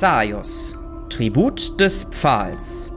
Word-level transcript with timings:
Xaios, 0.00 0.76
Tribut 1.08 1.78
des 1.78 2.02
Pfahls. 2.10 2.90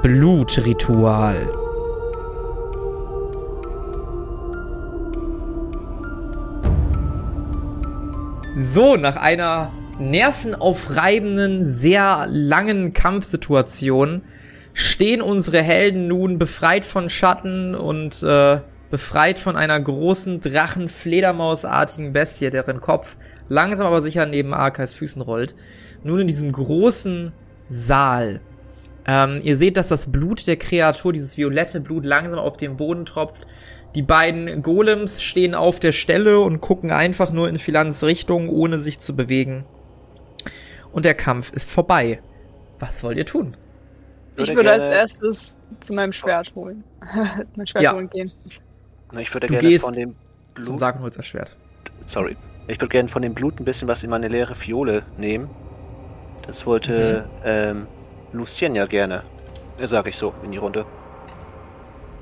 Blutritual. 0.00 1.50
So, 8.54 8.96
nach 8.96 9.16
einer 9.16 9.72
nervenaufreibenden, 9.98 11.66
sehr 11.66 12.28
langen 12.30 12.92
Kampfsituation 12.92 14.22
stehen 14.74 15.20
unsere 15.20 15.60
Helden 15.60 16.06
nun 16.06 16.38
befreit 16.38 16.84
von 16.84 17.10
Schatten 17.10 17.74
und 17.74 18.22
äh, 18.22 18.60
befreit 18.94 19.40
von 19.40 19.56
einer 19.56 19.80
großen 19.80 20.40
Drachen-Fledermausartigen 20.40 22.12
Bestie, 22.12 22.48
deren 22.50 22.80
Kopf 22.80 23.16
langsam 23.48 23.88
aber 23.88 24.02
sicher 24.02 24.24
neben 24.24 24.54
Arkais 24.54 24.94
Füßen 24.94 25.20
rollt. 25.20 25.56
Nun 26.04 26.20
in 26.20 26.28
diesem 26.28 26.52
großen 26.52 27.32
Saal. 27.66 28.40
Ähm, 29.04 29.40
ihr 29.42 29.56
seht, 29.56 29.76
dass 29.76 29.88
das 29.88 30.12
Blut 30.12 30.46
der 30.46 30.58
Kreatur, 30.58 31.12
dieses 31.12 31.36
violette 31.36 31.80
Blut, 31.80 32.04
langsam 32.04 32.38
auf 32.38 32.56
den 32.56 32.76
Boden 32.76 33.04
tropft. 33.04 33.48
Die 33.96 34.02
beiden 34.02 34.62
Golems 34.62 35.20
stehen 35.20 35.56
auf 35.56 35.80
der 35.80 35.90
Stelle 35.90 36.38
und 36.38 36.60
gucken 36.60 36.92
einfach 36.92 37.32
nur 37.32 37.48
in 37.48 37.58
Philans 37.58 38.04
Richtung, 38.04 38.48
ohne 38.48 38.78
sich 38.78 39.00
zu 39.00 39.16
bewegen. 39.16 39.64
Und 40.92 41.04
der 41.04 41.14
Kampf 41.14 41.52
ist 41.52 41.72
vorbei. 41.72 42.22
Was 42.78 43.02
wollt 43.02 43.18
ihr 43.18 43.26
tun? 43.26 43.56
Ich 44.36 44.54
würde, 44.54 44.70
als 44.70 44.88
erstes 44.88 45.56
zu 45.80 45.94
meinem 45.94 46.12
Schwert 46.12 46.54
holen. 46.54 46.84
mein 47.56 47.66
Schwert 47.66 47.82
Ja. 47.82 47.92
holen 47.92 48.08
gehen. 48.08 48.30
Ich 49.18 49.32
würde 49.34 49.46
Du 49.46 49.54
gerne 49.54 49.68
gehst 49.68 49.84
von 49.84 49.94
dem 49.94 50.14
Zum 50.56 50.64
Blut. 50.64 50.78
Sagen 50.80 51.00
holst 51.00 51.18
das 51.18 51.26
Schwert. 51.26 51.56
Sorry. 52.06 52.36
Ich 52.66 52.80
würde 52.80 52.90
gerne 52.90 53.08
von 53.08 53.22
dem 53.22 53.34
Blut 53.34 53.60
ein 53.60 53.64
bisschen 53.64 53.88
was 53.88 54.02
in 54.02 54.10
meine 54.10 54.28
leere 54.28 54.54
Fiole 54.54 55.04
nehmen. 55.18 55.50
Das 56.46 56.66
wollte 56.66 57.26
Mhm. 57.28 57.40
ähm, 57.44 57.86
Lucien 58.32 58.74
ja 58.74 58.86
gerne. 58.86 59.22
Äh, 59.78 59.86
Sag 59.86 60.06
ich 60.06 60.16
so 60.16 60.32
in 60.42 60.52
die 60.52 60.58
Runde. 60.58 60.86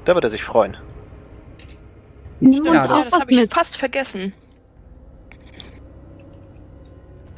Da 0.04 0.14
wird 0.14 0.24
er 0.24 0.30
sich 0.30 0.42
freuen. 0.42 0.76
Nimm 2.40 2.64
Ja, 2.64 2.72
uns 2.72 2.84
auch 2.86 2.88
das 2.96 3.12
was 3.12 3.20
habe 3.20 3.32
ich 3.32 3.50
fast 3.50 3.76
vergessen. 3.76 4.32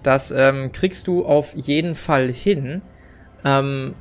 Das 0.02 0.30
ähm, 0.30 0.72
kriegst 0.72 1.06
du 1.06 1.24
auf 1.24 1.54
jeden 1.54 1.94
Fall 1.94 2.30
hin. 2.30 2.82
Ähm, 3.44 3.94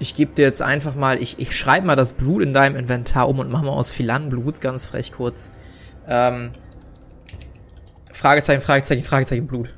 ich 0.00 0.14
gebe 0.14 0.32
dir 0.34 0.46
jetzt 0.46 0.62
einfach 0.62 0.94
mal, 0.94 1.20
ich, 1.22 1.38
ich 1.38 1.54
schreibe 1.54 1.86
mal 1.86 1.94
das 1.94 2.14
Blut 2.14 2.42
in 2.42 2.54
deinem 2.54 2.74
Inventar 2.74 3.28
um 3.28 3.38
und 3.38 3.50
mach 3.50 3.62
mal 3.62 3.70
aus 3.70 3.90
Filanblut, 3.90 4.60
ganz 4.60 4.86
frech 4.86 5.12
kurz. 5.12 5.52
Ähm, 6.08 6.50
Fragezeichen, 8.10 8.62
Fragezeichen, 8.62 9.04
Fragezeichen, 9.04 9.46
Blut. 9.46 9.74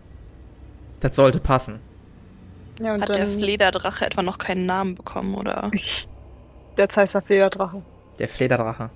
Das 1.00 1.16
sollte 1.16 1.40
passen. 1.40 1.80
Ja, 2.80 2.94
und 2.94 3.02
Hat 3.02 3.08
der 3.08 3.26
Flederdrache 3.26 4.06
etwa 4.06 4.22
noch 4.22 4.38
keinen 4.38 4.64
Namen 4.64 4.94
bekommen, 4.94 5.34
oder? 5.34 5.70
der 6.76 6.88
Zeister 6.88 7.20
Flederdrache. 7.20 7.82
Der 8.20 8.28
Flederdrache. 8.28 8.90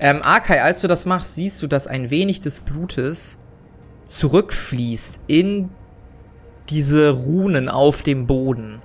Ähm, 0.00 0.22
Arkai, 0.22 0.62
als 0.62 0.80
du 0.80 0.88
das 0.88 1.04
machst, 1.04 1.34
siehst 1.34 1.62
du, 1.62 1.66
dass 1.66 1.86
ein 1.86 2.10
wenig 2.10 2.40
des 2.40 2.62
Blutes 2.62 3.38
zurückfließt 4.06 5.20
in 5.26 5.68
diese 6.70 7.10
Runen 7.10 7.68
auf 7.68 8.02
dem 8.02 8.26
Boden 8.26 8.80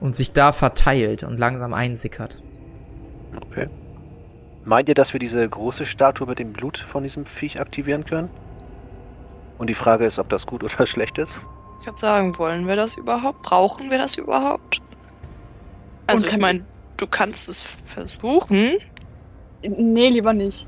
und 0.00 0.16
sich 0.16 0.32
da 0.32 0.52
verteilt 0.52 1.22
und 1.22 1.38
langsam 1.38 1.74
einsickert. 1.74 2.42
Okay. 3.36 3.68
Meint 4.64 4.88
ihr, 4.88 4.94
dass 4.94 5.12
wir 5.12 5.20
diese 5.20 5.48
große 5.48 5.86
Statue 5.86 6.26
mit 6.26 6.38
dem 6.38 6.52
Blut 6.52 6.78
von 6.78 7.02
diesem 7.02 7.26
Viech 7.26 7.60
aktivieren 7.60 8.04
können? 8.04 8.30
Und 9.58 9.68
die 9.68 9.74
Frage 9.74 10.04
ist, 10.04 10.18
ob 10.18 10.28
das 10.28 10.46
gut 10.46 10.64
oder 10.74 10.86
schlecht 10.86 11.18
ist. 11.18 11.40
Ich 11.80 11.86
kann 11.86 11.96
sagen, 11.96 12.38
wollen 12.38 12.66
wir 12.66 12.76
das 12.76 12.96
überhaupt? 12.96 13.42
Brauchen 13.42 13.90
wir 13.90 13.98
das 13.98 14.16
überhaupt? 14.16 14.82
Also 16.06 16.26
ich 16.26 16.38
meine, 16.38 16.64
du 16.96 17.06
kannst 17.06 17.48
es 17.48 17.64
versuchen. 17.86 18.72
Nee, 19.62 20.08
lieber 20.08 20.32
nicht. 20.32 20.66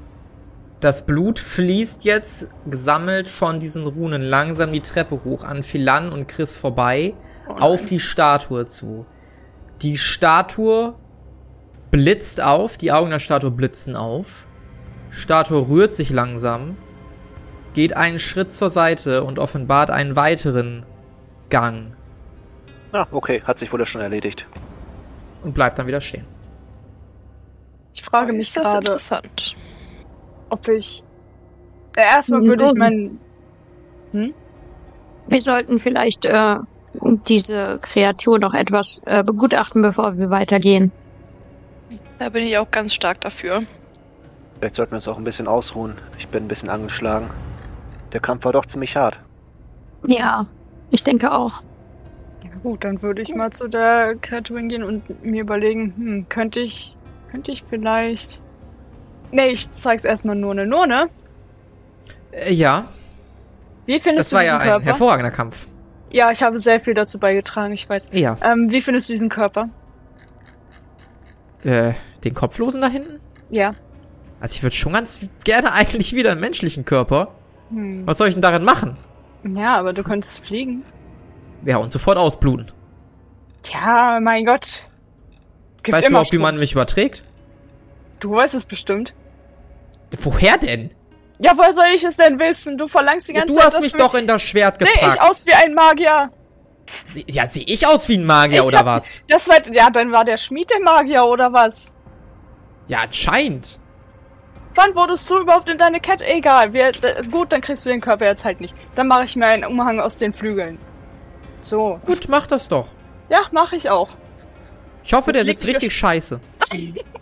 Das 0.81 1.07
Blut 1.07 1.39
fließt 1.39 2.05
jetzt, 2.05 2.49
gesammelt 2.67 3.29
von 3.29 3.61
diesen 3.61 3.87
Runen, 3.87 4.21
langsam 4.21 4.73
die 4.73 4.81
Treppe 4.81 5.23
hoch 5.25 5.45
an 5.45 5.63
Philan 5.63 6.11
und 6.11 6.29
Chris 6.29 6.57
vorbei, 6.57 7.15
Oh 7.49 7.53
auf 7.53 7.87
die 7.87 8.01
Statue 8.01 8.67
zu. 8.67 9.07
Die 9.83 9.99
Statue 9.99 10.95
blitzt 11.91 12.41
auf, 12.41 12.77
die 12.77 12.93
Augen 12.93 13.11
der 13.11 13.19
Statue 13.19 13.51
blitzen 13.51 13.97
auf. 13.97 14.47
Statue 15.11 15.69
rührt 15.69 15.95
sich 15.95 16.11
langsam, 16.11 16.77
geht 17.75 17.97
einen 17.97 18.19
Schritt 18.19 18.53
zur 18.53 18.71
Seite 18.71 19.25
und 19.25 19.39
offenbart 19.39 19.91
einen 19.91 20.17
weiteren 20.17 20.85
Gang 21.51 21.93
Ah, 22.93 23.07
okay, 23.11 23.43
hat 23.45 23.59
sich 23.59 23.73
wohl 23.73 23.85
schon 23.87 24.03
erledigt. 24.03 24.47
und 25.43 25.55
bleibt 25.55 25.79
dann 25.79 25.87
wieder 25.87 26.01
stehen. 26.01 26.27
Ich 27.95 28.03
frage 28.03 28.33
mich 28.33 28.49
ist 28.49 28.57
das 28.57 28.65
gerade, 28.65 28.79
interessant. 28.79 29.57
ob 30.51 30.69
ich. 30.69 31.03
Ja, 31.97 32.03
erstmal 32.05 32.43
würde 32.47 32.65
ich 32.67 32.75
meinen. 32.75 33.19
Wir 34.13 35.41
sollten 35.41 35.79
vielleicht 35.79 36.25
äh, 36.27 36.57
diese 37.27 37.79
Kreatur 37.81 38.39
noch 38.39 38.55
etwas 38.55 39.03
äh, 39.07 39.23
begutachten, 39.25 39.83
bevor 39.83 40.19
wir 40.19 40.31
weitergehen. 40.31 40.93
Da 42.19 42.29
bin 42.29 42.45
ich 42.45 42.57
auch 42.59 42.71
ganz 42.71 42.95
stark 42.95 43.21
dafür. 43.21 43.63
Vielleicht 44.59 44.77
sollten 44.77 44.93
wir 44.93 44.97
uns 44.97 45.09
auch 45.09 45.19
ein 45.19 45.25
bisschen 45.25 45.49
ausruhen. 45.49 45.95
Ich 46.19 46.29
bin 46.29 46.45
ein 46.45 46.49
bisschen 46.49 46.69
angeschlagen. 46.69 47.31
Der 48.13 48.21
Kampf 48.21 48.45
war 48.45 48.53
doch 48.53 48.67
ziemlich 48.67 48.97
hart. 48.97 49.19
Ja, 50.07 50.47
ich 50.91 51.03
denke 51.03 51.33
auch. 51.33 51.63
Ja, 52.45 52.51
gut, 52.63 52.85
dann 52.85 53.03
würde 53.03 53.23
ich 53.23 53.35
mal 53.35 53.51
zu 53.51 53.69
der 53.69 54.15
Kreaturin 54.17 54.69
gehen 54.69 54.85
und 54.85 55.25
mir 55.25 55.43
überlegen, 55.43 55.95
hm, 55.97 56.27
könnte 56.29 56.61
ich. 56.61 56.97
Könnte 57.31 57.51
ich 57.51 57.65
vielleicht. 57.69 58.41
Nee, 59.31 59.47
ich 59.47 59.71
zeig's 59.71 60.05
erstmal 60.05 60.37
nur 60.37 60.55
ne 60.55 60.67
nur 60.67 60.87
ne? 60.87 61.09
Äh, 62.33 62.53
ja, 62.53 62.85
Wie 63.87 63.99
findest 63.99 64.33
das 64.33 64.37
war 64.37 64.43
du 64.43 64.47
ja 64.47 64.53
diesen 64.53 64.61
ein 64.63 64.69
Körper? 64.69 64.85
hervorragender 64.87 65.31
Kampf. 65.31 65.67
Ja, 66.13 66.31
ich 66.31 66.43
habe 66.43 66.59
sehr 66.59 66.79
viel 66.81 66.95
dazu 66.95 67.19
beigetragen, 67.19 67.73
ich 67.73 67.89
weiß. 67.89 68.11
Ja, 68.13 68.37
Ähm, 68.43 68.71
wie 68.71 68.81
findest 68.81 69.09
du 69.09 69.13
diesen 69.13 69.29
Körper? 69.29 69.69
äh, 71.65 71.93
den 72.25 72.35
Kopflosen 72.35 72.81
da 72.81 72.89
hinten? 72.89 73.21
Ja. 73.51 73.75
Also 74.41 74.55
ich 74.57 74.63
würde 74.63 74.75
schon 74.75 74.93
ganz 74.93 75.29
gerne 75.45 75.73
eigentlich 75.73 76.15
wieder 76.15 76.33
einen 76.33 76.41
menschlichen 76.41 76.85
Körper. 76.85 77.29
Hm. 77.71 78.07
Was 78.07 78.19
soll 78.19 78.29
ich 78.29 78.35
denn 78.35 78.43
darin 78.43 78.65
machen? 78.65 78.97
Ja, 79.45 79.77
aber 79.79 79.93
du 79.93 80.03
könntest 80.03 80.45
fliegen. 80.45 80.83
Ja, 81.65 81.77
und 81.77 81.93
sofort 81.93 82.19
ausbluten. 82.19 82.71
Tja, 83.63 84.19
mein 84.21 84.45
Gott. 84.45 84.89
Gibt 85.85 85.97
weißt 85.97 86.07
du 86.07 86.11
überhaupt, 86.11 86.33
wie 86.33 86.39
man 86.39 86.59
mich 86.59 86.73
überträgt? 86.73 87.23
Du 88.21 88.33
weißt 88.33 88.55
es 88.55 88.67
bestimmt. 88.67 89.15
Woher 90.21 90.59
denn? 90.59 90.91
Ja, 91.43 91.53
woher 91.57 91.73
soll 91.73 91.87
ich 91.95 92.05
es 92.05 92.17
denn 92.17 92.39
wissen? 92.39 92.79
Du 92.79 92.87
verlangst 92.89 93.29
die 93.29 93.33
Ja, 93.33 93.41
ganze 93.41 93.55
du 93.55 93.59
Zeit, 93.59 93.67
hast 93.67 93.75
dass 93.77 93.83
mich 93.83 93.93
doch 93.95 94.15
in 94.15 94.27
das 94.27 94.43
Schwert 94.43 94.79
Sehe 94.81 94.89
gepackt. 94.93 95.15
ich 95.17 95.21
aus 95.21 95.47
wie 95.47 95.53
ein 95.55 95.75
Magier? 95.75 96.31
Se 97.07 97.23
ja, 97.27 97.47
sehe 97.47 97.65
ich 97.67 97.87
aus 97.87 98.09
wie 98.09 98.17
ein 98.19 98.25
Magier 98.25 98.61
Ich 98.61 98.67
oder 98.67 98.79
hab- 98.79 98.87
was? 98.87 99.25
Das 99.29 99.49
war, 99.49 99.57
ja, 99.73 99.91
dann 99.91 100.13
war 100.13 100.25
der 100.25 100.37
Schmied 100.37 100.71
der 100.71 100.81
Magier 100.81 101.25
oder 101.25 101.53
was? 101.53 101.95
Ja, 102.89 102.99
anscheinend. 103.01 103.79
Wann 104.75 104.95
wurdest 104.95 105.29
du 105.31 105.39
überhaupt 105.39 105.69
in 105.69 105.79
deine 105.79 106.01
Kette? 106.01 106.25
Egal, 106.27 106.73
wir, 106.73 106.89
äh, 107.03 107.23
gut, 107.31 107.53
dann 107.53 107.61
kriegst 107.61 107.85
du 107.87 107.91
den 107.91 108.01
Körper 108.01 108.27
jetzt 108.27 108.45
halt 108.45 108.61
nicht. 108.61 108.75
Dann 108.95 109.07
mache 109.09 109.25
ich 109.25 109.37
mir 109.37 109.47
einen 109.47 109.65
Umhang 109.65 110.01
aus 110.01 110.19
den 110.19 110.33
Flügeln. 110.33 110.79
So. 111.61 112.01
Gut, 112.07 112.27
mach 112.29 112.47
das 112.47 112.69
doch. 112.69 112.89
Ja, 113.29 113.41
mache 113.53 113.77
ich 113.77 113.89
auch. 113.91 114.09
Ich 115.05 115.13
hoffe, 115.13 115.31
Jetzt 115.33 115.39
der 115.47 115.55
sitzt 115.55 115.67
richtig 115.67 115.95
scheiße. 115.95 116.41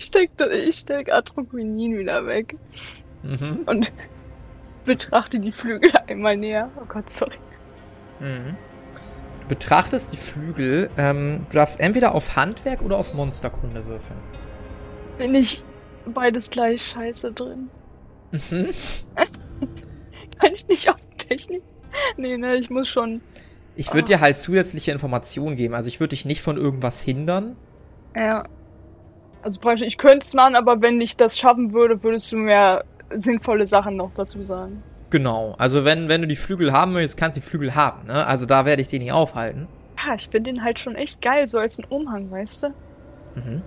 Ich 0.00 0.06
steck, 0.06 0.30
ich 0.50 0.76
steck 0.76 1.12
Atroquinin 1.12 1.98
wieder 1.98 2.24
weg 2.26 2.56
Mhm. 3.22 3.64
und 3.66 3.92
betrachte 4.86 5.38
die 5.38 5.52
Flügel 5.52 5.90
einmal 6.08 6.38
näher. 6.38 6.70
Oh 6.80 6.86
Gott, 6.88 7.10
sorry. 7.10 7.36
Mhm. 8.18 8.56
Du 9.42 9.48
betrachtest 9.48 10.14
die 10.14 10.16
Flügel. 10.16 10.88
Ähm, 10.96 11.44
du 11.50 11.56
darfst 11.58 11.80
entweder 11.80 12.14
auf 12.14 12.34
Handwerk 12.34 12.80
oder 12.80 12.96
auf 12.96 13.12
Monsterkunde 13.12 13.84
würfeln. 13.84 14.18
Bin 15.18 15.34
ich 15.34 15.64
beides 16.06 16.48
gleich 16.48 16.82
scheiße 16.82 17.32
drin? 17.32 17.68
Mhm. 18.32 18.70
Kann 20.40 20.54
ich 20.54 20.66
nicht 20.66 20.88
auf 20.88 20.96
Technik? 21.18 21.62
Nee, 22.16 22.38
ne, 22.38 22.54
ich 22.56 22.70
muss 22.70 22.88
schon. 22.88 23.20
Ich 23.76 23.92
würde 23.92 24.06
dir 24.06 24.20
halt 24.20 24.38
zusätzliche 24.38 24.92
Informationen 24.92 25.56
geben. 25.56 25.74
Also 25.74 25.88
ich 25.88 26.00
würde 26.00 26.10
dich 26.16 26.24
nicht 26.24 26.40
von 26.40 26.56
irgendwas 26.56 27.02
hindern. 27.02 27.56
Ja. 28.16 28.44
Also 29.42 29.60
praktisch, 29.60 29.86
ich 29.86 29.98
könnte 29.98 30.26
es 30.26 30.34
machen, 30.34 30.54
aber 30.54 30.82
wenn 30.82 31.00
ich 31.00 31.16
das 31.16 31.38
schaffen 31.38 31.72
würde, 31.72 32.02
würdest 32.02 32.30
du 32.32 32.36
mir 32.36 32.84
sinnvolle 33.14 33.66
Sachen 33.66 33.96
noch 33.96 34.12
dazu 34.12 34.42
sagen. 34.42 34.82
Genau. 35.10 35.54
Also 35.58 35.84
wenn, 35.84 36.08
wenn 36.08 36.22
du 36.22 36.28
die 36.28 36.36
Flügel 36.36 36.72
haben 36.72 36.92
möchtest, 36.92 37.16
kannst 37.16 37.36
du 37.36 37.40
die 37.40 37.46
Flügel 37.46 37.74
haben. 37.74 38.06
Ne? 38.06 38.26
Also 38.26 38.46
da 38.46 38.64
werde 38.64 38.82
ich 38.82 38.88
dich 38.88 39.00
nicht 39.00 39.12
aufhalten. 39.12 39.66
Ja, 40.06 40.14
ich 40.14 40.28
finde 40.28 40.52
den 40.52 40.64
halt 40.64 40.78
schon 40.78 40.94
echt 40.94 41.20
geil, 41.20 41.46
so 41.46 41.58
als 41.58 41.78
ein 41.78 41.86
Umhang, 41.86 42.30
weißt 42.30 42.64
du? 42.64 42.68
Mhm. 43.34 43.62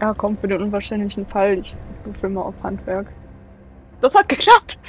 Ja, 0.00 0.14
komm, 0.14 0.36
für 0.36 0.48
den 0.48 0.62
unwahrscheinlichen 0.62 1.26
Fall. 1.26 1.58
Ich 1.58 1.76
würfel 2.04 2.30
mal 2.30 2.42
auf 2.42 2.62
Handwerk. 2.62 3.06
Das 4.00 4.14
hat 4.14 4.28
geklappt! 4.28 4.78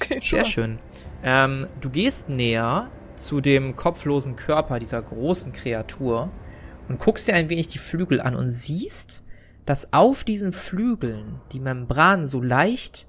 Okay, 0.00 0.20
schon. 0.20 0.38
Sehr 0.40 0.44
schön. 0.46 0.78
Ähm, 1.22 1.68
du 1.80 1.88
gehst 1.88 2.28
näher 2.28 2.88
zu 3.14 3.40
dem 3.40 3.76
kopflosen 3.76 4.34
Körper 4.34 4.80
dieser 4.80 5.00
großen 5.00 5.52
Kreatur 5.52 6.28
und 6.92 6.98
guckst 6.98 7.26
dir 7.28 7.34
ein 7.34 7.48
wenig 7.48 7.68
die 7.68 7.78
Flügel 7.78 8.20
an 8.20 8.34
und 8.36 8.48
siehst, 8.48 9.24
dass 9.64 9.92
auf 9.92 10.24
diesen 10.24 10.52
Flügeln 10.52 11.42
die 11.52 11.60
Membranen 11.60 12.26
so 12.26 12.40
leicht, 12.42 13.08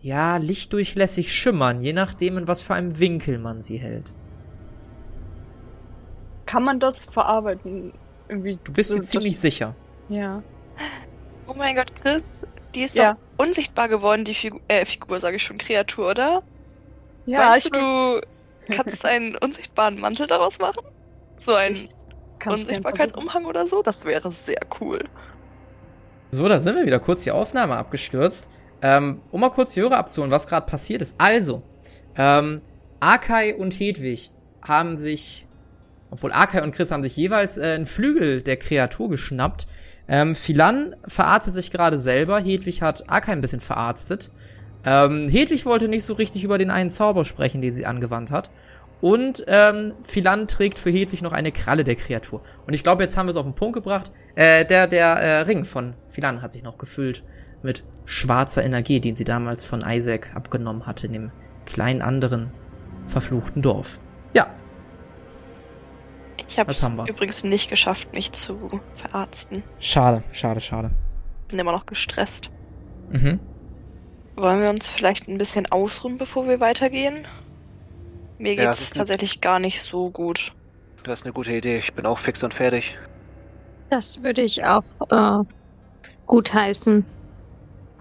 ja, 0.00 0.36
lichtdurchlässig 0.36 1.32
schimmern, 1.32 1.80
je 1.80 1.92
nachdem, 1.92 2.38
in 2.38 2.48
was 2.48 2.62
für 2.62 2.74
einem 2.74 2.98
Winkel 3.00 3.38
man 3.38 3.62
sie 3.62 3.78
hält. 3.78 4.16
Kann 6.46 6.62
man 6.64 6.80
das 6.80 7.04
verarbeiten? 7.06 7.92
Irgendwie 8.28 8.58
Du 8.64 8.72
bist 8.72 8.90
so, 8.90 8.94
dir 8.94 9.02
ziemlich 9.02 9.38
sicher. 9.38 9.76
Ja. 10.08 10.42
Oh 11.46 11.54
mein 11.54 11.76
Gott, 11.76 11.94
Chris, 11.94 12.42
die 12.74 12.82
ist 12.82 12.96
Ja. 12.96 13.14
doch 13.14 13.16
unsichtbar 13.36 13.88
geworden, 13.88 14.24
die 14.24 14.34
Figur, 14.34 14.60
äh, 14.68 14.84
Figur 14.86 15.20
sage 15.20 15.36
ich 15.36 15.42
schon, 15.42 15.58
Kreatur, 15.58 16.10
oder? 16.10 16.42
Ja, 17.26 17.50
Meinst 17.50 17.66
ich 17.66 17.70
du, 17.70 17.78
du 17.80 18.22
kannst 18.70 19.04
einen 19.04 19.36
unsichtbaren 19.36 19.98
Mantel 20.00 20.26
daraus 20.26 20.58
machen? 20.58 20.84
So 21.38 21.54
ein 21.54 21.74
Ich 21.74 21.88
kann's 22.44 22.66
gern 22.66 22.82
versuchen. 22.82 22.92
Unsichtbarkeitsumhang 22.92 23.44
oder 23.46 23.66
so? 23.66 23.82
Das 23.82 24.04
wäre 24.04 24.30
sehr 24.32 24.60
cool. 24.80 25.00
So, 26.30 26.48
da 26.48 26.58
sind 26.60 26.76
wir 26.76 26.86
wieder. 26.86 27.00
Kurz 27.00 27.24
die 27.24 27.30
Aufnahme 27.30 27.76
abgestürzt. 27.76 28.50
Ähm, 28.82 29.20
um 29.30 29.40
mal 29.40 29.50
kurz 29.50 29.74
die 29.74 29.80
Hörer 29.80 29.96
abzuholen, 29.96 30.30
was 30.30 30.46
gerade 30.46 30.66
passiert 30.66 31.00
ist. 31.00 31.14
Also, 31.18 31.62
ähm, 32.16 32.60
Akai 33.00 33.54
und 33.54 33.72
Hedwig 33.72 34.30
haben 34.62 34.98
sich, 34.98 35.46
obwohl 36.10 36.32
Akai 36.32 36.62
und 36.62 36.74
Chris 36.74 36.90
haben 36.90 37.02
sich 37.02 37.16
jeweils 37.16 37.56
äh, 37.56 37.74
einen 37.74 37.86
Flügel 37.86 38.42
der 38.42 38.56
Kreatur 38.56 39.08
geschnappt. 39.08 39.66
Ähm, 40.06 40.34
Philan 40.34 40.96
verarztet 41.06 41.54
sich 41.54 41.70
gerade 41.70 41.98
selber. 41.98 42.40
Hedwig 42.40 42.82
hat 42.82 43.08
Akai 43.08 43.32
ein 43.32 43.40
bisschen 43.40 43.60
verarztet. 43.60 44.30
Ähm, 44.84 45.28
Hedwig 45.28 45.64
wollte 45.64 45.88
nicht 45.88 46.04
so 46.04 46.12
richtig 46.12 46.44
über 46.44 46.58
den 46.58 46.70
einen 46.70 46.90
Zauber 46.90 47.24
sprechen, 47.24 47.62
den 47.62 47.72
sie 47.72 47.86
angewandt 47.86 48.30
hat. 48.30 48.50
Und 49.04 49.44
ähm, 49.48 49.92
Philan 50.02 50.48
trägt 50.48 50.78
für 50.78 50.88
Hedwig 50.88 51.20
noch 51.20 51.32
eine 51.32 51.52
Kralle 51.52 51.84
der 51.84 51.94
Kreatur. 51.94 52.40
Und 52.66 52.72
ich 52.72 52.82
glaube, 52.82 53.02
jetzt 53.02 53.18
haben 53.18 53.26
wir 53.26 53.32
es 53.32 53.36
auf 53.36 53.44
den 53.44 53.54
Punkt 53.54 53.74
gebracht. 53.74 54.10
Äh, 54.34 54.64
der 54.64 54.86
der 54.86 55.06
äh, 55.16 55.38
Ring 55.40 55.66
von 55.66 55.92
Philan 56.08 56.40
hat 56.40 56.54
sich 56.54 56.62
noch 56.62 56.78
gefüllt 56.78 57.22
mit 57.62 57.84
schwarzer 58.06 58.64
Energie, 58.64 59.00
den 59.00 59.14
sie 59.14 59.24
damals 59.24 59.66
von 59.66 59.82
Isaac 59.86 60.34
abgenommen 60.34 60.86
hatte, 60.86 61.06
in 61.06 61.12
dem 61.12 61.32
kleinen 61.66 62.00
anderen 62.00 62.50
verfluchten 63.06 63.60
Dorf. 63.60 63.98
Ja, 64.32 64.46
Ich 66.48 66.58
habe 66.58 66.72
wir's. 66.72 67.14
übrigens 67.14 67.44
nicht 67.44 67.68
geschafft, 67.68 68.10
mich 68.14 68.32
zu 68.32 68.56
verarzten. 68.94 69.62
schade, 69.80 70.22
schade, 70.32 70.60
schade. 70.62 70.90
Bin 71.48 71.58
immer 71.58 71.72
noch 71.72 71.84
gestresst. 71.84 72.50
Mhm. 73.10 73.38
Wollen 74.34 74.62
wir 74.62 74.70
uns 74.70 74.88
vielleicht 74.88 75.28
ein 75.28 75.36
bisschen 75.36 75.66
ausruhen, 75.66 76.16
bevor 76.16 76.48
wir 76.48 76.58
weitergehen? 76.58 77.26
Mir 78.38 78.54
Ja, 78.54 78.64
geht's 78.64 78.78
das 78.78 78.80
ist 78.80 78.92
eine- 78.92 78.98
tatsächlich 79.00 79.40
gar 79.40 79.58
nicht 79.58 79.82
so 79.82 80.10
gut. 80.10 80.52
Das 81.04 81.20
ist 81.20 81.26
eine 81.26 81.32
gute 81.34 81.52
Idee. 81.52 81.78
Ich 81.78 81.92
bin 81.94 82.06
auch 82.06 82.18
fix 82.18 82.42
und 82.42 82.54
fertig. 82.54 82.96
Das 83.90 84.22
würde 84.22 84.42
ich 84.42 84.64
auch 84.64 84.82
äh, 85.10 85.44
gutheißen. 86.26 87.04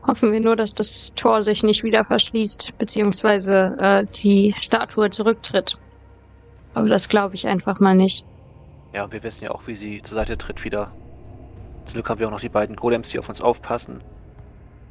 Hoffen 0.08 0.32
wir 0.32 0.40
nur, 0.40 0.56
dass 0.56 0.74
das 0.74 1.14
Tor 1.16 1.42
sich 1.44 1.64
nicht 1.64 1.84
wieder 1.84 2.04
verschließt, 2.04 2.78
beziehungsweise 2.78 3.78
äh, 3.80 4.06
die 4.22 4.54
Statue 4.60 5.10
zurücktritt. 5.10 5.78
Aber 6.74 6.90
das 6.90 7.08
glaube 7.10 7.36
ich 7.36 7.48
einfach 7.48 7.80
mal 7.80 7.96
nicht. 7.96 8.26
Ja, 8.94 9.12
wir 9.12 9.24
wissen 9.24 9.46
ja 9.46 9.52
auch, 9.52 9.68
wie 9.68 9.76
sie 9.76 10.02
zur 10.02 10.16
Seite 10.16 10.38
tritt 10.38 10.64
wieder. 10.64 10.92
Zum 11.86 11.94
Glück 11.96 12.10
haben 12.10 12.20
wir 12.20 12.28
auch 12.28 12.32
noch 12.32 12.42
die 12.42 12.50
beiden 12.50 12.76
Golems, 12.76 13.10
die 13.10 13.20
auf 13.20 13.30
uns 13.30 13.42
aufpassen. 13.42 14.02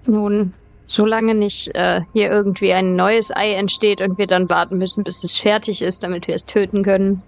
Nun, 0.06 0.52
solange 0.86 1.34
nicht 1.34 1.68
äh, 1.74 2.00
hier 2.12 2.30
irgendwie 2.30 2.72
ein 2.72 2.96
neues 2.96 3.34
Ei 3.34 3.54
entsteht 3.54 4.00
und 4.00 4.18
wir 4.18 4.26
dann 4.26 4.50
warten 4.50 4.78
müssen, 4.78 5.04
bis 5.04 5.22
es 5.24 5.36
fertig 5.36 5.82
ist, 5.82 6.02
damit 6.02 6.28
wir 6.28 6.34
es 6.34 6.44
töten 6.44 6.82
können. 6.82 7.24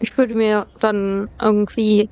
Ich 0.00 0.16
würde 0.18 0.34
mir 0.34 0.66
dann 0.80 1.28
irgendwie 1.40 2.10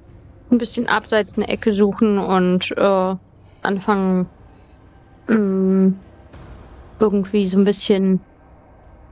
ein 0.50 0.58
bisschen 0.58 0.88
abseits 0.88 1.36
eine 1.36 1.48
Ecke 1.48 1.72
suchen 1.72 2.18
und 2.18 2.70
äh, 2.76 3.14
anfangen, 3.62 4.30
mh, 5.28 5.94
irgendwie 7.00 7.46
so 7.46 7.58
ein 7.58 7.64
bisschen 7.64 8.26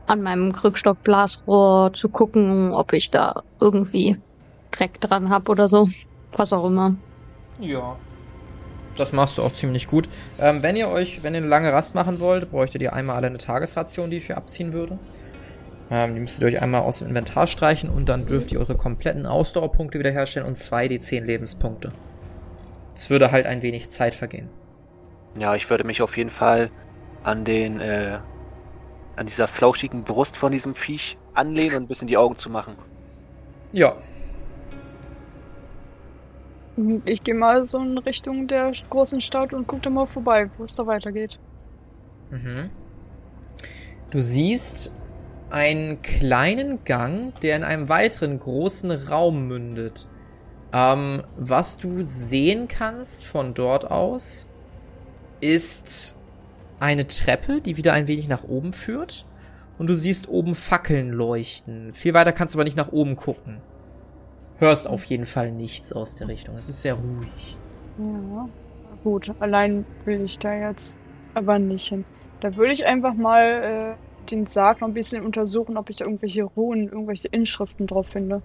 an 0.06 0.22
meinem 0.22 0.52
Krückstockblasrohr 0.52 1.92
zu 1.94 2.10
gucken, 2.10 2.72
ob 2.72 2.92
ich 2.92 3.10
da 3.10 3.42
irgendwie 3.60 4.16
Dreck 4.70 5.00
dran 5.00 5.30
hab 5.30 5.48
oder 5.48 5.68
so. 5.68 5.88
Was 6.32 6.52
auch 6.52 6.66
immer. 6.66 6.96
Ja. 7.58 8.07
Das 8.98 9.12
machst 9.12 9.38
du 9.38 9.42
auch 9.42 9.54
ziemlich 9.54 9.86
gut. 9.86 10.08
Ähm, 10.40 10.62
wenn 10.62 10.74
ihr 10.74 10.88
euch, 10.88 11.22
wenn 11.22 11.32
ihr 11.34 11.38
eine 11.38 11.46
lange 11.46 11.72
Rast 11.72 11.94
machen 11.94 12.18
wollt, 12.18 12.50
bräuchtet 12.50 12.82
ihr 12.82 12.92
einmal 12.92 13.16
alle 13.16 13.28
eine 13.28 13.38
Tagesration, 13.38 14.10
die 14.10 14.16
ich 14.16 14.26
hier 14.26 14.36
abziehen 14.36 14.72
würde. 14.72 14.98
Ähm, 15.90 16.14
die 16.14 16.20
müsstet 16.20 16.42
ihr 16.42 16.48
euch 16.48 16.60
einmal 16.60 16.82
aus 16.82 16.98
dem 16.98 17.08
Inventar 17.08 17.46
streichen 17.46 17.88
und 17.90 18.08
dann 18.08 18.26
dürft 18.26 18.50
ihr 18.50 18.58
eure 18.58 18.76
kompletten 18.76 19.24
Ausdauerpunkte 19.24 19.98
wiederherstellen 19.98 20.48
und 20.48 20.56
zwei 20.56 20.86
D10 20.86 21.22
Lebenspunkte. 21.24 21.92
Es 22.94 23.08
würde 23.08 23.30
halt 23.30 23.46
ein 23.46 23.62
wenig 23.62 23.90
Zeit 23.90 24.14
vergehen. 24.14 24.48
Ja, 25.38 25.54
ich 25.54 25.70
würde 25.70 25.84
mich 25.84 26.02
auf 26.02 26.16
jeden 26.16 26.30
Fall 26.30 26.70
an 27.22 27.44
den, 27.44 27.80
äh, 27.80 28.18
an 29.14 29.26
dieser 29.26 29.46
flauschigen 29.46 30.02
Brust 30.02 30.36
von 30.36 30.50
diesem 30.50 30.74
Viech 30.74 31.16
anlehnen 31.34 31.76
und 31.76 31.82
ein 31.84 31.88
bisschen 31.88 32.08
die 32.08 32.16
Augen 32.16 32.36
zu 32.36 32.50
machen. 32.50 32.74
Ja. 33.72 33.96
Ich 37.04 37.24
gehe 37.24 37.34
mal 37.34 37.64
so 37.64 37.78
in 37.78 37.98
Richtung 37.98 38.46
der 38.46 38.72
großen 38.88 39.20
Stadt 39.20 39.52
und 39.52 39.66
guck 39.66 39.82
da 39.82 39.90
mal 39.90 40.06
vorbei, 40.06 40.48
wo 40.56 40.64
es 40.64 40.76
da 40.76 40.86
weitergeht. 40.86 41.38
Mhm. 42.30 42.70
Du 44.10 44.22
siehst 44.22 44.94
einen 45.50 46.02
kleinen 46.02 46.84
Gang, 46.84 47.38
der 47.40 47.56
in 47.56 47.64
einem 47.64 47.88
weiteren 47.88 48.38
großen 48.38 48.90
Raum 48.90 49.48
mündet. 49.48 50.06
Ähm, 50.72 51.22
was 51.36 51.78
du 51.78 52.02
sehen 52.02 52.68
kannst 52.68 53.24
von 53.24 53.54
dort 53.54 53.90
aus, 53.90 54.46
ist 55.40 56.18
eine 56.78 57.06
Treppe, 57.06 57.60
die 57.60 57.76
wieder 57.76 57.92
ein 57.92 58.08
wenig 58.08 58.28
nach 58.28 58.44
oben 58.44 58.72
führt. 58.72 59.24
Und 59.78 59.88
du 59.88 59.94
siehst 59.94 60.28
oben 60.28 60.54
Fackeln 60.54 61.10
leuchten. 61.10 61.92
Viel 61.92 62.14
weiter 62.14 62.32
kannst 62.32 62.54
du 62.54 62.58
aber 62.58 62.64
nicht 62.64 62.76
nach 62.76 62.92
oben 62.92 63.16
gucken. 63.16 63.58
Hörst 64.58 64.88
auf 64.88 65.04
jeden 65.04 65.26
Fall 65.26 65.52
nichts 65.52 65.92
aus 65.92 66.16
der 66.16 66.28
Richtung. 66.28 66.56
Es 66.56 66.68
ist 66.68 66.82
sehr 66.82 66.94
ruhig. 66.94 67.56
Ja. 67.98 68.48
Gut, 69.04 69.32
allein 69.38 69.86
will 70.04 70.22
ich 70.22 70.38
da 70.38 70.52
jetzt 70.52 70.98
aber 71.34 71.58
nicht 71.58 71.88
hin. 71.88 72.04
Da 72.40 72.56
würde 72.56 72.72
ich 72.72 72.84
einfach 72.84 73.14
mal 73.14 73.96
äh, 73.96 74.30
den 74.30 74.46
Sarg 74.46 74.80
noch 74.80 74.88
ein 74.88 74.94
bisschen 74.94 75.24
untersuchen, 75.24 75.76
ob 75.76 75.88
ich 75.90 75.96
da 75.96 76.04
irgendwelche 76.04 76.42
Runen, 76.42 76.88
irgendwelche 76.88 77.28
Inschriften 77.28 77.86
drauf 77.86 78.08
finde. 78.08 78.42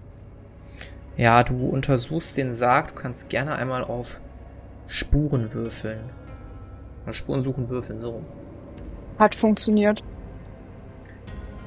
Ja, 1.16 1.42
du 1.42 1.66
untersuchst 1.68 2.36
den 2.36 2.52
Sarg. 2.52 2.88
Du 2.88 2.94
kannst 2.94 3.28
gerne 3.28 3.56
einmal 3.56 3.84
auf 3.84 4.20
Spuren 4.86 5.52
würfeln. 5.52 6.00
Oder 7.04 7.14
Spuren 7.14 7.42
suchen, 7.42 7.68
würfeln, 7.68 8.00
so. 8.00 8.10
rum. 8.10 8.24
Hat 9.18 9.34
funktioniert. 9.34 10.02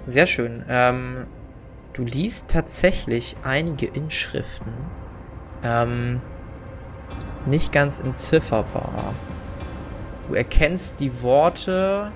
Sehr 0.05 0.25
schön. 0.25 0.63
Ähm, 0.69 1.27
du 1.97 2.03
liest 2.03 2.49
tatsächlich 2.49 3.35
einige 3.43 3.87
Inschriften. 3.87 4.71
Ähm, 5.63 6.21
nicht 7.47 7.71
ganz 7.71 7.99
entzifferbar. 7.99 9.15
Du 10.27 10.35
erkennst 10.35 10.99
die 10.99 11.23
Worte 11.23 12.11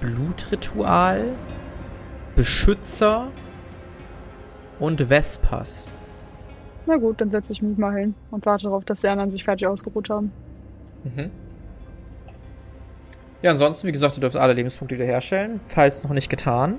Blutritual, 0.00 1.32
Beschützer 2.36 3.28
und 4.78 5.08
Vespas. 5.08 5.92
Na 6.86 6.96
gut, 6.96 7.20
dann 7.20 7.30
setze 7.30 7.52
ich 7.52 7.62
mich 7.62 7.76
mal 7.78 7.96
hin 7.96 8.14
und 8.30 8.46
warte 8.46 8.64
darauf, 8.64 8.84
dass 8.84 9.00
die 9.00 9.08
anderen 9.08 9.30
sich 9.30 9.42
fertig 9.42 9.66
ausgeruht 9.66 10.10
haben. 10.10 10.30
Mhm. 11.02 11.30
Ja, 13.42 13.50
ansonsten, 13.50 13.88
wie 13.88 13.92
gesagt, 13.92 14.16
du 14.16 14.20
darfst 14.20 14.36
alle 14.36 14.52
Lebenspunkte 14.52 14.94
wiederherstellen, 14.94 15.60
falls 15.66 16.04
noch 16.04 16.12
nicht 16.12 16.28
getan. 16.28 16.78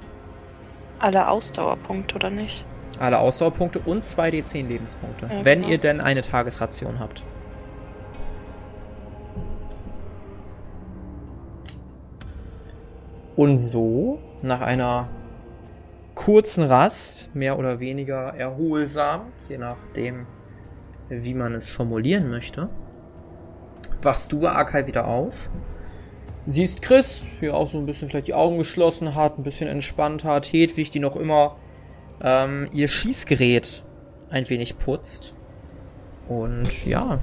Alle 1.00 1.28
Ausdauerpunkte, 1.28 2.16
oder 2.16 2.30
nicht? 2.30 2.66
Alle 3.00 3.20
Ausdauerpunkte 3.20 3.80
und 3.80 4.04
2d10 4.04 4.68
Lebenspunkte, 4.68 5.28
Ja, 5.32 5.46
wenn 5.46 5.60
genau. 5.62 5.72
ihr 5.72 5.78
denn 5.78 6.02
eine 6.02 6.22
Tagesration 6.22 7.00
habt. 7.00 7.24
Und 13.36 13.58
so, 13.60 14.20
nach 14.42 14.62
einer 14.62 15.10
kurzen 16.16 16.64
Rast, 16.64 17.30
mehr 17.36 17.60
oder 17.60 17.80
weniger 17.80 18.34
erholsam, 18.36 19.28
je 19.48 19.60
nachdem, 19.60 20.26
wie 21.10 21.36
man 21.36 21.54
es 21.54 21.70
formulieren 21.70 22.30
möchte, 22.32 22.70
wachst 24.02 24.32
du, 24.32 24.48
Akai, 24.48 24.88
wieder 24.88 25.06
auf. 25.06 25.52
Siehst 26.50 26.82
Chris, 26.82 27.28
hier 27.42 27.58
auch 27.58 27.68
so 27.68 27.78
ein 27.78 27.86
bisschen 27.86 28.08
vielleicht 28.08 28.28
die 28.28 28.34
Augen 28.34 28.58
geschlossen 28.58 29.16
hat, 29.16 29.38
ein 29.38 29.44
bisschen 29.44 29.68
entspannt 29.68 30.24
hat. 30.24 30.46
Hedwig, 30.46 30.90
die 30.90 31.02
noch 31.02 31.18
immer 31.18 31.58
ähm, 32.22 32.70
ihr 32.72 32.88
Schießgerät 32.88 33.84
ein 34.30 34.50
wenig 34.50 34.80
putzt. 34.80 35.36
Und 36.30 36.86
ja, 36.86 37.20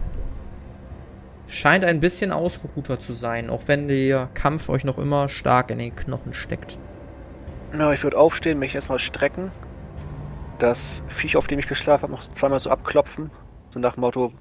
scheint 1.46 1.86
ein 1.86 2.00
bisschen 2.00 2.32
ausgeruhter 2.32 3.00
zu 3.00 3.14
sein, 3.14 3.48
auch 3.48 3.62
wenn 3.66 3.88
der 3.88 4.28
Kampf 4.34 4.68
euch 4.68 4.84
noch 4.84 4.98
immer 4.98 5.28
stark 5.28 5.70
in 5.70 5.78
den 5.78 5.96
Knochen 5.96 6.34
steckt. 6.34 6.78
Na, 7.72 7.94
ich 7.94 8.04
würde 8.04 8.18
aufstehen, 8.18 8.58
mich 8.58 8.74
erstmal 8.74 8.98
strecken. 8.98 9.50
Das 10.58 11.02
Viech, 11.08 11.38
auf 11.38 11.46
dem 11.46 11.58
ich 11.58 11.66
geschlafen 11.66 12.02
habe, 12.02 12.12
noch 12.12 12.28
zweimal 12.34 12.58
so 12.58 12.68
abklopfen. 12.68 13.30
So 13.70 13.80
nach 13.80 13.94
dem 13.94 14.02
Motto, 14.02 14.32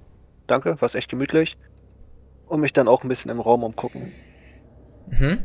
danke, 0.46 0.76
war 0.82 0.94
echt 0.94 1.10
gemütlich. 1.10 1.58
Und 2.48 2.60
mich 2.60 2.74
dann 2.74 2.90
auch 2.90 3.04
ein 3.04 3.08
bisschen 3.08 3.32
im 3.32 3.40
Raum 3.40 3.64
umgucken. 3.64 4.12
Mhm. 5.10 5.40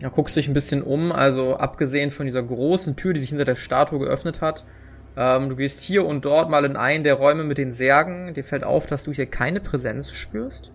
Ja, 0.00 0.08
guckst 0.08 0.36
dich 0.36 0.48
ein 0.48 0.54
bisschen 0.54 0.82
um, 0.82 1.12
also 1.12 1.56
abgesehen 1.56 2.10
von 2.10 2.26
dieser 2.26 2.42
großen 2.42 2.96
Tür, 2.96 3.12
die 3.12 3.20
sich 3.20 3.28
hinter 3.28 3.44
der 3.44 3.54
Statue 3.54 4.00
geöffnet 4.00 4.40
hat. 4.40 4.64
Ähm, 5.16 5.48
du 5.48 5.56
gehst 5.56 5.82
hier 5.82 6.06
und 6.06 6.24
dort 6.24 6.50
mal 6.50 6.64
in 6.64 6.76
einen 6.76 7.04
der 7.04 7.14
Räume 7.14 7.44
mit 7.44 7.58
den 7.58 7.72
Särgen. 7.72 8.34
Dir 8.34 8.42
fällt 8.42 8.64
auf, 8.64 8.86
dass 8.86 9.04
du 9.04 9.12
hier 9.12 9.26
keine 9.26 9.60
Präsenz 9.60 10.12
spürst. 10.12 10.72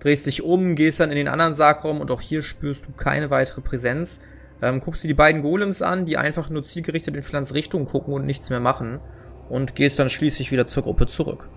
Drehst 0.00 0.26
dich 0.26 0.42
um, 0.42 0.76
gehst 0.76 1.00
dann 1.00 1.10
in 1.10 1.16
den 1.16 1.28
anderen 1.28 1.54
Sargraum 1.54 2.00
und 2.00 2.10
auch 2.10 2.20
hier 2.20 2.42
spürst 2.42 2.86
du 2.86 2.92
keine 2.92 3.30
weitere 3.30 3.60
Präsenz. 3.60 4.20
Ähm, 4.62 4.80
guckst 4.80 5.04
dir 5.04 5.08
die 5.08 5.14
beiden 5.14 5.42
Golems 5.42 5.82
an, 5.82 6.04
die 6.04 6.16
einfach 6.16 6.50
nur 6.50 6.64
zielgerichtet 6.64 7.16
in 7.16 7.22
Flans 7.22 7.54
Richtung 7.54 7.84
gucken 7.84 8.14
und 8.14 8.24
nichts 8.24 8.48
mehr 8.48 8.60
machen. 8.60 9.00
Und 9.48 9.74
gehst 9.74 9.98
dann 9.98 10.10
schließlich 10.10 10.52
wieder 10.52 10.68
zur 10.68 10.84
Gruppe 10.84 11.06
zurück. 11.06 11.48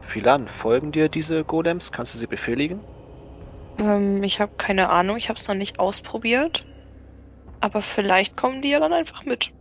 Philan, 0.00 0.48
folgen 0.48 0.90
dir 0.92 1.08
diese 1.08 1.44
Golems? 1.44 1.92
Kannst 1.92 2.14
du 2.14 2.18
sie 2.18 2.26
befehligen? 2.26 2.80
Ähm, 3.80 4.22
ich 4.22 4.40
habe 4.40 4.52
keine 4.56 4.90
Ahnung, 4.90 5.16
ich 5.16 5.28
habe 5.28 5.38
es 5.38 5.48
noch 5.48 5.54
nicht 5.54 5.78
ausprobiert. 5.80 6.66
Aber 7.60 7.82
vielleicht 7.82 8.36
kommen 8.36 8.62
die 8.62 8.70
ja 8.70 8.80
dann 8.80 8.92
einfach 8.92 9.24
mit. 9.24 9.52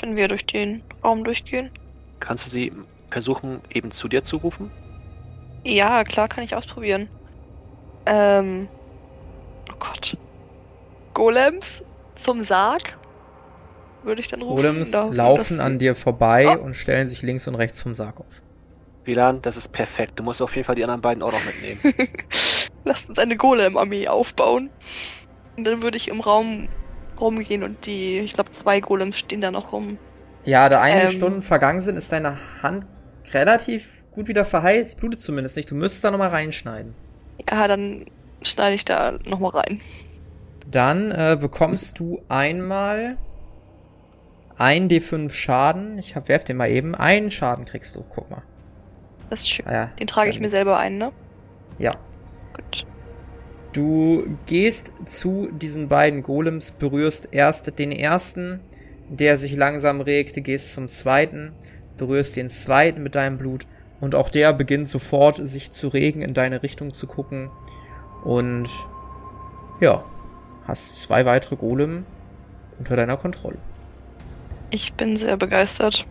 Wenn 0.00 0.16
wir 0.16 0.28
durch 0.28 0.46
den 0.46 0.82
Raum 1.04 1.22
durchgehen. 1.24 1.70
Kannst 2.20 2.48
du 2.48 2.52
sie 2.52 2.72
versuchen, 3.10 3.60
eben 3.70 3.90
zu 3.92 4.08
dir 4.08 4.24
zu 4.24 4.38
rufen? 4.38 4.70
Ja, 5.64 6.02
klar, 6.04 6.28
kann 6.28 6.42
ich 6.44 6.54
ausprobieren. 6.54 7.08
Ähm. 8.06 8.68
Oh 9.70 9.76
Gott. 9.78 10.16
Golems 11.14 11.82
zum 12.16 12.42
Sarg? 12.42 12.98
Würde 14.02 14.20
ich 14.20 14.28
dann 14.28 14.42
rufen? 14.42 14.56
Golems 14.56 14.90
Da- 14.90 15.04
laufen 15.06 15.60
an 15.60 15.78
dir 15.78 15.94
vorbei 15.94 16.58
Oh. 16.58 16.62
und 16.64 16.74
stellen 16.74 17.08
sich 17.08 17.22
links 17.22 17.46
und 17.48 17.54
rechts 17.54 17.80
vom 17.80 17.94
Sarg 17.94 18.18
auf. 18.20 18.42
Philan, 19.04 19.40
das 19.42 19.56
ist 19.56 19.68
perfekt. 19.68 20.18
Du 20.18 20.22
musst 20.22 20.42
auf 20.42 20.54
jeden 20.56 20.64
Fall 20.66 20.74
die 20.74 20.82
anderen 20.82 21.00
beiden 21.00 21.22
auch 21.22 21.32
noch 21.32 21.44
mitnehmen. 21.44 21.80
Lasst 22.84 23.08
uns 23.08 23.18
eine 23.18 23.36
Golem-Armee 23.36 24.08
aufbauen. 24.08 24.70
Und 25.56 25.64
dann 25.64 25.82
würde 25.82 25.96
ich 25.96 26.08
im 26.08 26.20
Raum 26.20 26.68
rumgehen 27.20 27.62
und 27.62 27.86
die, 27.86 28.18
ich 28.18 28.34
glaube, 28.34 28.50
zwei 28.50 28.80
Golems 28.80 29.18
stehen 29.18 29.40
da 29.40 29.50
noch 29.50 29.72
rum. 29.72 29.98
Ja, 30.44 30.68
da 30.68 30.80
einige 30.80 31.06
Ähm. 31.06 31.12
Stunden 31.12 31.42
vergangen 31.42 31.80
sind, 31.80 31.96
ist 31.96 32.12
deine 32.12 32.38
Hand 32.62 32.86
relativ 33.32 34.04
gut 34.10 34.28
wieder 34.28 34.44
verheilt. 34.44 34.86
Es 34.86 34.94
blutet 34.94 35.20
zumindest 35.20 35.56
nicht. 35.56 35.70
Du 35.70 35.74
müsstest 35.74 36.04
da 36.04 36.10
nochmal 36.10 36.30
reinschneiden. 36.30 36.94
Ja, 37.50 37.66
dann 37.68 38.04
schneide 38.42 38.74
ich 38.74 38.84
da 38.84 39.12
nochmal 39.24 39.52
rein. 39.52 39.80
Dann 40.70 41.10
äh, 41.10 41.36
bekommst 41.40 41.98
du 41.98 42.20
einmal 42.28 43.16
ein 44.58 44.88
D5 44.88 45.30
Schaden. 45.32 45.98
Ich 45.98 46.16
hab, 46.16 46.28
werf 46.28 46.44
den 46.44 46.56
mal 46.56 46.68
eben. 46.68 46.94
Einen 46.94 47.30
Schaden 47.30 47.64
kriegst 47.64 47.94
du. 47.96 48.04
Guck 48.08 48.30
mal. 48.30 48.42
Das 49.30 49.40
ist 49.40 49.50
schön. 49.50 49.66
Ah 49.66 49.72
ja, 49.72 49.86
Den 49.98 50.06
trage 50.06 50.30
ich 50.30 50.40
mir 50.40 50.48
selber 50.50 50.78
ein, 50.78 50.98
ne? 50.98 51.12
Ja. 51.78 51.94
Gut. 52.54 52.86
Du 53.72 54.24
gehst 54.46 54.92
zu 55.04 55.48
diesen 55.50 55.88
beiden 55.88 56.22
Golems, 56.22 56.70
berührst 56.70 57.28
erst 57.32 57.78
den 57.78 57.90
ersten, 57.90 58.60
der 59.08 59.36
sich 59.36 59.56
langsam 59.56 60.00
regt, 60.00 60.42
gehst 60.44 60.72
zum 60.72 60.86
zweiten, 60.86 61.52
berührst 61.96 62.36
den 62.36 62.48
zweiten 62.48 63.02
mit 63.02 63.16
deinem 63.16 63.36
Blut 63.36 63.66
und 64.00 64.14
auch 64.14 64.30
der 64.30 64.52
beginnt 64.52 64.88
sofort 64.88 65.36
sich 65.36 65.72
zu 65.72 65.88
regen, 65.88 66.22
in 66.22 66.34
deine 66.34 66.62
Richtung 66.62 66.94
zu 66.94 67.06
gucken 67.06 67.50
und 68.22 68.68
ja, 69.80 70.04
hast 70.66 71.02
zwei 71.02 71.26
weitere 71.26 71.56
Golem 71.56 72.06
unter 72.78 72.96
deiner 72.96 73.16
Kontrolle. 73.16 73.58
Ich 74.70 74.94
bin 74.94 75.16
sehr 75.16 75.36
begeistert. 75.36 76.06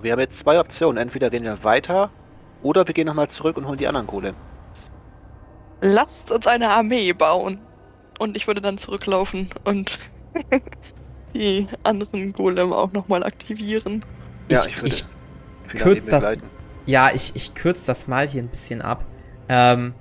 Wir 0.00 0.12
haben 0.12 0.20
jetzt 0.20 0.38
zwei 0.38 0.58
Optionen. 0.58 0.96
Entweder 0.96 1.30
gehen 1.30 1.44
wir 1.44 1.62
weiter 1.62 2.10
oder 2.62 2.86
wir 2.86 2.94
gehen 2.94 3.06
nochmal 3.06 3.28
zurück 3.28 3.56
und 3.56 3.66
holen 3.66 3.78
die 3.78 3.86
anderen 3.86 4.06
Golem. 4.06 4.34
Lasst 5.82 6.30
uns 6.30 6.46
eine 6.46 6.70
Armee 6.70 7.12
bauen. 7.12 7.58
Und 8.18 8.36
ich 8.36 8.46
würde 8.46 8.60
dann 8.60 8.78
zurücklaufen 8.78 9.50
und 9.64 9.98
die 11.34 11.66
anderen 11.82 12.32
Golem 12.32 12.72
auch 12.72 12.92
nochmal 12.92 13.24
aktivieren. 13.24 14.04
Ja, 14.48 14.64
ich, 14.64 14.82
ich 14.84 14.84
ich 14.84 15.04
Philan 15.70 15.84
kürz 15.84 16.04
eben 16.04 16.10
das, 16.10 16.20
begleiten. 16.20 16.50
ja, 16.86 17.10
ich, 17.12 17.32
ich 17.34 17.54
kürze 17.54 17.86
das 17.86 18.06
mal 18.06 18.28
hier 18.28 18.42
ein 18.42 18.48
bisschen 18.48 18.80
ab. 18.80 19.04
Ähm, 19.48 19.94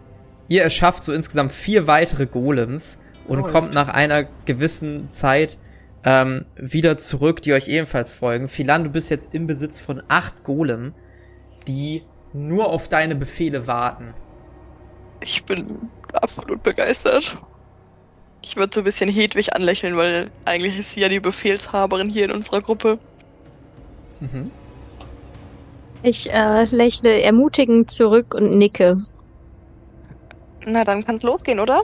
ihr 0.47 0.61
erschafft 0.61 1.03
so 1.03 1.13
insgesamt 1.13 1.51
vier 1.51 1.87
weitere 1.87 2.27
Golems 2.27 2.99
und 3.27 3.39
Läuft. 3.39 3.51
kommt 3.51 3.73
nach 3.73 3.89
einer 3.89 4.23
gewissen 4.45 5.09
Zeit 5.09 5.57
ähm, 6.03 6.45
wieder 6.55 6.97
zurück, 6.97 7.41
die 7.41 7.53
euch 7.53 7.67
ebenfalls 7.67 8.13
folgen. 8.13 8.47
Philan, 8.47 8.83
du 8.83 8.89
bist 8.91 9.09
jetzt 9.09 9.33
im 9.33 9.47
Besitz 9.47 9.79
von 9.79 10.03
acht 10.09 10.43
Golem, 10.43 10.93
die 11.67 12.03
nur 12.33 12.69
auf 12.69 12.87
deine 12.87 13.15
Befehle 13.15 13.67
warten. 13.67 14.13
Ich 15.21 15.43
bin 15.43 15.89
absolut 16.13 16.63
begeistert. 16.63 17.37
Ich 18.43 18.55
würde 18.57 18.73
so 18.73 18.81
ein 18.81 18.83
bisschen 18.83 19.09
Hedwig 19.09 19.55
anlächeln, 19.55 19.95
weil 19.95 20.31
eigentlich 20.45 20.79
ist 20.79 20.93
sie 20.93 21.01
ja 21.01 21.09
die 21.09 21.19
Befehlshaberin 21.19 22.09
hier 22.09 22.25
in 22.25 22.31
unserer 22.31 22.61
Gruppe. 22.61 22.97
Mhm. 24.19 24.51
Ich 26.03 26.31
äh, 26.31 26.63
lächle 26.65 27.21
ermutigend 27.21 27.91
zurück 27.91 28.33
und 28.33 28.57
nicke. 28.57 29.05
Na, 30.65 30.83
dann 30.83 31.05
kann's 31.05 31.23
losgehen, 31.23 31.59
oder? 31.59 31.83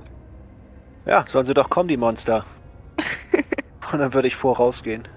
Ja, 1.05 1.23
sollen 1.27 1.45
sie 1.45 1.53
doch 1.53 1.69
kommen, 1.69 1.87
die 1.87 1.97
Monster. 1.97 2.43
und 3.91 3.99
dann 3.99 4.13
würde 4.13 4.27
ich 4.27 4.35
vorausgehen. 4.35 5.07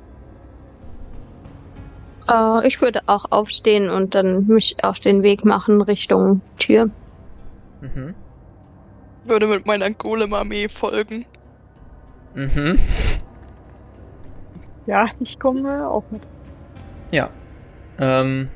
Äh, 2.28 2.66
ich 2.66 2.80
würde 2.80 3.00
auch 3.06 3.24
aufstehen 3.30 3.88
und 3.88 4.14
dann 4.14 4.46
mich 4.46 4.76
auf 4.82 5.00
den 5.00 5.22
Weg 5.22 5.44
machen 5.44 5.80
Richtung 5.80 6.42
Tür. 6.58 6.90
Mhm. 7.80 8.14
Würde 9.24 9.46
mit 9.46 9.66
meiner 9.66 9.90
Golem-Armee 9.90 10.68
folgen. 10.68 11.24
Mhm. 12.34 12.78
Ja, 14.86 15.06
ich 15.20 15.38
komme 15.38 15.88
auch 15.88 16.04
mit. 16.10 16.26
Ja. 17.10 17.30
Ähm, 17.98 18.48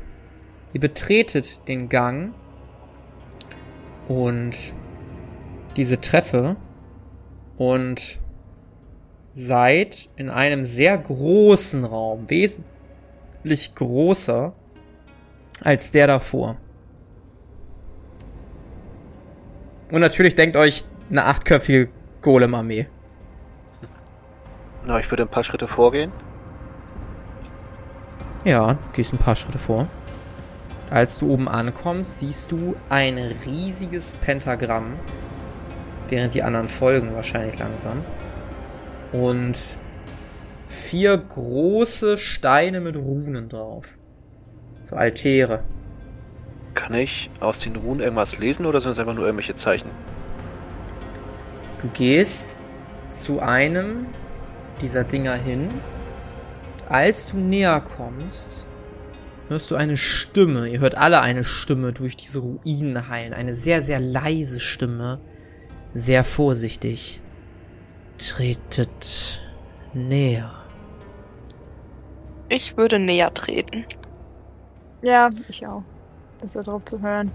ihr 0.72 0.80
betretet 0.80 1.68
den 1.68 1.88
Gang 1.88 2.34
und 4.08 4.74
diese 5.76 6.00
Treppe 6.00 6.56
und 7.56 8.20
seid 9.32 10.08
in 10.16 10.30
einem 10.30 10.64
sehr 10.64 10.96
großen 10.96 11.84
Raum, 11.84 12.30
wesentlich 12.30 13.74
größer 13.74 14.54
als 15.60 15.90
der 15.90 16.06
davor. 16.06 16.56
Und 19.94 20.00
natürlich 20.00 20.34
denkt 20.34 20.56
euch 20.56 20.82
eine 21.08 21.24
achtköpfige 21.24 21.88
Golem-Armee. 22.20 22.88
Na, 24.84 24.98
ich 24.98 25.08
würde 25.08 25.22
ein 25.22 25.28
paar 25.28 25.44
Schritte 25.44 25.68
vorgehen. 25.68 26.10
Ja, 28.42 28.76
gehst 28.92 29.12
ein 29.12 29.18
paar 29.18 29.36
Schritte 29.36 29.58
vor. 29.58 29.86
Als 30.90 31.20
du 31.20 31.30
oben 31.30 31.48
ankommst, 31.48 32.18
siehst 32.18 32.50
du 32.50 32.74
ein 32.88 33.18
riesiges 33.46 34.16
Pentagramm, 34.16 34.94
während 36.08 36.34
die 36.34 36.42
anderen 36.42 36.68
folgen 36.68 37.14
wahrscheinlich 37.14 37.56
langsam. 37.60 38.04
Und 39.12 39.56
vier 40.66 41.16
große 41.16 42.18
Steine 42.18 42.80
mit 42.80 42.96
Runen 42.96 43.48
drauf. 43.48 43.86
So 44.82 44.96
Altäre. 44.96 45.62
Kann 46.74 46.94
ich 46.94 47.30
aus 47.40 47.60
den 47.60 47.76
Runen 47.76 48.00
irgendwas 48.00 48.38
lesen 48.38 48.66
oder 48.66 48.80
sind 48.80 48.92
es 48.92 48.98
einfach 48.98 49.14
nur 49.14 49.24
irgendwelche 49.24 49.54
Zeichen? 49.54 49.90
Du 51.80 51.88
gehst 51.88 52.58
zu 53.10 53.40
einem 53.40 54.06
dieser 54.80 55.04
Dinger 55.04 55.34
hin. 55.34 55.68
Als 56.88 57.30
du 57.30 57.38
näher 57.38 57.80
kommst, 57.80 58.66
hörst 59.48 59.70
du 59.70 59.76
eine 59.76 59.96
Stimme. 59.96 60.68
Ihr 60.68 60.80
hört 60.80 60.96
alle 60.96 61.20
eine 61.20 61.44
Stimme 61.44 61.92
durch 61.92 62.16
diese 62.16 62.40
Ruinen 62.40 63.08
heilen. 63.08 63.32
Eine 63.32 63.54
sehr, 63.54 63.82
sehr 63.82 64.00
leise 64.00 64.60
Stimme. 64.60 65.20
Sehr 65.94 66.24
vorsichtig. 66.24 67.20
Tretet 68.18 69.40
näher. 69.92 70.52
Ich 72.48 72.76
würde 72.76 72.98
näher 72.98 73.32
treten. 73.32 73.86
Ja, 75.02 75.30
ich 75.48 75.66
auch. 75.66 75.82
Besser 76.44 76.62
drauf 76.62 76.84
zu 76.84 77.00
hören. 77.00 77.32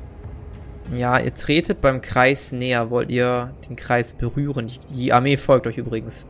Ja, 0.94 1.18
ihr 1.18 1.34
tretet 1.34 1.82
beim 1.82 2.00
Kreis 2.00 2.52
näher. 2.52 2.92
Wollt 2.92 3.10
ihr 3.10 3.56
den 3.68 3.76
Kreis 3.76 4.14
berühren? 4.14 4.68
Die, 4.68 4.94
die 4.94 5.14
Armee 5.14 5.36
folgt 5.36 5.66
euch 5.66 5.80
übrigens. 5.80 6.28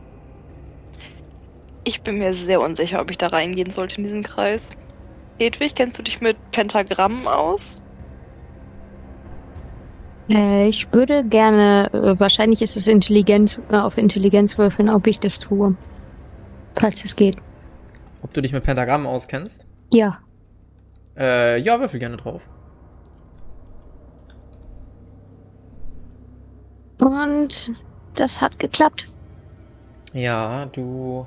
Ich 1.84 2.00
bin 2.00 2.18
mir 2.18 2.32
sehr 2.32 2.58
unsicher, 2.62 3.02
ob 3.02 3.10
ich 3.10 3.18
da 3.18 3.26
reingehen 3.26 3.70
sollte 3.70 3.98
in 3.98 4.04
diesen 4.04 4.22
Kreis. 4.22 4.70
Hedwig, 5.38 5.74
kennst 5.74 5.98
du 5.98 6.02
dich 6.02 6.22
mit 6.22 6.38
Pentagrammen 6.52 7.26
aus? 7.26 7.82
Äh, 10.30 10.66
ich 10.66 10.90
würde 10.90 11.22
gerne, 11.22 11.90
äh, 11.92 12.18
wahrscheinlich 12.18 12.62
ist 12.62 12.78
es 12.78 12.88
Intelligenz, 12.88 13.60
äh, 13.70 13.76
auf 13.76 13.98
Intelligenz 13.98 14.56
würfeln, 14.56 14.88
ob 14.88 15.06
ich 15.06 15.20
das 15.20 15.38
tue. 15.38 15.76
Falls 16.76 17.04
es 17.04 17.14
geht. 17.14 17.36
Ob 18.22 18.32
du 18.32 18.40
dich 18.40 18.54
mit 18.54 18.64
Pentagrammen 18.64 19.06
auskennst? 19.06 19.66
Ja. 19.92 20.20
Äh, 21.18 21.60
ja, 21.60 21.78
würfel 21.78 22.00
gerne 22.00 22.16
drauf. 22.16 22.48
Und 27.00 27.72
das 28.14 28.40
hat 28.40 28.58
geklappt. 28.58 29.10
Ja, 30.12 30.66
du 30.66 31.26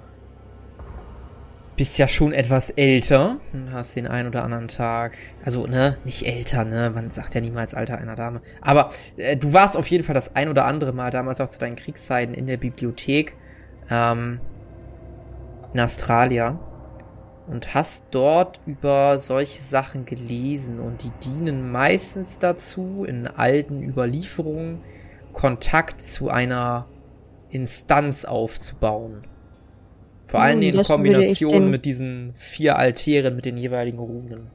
bist 1.75 1.97
ja 1.97 2.07
schon 2.07 2.33
etwas 2.33 2.69
älter 2.69 3.37
und 3.51 3.71
hast 3.71 3.95
den 3.95 4.05
ein 4.05 4.27
oder 4.27 4.43
anderen 4.43 4.67
Tag, 4.67 5.17
also 5.43 5.65
ne, 5.65 5.97
nicht 6.05 6.27
älter, 6.27 6.65
ne, 6.65 6.91
man 6.91 7.09
sagt 7.09 7.33
ja 7.33 7.41
niemals 7.41 7.73
Alter 7.73 7.97
einer 7.97 8.15
Dame, 8.15 8.41
aber 8.61 8.91
äh, 9.17 9.35
du 9.35 9.53
warst 9.53 9.75
auf 9.75 9.87
jeden 9.87 10.03
Fall 10.03 10.13
das 10.13 10.35
ein 10.35 10.49
oder 10.49 10.65
andere 10.65 10.93
Mal 10.93 11.09
damals 11.09 11.41
auch 11.41 11.49
zu 11.49 11.57
deinen 11.57 11.75
Kriegszeiten 11.75 12.35
in 12.35 12.45
der 12.45 12.57
Bibliothek 12.57 13.35
ähm, 13.89 14.39
in 15.73 15.79
Australia 15.79 16.59
und 17.47 17.73
hast 17.73 18.05
dort 18.11 18.61
über 18.67 19.17
solche 19.17 19.61
Sachen 19.61 20.05
gelesen 20.05 20.79
und 20.79 21.01
die 21.01 21.11
dienen 21.25 21.71
meistens 21.71 22.37
dazu, 22.37 23.03
in 23.03 23.25
alten 23.25 23.81
Überlieferungen 23.81 24.81
Kontakt 25.33 26.01
zu 26.01 26.29
einer 26.29 26.85
Instanz 27.49 28.25
aufzubauen. 28.25 29.23
Vor 30.25 30.39
allem 30.39 30.61
Hm, 30.61 30.75
in 30.79 30.83
Kombination 30.83 31.69
mit 31.69 31.85
diesen 31.85 32.31
vier 32.33 32.77
Altären 32.77 33.35
mit 33.35 33.45
den 33.45 33.57
jeweiligen 33.57 33.99
Runen. 33.99 34.47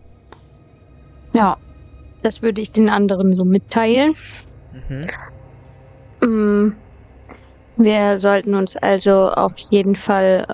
Ja. 1.34 1.56
Das 2.22 2.42
würde 2.42 2.60
ich 2.60 2.72
den 2.72 2.88
anderen 2.88 3.32
so 3.32 3.44
mitteilen. 3.44 4.14
Mhm. 4.88 5.06
Mm, 6.28 6.72
Wir 7.76 8.18
sollten 8.18 8.56
uns 8.56 8.74
also 8.76 9.28
auf 9.30 9.56
jeden 9.70 9.94
Fall 9.94 10.44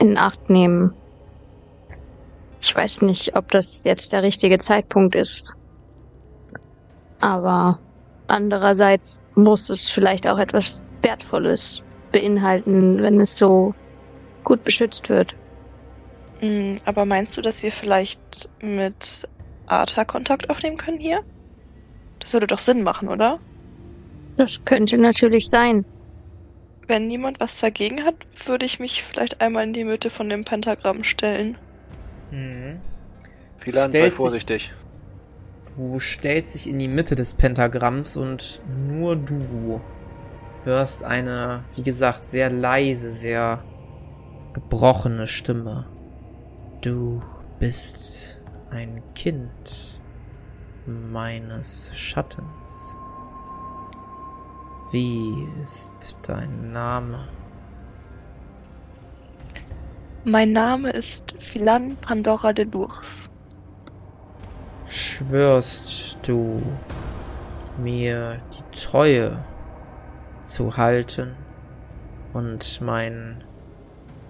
äh, 0.00 0.04
in 0.04 0.18
Acht 0.18 0.50
nehmen. 0.50 0.92
Ich 2.60 2.74
weiß 2.74 3.02
nicht, 3.02 3.36
ob 3.36 3.48
das 3.52 3.82
jetzt 3.84 4.12
der 4.12 4.24
richtige 4.24 4.58
Zeitpunkt 4.58 5.14
ist. 5.14 5.54
Aber 7.20 7.78
andererseits 8.28 9.20
muss 9.34 9.70
es 9.70 9.88
vielleicht 9.88 10.26
auch 10.26 10.38
etwas 10.38 10.82
Wertvolles 11.02 11.84
beinhalten, 12.12 13.02
wenn 13.02 13.20
es 13.20 13.38
so 13.38 13.74
gut 14.44 14.62
beschützt 14.64 15.08
wird. 15.08 15.36
Mm, 16.40 16.76
Aber 16.84 17.04
meinst 17.04 17.36
du, 17.36 17.42
dass 17.42 17.62
wir 17.62 17.72
vielleicht 17.72 18.48
mit 18.60 19.28
Arta 19.66 20.04
Kontakt 20.04 20.50
aufnehmen 20.50 20.76
können 20.76 20.98
hier? 20.98 21.22
Das 22.18 22.32
würde 22.32 22.46
doch 22.46 22.58
Sinn 22.58 22.82
machen, 22.82 23.08
oder? 23.08 23.38
Das 24.36 24.64
könnte 24.64 24.98
natürlich 24.98 25.48
sein. 25.48 25.84
Wenn 26.86 27.06
niemand 27.06 27.40
was 27.40 27.58
dagegen 27.60 28.04
hat, 28.04 28.14
würde 28.46 28.66
ich 28.66 28.78
mich 28.78 29.02
vielleicht 29.02 29.40
einmal 29.40 29.64
in 29.64 29.72
die 29.72 29.84
Mitte 29.84 30.10
von 30.10 30.28
dem 30.28 30.44
Pentagramm 30.44 31.02
stellen. 31.02 31.56
Mhm. 32.30 32.80
Philan, 33.58 33.92
sei 33.92 34.10
vorsichtig. 34.10 34.72
Du 35.76 35.98
stellst 35.98 36.54
dich 36.54 36.68
in 36.68 36.78
die 36.78 36.88
Mitte 36.88 37.16
des 37.16 37.34
Pentagramms 37.34 38.16
und 38.16 38.60
nur 38.88 39.16
du 39.16 39.80
hörst 40.62 41.02
eine, 41.02 41.64
wie 41.74 41.82
gesagt, 41.82 42.24
sehr 42.24 42.48
leise, 42.48 43.10
sehr 43.10 43.64
gebrochene 44.52 45.26
Stimme. 45.26 45.86
Du 46.80 47.22
bist 47.58 48.40
ein 48.70 49.02
Kind 49.14 50.00
meines 50.86 51.90
Schattens. 51.94 52.96
Wie 54.92 55.34
ist 55.60 56.18
dein 56.22 56.72
Name? 56.72 57.26
Mein 60.24 60.52
Name 60.52 60.90
ist 60.90 61.34
Philan 61.40 61.96
Pandora 61.96 62.52
de 62.52 62.64
Lours. 62.64 63.28
Schwörst 65.16 66.18
du 66.26 66.60
mir 67.78 68.38
die 68.52 68.76
Treue 68.76 69.44
zu 70.40 70.76
halten 70.76 71.36
und 72.32 72.80
mein 72.80 73.44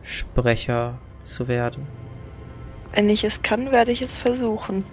Sprecher 0.03 0.99
zu 1.19 1.49
werden? 1.49 1.87
Wenn 2.93 3.09
ich 3.09 3.25
es 3.25 3.41
kann, 3.41 3.73
werde 3.73 3.93
ich 3.93 4.03
es 4.03 4.15
versuchen. 4.15 4.85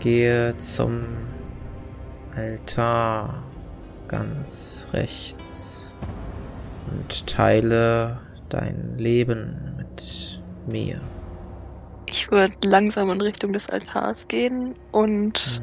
Gehe 0.00 0.56
zum 0.56 1.04
Altar 2.34 3.44
ganz 4.08 4.88
rechts 4.92 5.94
und 6.90 7.28
teile 7.28 8.22
dein 8.48 8.98
Leben 8.98 9.76
mit 9.76 10.42
mir. 10.66 11.00
Ich 12.06 12.30
würde 12.30 12.54
langsam 12.64 13.10
in 13.10 13.20
Richtung 13.20 13.52
des 13.52 13.68
Altars 13.68 14.28
gehen 14.28 14.74
und 14.92 15.60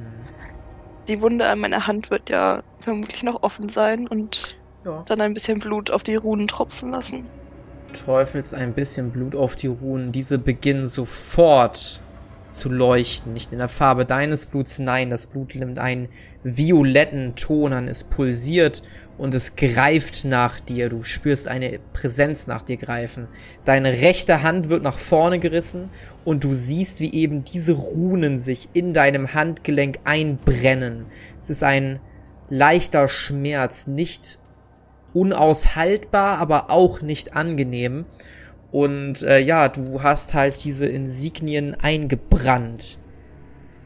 die 1.08 1.21
Wunde 1.21 1.47
an 1.47 1.60
meiner 1.60 1.88
Hand 1.88 2.12
wird 2.12 2.29
ja 2.29 2.63
vermutlich 2.79 3.23
noch 3.23 3.43
offen 3.43 3.69
sein 3.69 4.08
und 4.08 4.58
Ja. 4.86 5.03
dann 5.08 5.21
ein 5.21 5.34
bisschen 5.34 5.60
Blut 5.60 5.91
auf 5.91 6.03
die 6.03 6.15
Runen 6.15 6.47
tropfen 6.47 6.91
lassen. 6.91 7.25
träufelst 7.93 8.56
ein 8.56 8.73
bisschen 8.73 9.12
Blut 9.12 9.36
auf 9.36 9.56
die 9.56 9.67
Runen. 9.67 10.12
Diese 10.12 10.39
beginnen 10.39 10.88
sofort 10.88 12.01
zu 12.47 12.69
leuchten. 12.69 13.34
Nicht 13.34 13.51
in 13.51 13.60
der 13.60 13.67
Farbe 13.67 14.03
deines 14.06 14.47
Bluts, 14.47 14.79
nein, 14.79 15.12
das 15.12 15.27
Blut 15.27 15.53
nimmt 15.53 15.77
einen 15.77 16.10
violetten 16.43 17.36
Ton 17.36 17.71
an. 17.71 17.88
Es 17.88 18.03
pulsiert 18.03 18.82
und 19.17 19.34
es 19.34 19.56
greift 19.56 20.26
nach 20.26 20.60
dir. 20.60 20.89
Du 20.89 21.04
spürst 21.04 21.47
eine 21.47 21.80
Präsenz 21.93 22.47
nach 22.47 22.63
dir 22.63 22.78
greifen. 22.78 23.28
Deine 23.65 23.91
rechte 24.02 24.43
Hand 24.43 24.69
wird 24.69 24.84
nach 24.84 24.97
vorne 24.97 25.39
gerissen 25.39 25.89
und 26.26 26.43
du 26.43 26.54
siehst, 26.54 26.99
wie 26.99 27.13
eben 27.13 27.43
diese 27.43 27.73
Runen 27.73 28.39
sich 28.39 28.69
in 28.73 28.93
deinem 28.93 29.34
Handgelenk 29.34 29.99
einbrennen. 30.04 31.06
Es 31.39 31.49
ist 31.49 31.63
ein 31.63 31.99
leichter 32.49 33.08
Schmerz, 33.08 33.88
nicht 33.88 34.39
unaushaltbar, 35.13 36.39
aber 36.39 36.71
auch 36.71 37.02
nicht 37.02 37.36
angenehm. 37.36 38.06
Und 38.71 39.21
äh, 39.21 39.38
ja, 39.38 39.69
du 39.69 40.02
hast 40.02 40.34
halt 40.34 40.63
diese 40.63 40.88
Insignien 40.88 41.76
eingebrannt. 41.80 42.97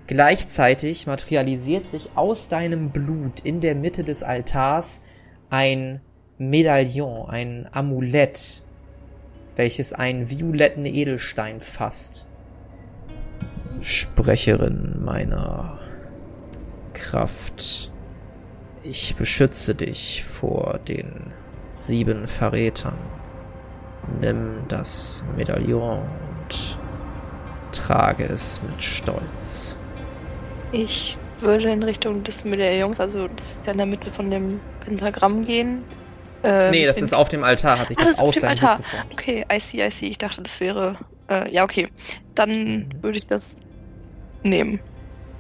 Gleichzeitig 0.08 1.06
materialisiert 1.06 1.90
sich 1.90 2.12
aus 2.16 2.48
deinem 2.48 2.92
Blut 2.92 3.42
in 3.42 3.60
der 3.60 3.76
Mitte 3.76 4.06
des 4.06 4.24
Altars 4.24 5.02
ein 5.50 6.02
Medaillon, 6.38 7.30
ein 7.30 7.68
Amulett, 7.72 8.62
welches 9.56 9.94
einen 9.94 10.30
violetten 10.30 10.86
Edelstein 10.86 11.62
fasst. 11.62 12.28
Sprecherin 13.82 15.04
meiner 15.04 15.80
Kraft. 16.94 17.92
Ich 18.84 19.16
beschütze 19.16 19.76
dich 19.76 20.24
vor 20.24 20.80
den 20.88 21.34
sieben 21.74 22.28
Verrätern. 22.28 22.98
Nimm 24.22 24.64
das 24.68 25.24
Medaillon 25.36 26.00
und 26.00 26.80
trage 27.72 28.26
es 28.26 28.62
mit 28.64 28.82
Stolz. 28.82 29.78
Ich 30.72 31.18
würde 31.42 31.72
in 31.72 31.84
Richtung 31.84 32.24
des 32.24 32.44
Medaillons, 32.44 33.00
also 33.00 33.28
das 33.28 33.50
ist 33.50 33.66
ja 33.66 33.72
in 33.72 33.78
der 33.78 33.88
Mitte 33.88 34.12
von 34.12 34.32
dem 34.32 34.60
Pentagramm 34.88 35.44
gehen. 35.46 35.84
Ähm, 36.44 36.72
nee, 36.72 36.86
das 36.86 37.02
ist 37.02 37.14
auf 37.14 37.28
dem 37.30 37.44
Altar, 37.44 37.80
hat 37.80 37.90
sich 37.90 37.98
Ah, 38.00 38.04
das 38.04 38.12
das 38.12 38.20
aus 38.20 38.36
dem 38.36 38.42
deinem 38.44 38.52
Altar. 38.52 38.78
Geformt. 38.78 39.12
Okay, 39.14 39.46
I 39.52 39.60
see, 39.60 39.86
I 39.86 39.92
see. 39.92 40.08
Ich 40.08 40.18
dachte, 40.18 40.42
das 40.42 40.60
wäre. 40.60 40.98
Äh, 41.30 41.52
ja, 41.52 41.64
okay. 41.64 41.90
Dann 42.36 42.88
würde 43.02 43.18
ich 43.18 43.28
das 43.28 43.56
nehmen. 44.44 44.80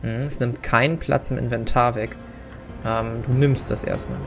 Mhm, 0.01 0.09
Es 0.21 0.39
nimmt 0.39 0.61
keinen 0.63 0.99
Platz 0.99 1.31
im 1.31 1.37
Inventar 1.37 1.95
weg. 1.95 2.15
Ähm, 2.85 3.21
du 3.25 3.31
nimmst 3.31 3.71
das 3.71 3.83
erstmal. 3.83 4.19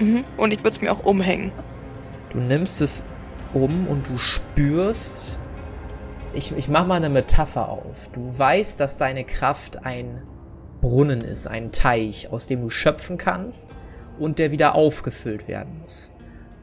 Mhm. 0.00 0.24
Und 0.36 0.52
ich 0.52 0.60
würde 0.60 0.76
es 0.76 0.80
mir 0.80 0.92
auch 0.92 1.04
umhängen. 1.04 1.50
Du 2.30 2.38
nimmst 2.38 2.80
es 2.80 3.04
um 3.52 3.86
und 3.88 4.08
du 4.08 4.18
spürst. 4.18 5.40
Ich, 6.32 6.56
ich 6.56 6.68
mach 6.68 6.86
mal 6.86 6.96
eine 6.96 7.08
Metapher 7.10 7.68
auf. 7.68 8.08
Du 8.12 8.38
weißt, 8.38 8.78
dass 8.78 8.98
deine 8.98 9.24
Kraft 9.24 9.84
ein 9.86 10.22
Brunnen 10.80 11.22
ist, 11.22 11.46
ein 11.46 11.72
Teich, 11.72 12.28
aus 12.30 12.46
dem 12.46 12.60
du 12.60 12.70
schöpfen 12.70 13.16
kannst 13.18 13.74
und 14.18 14.38
der 14.38 14.50
wieder 14.50 14.74
aufgefüllt 14.74 15.48
werden 15.48 15.80
muss. 15.82 16.10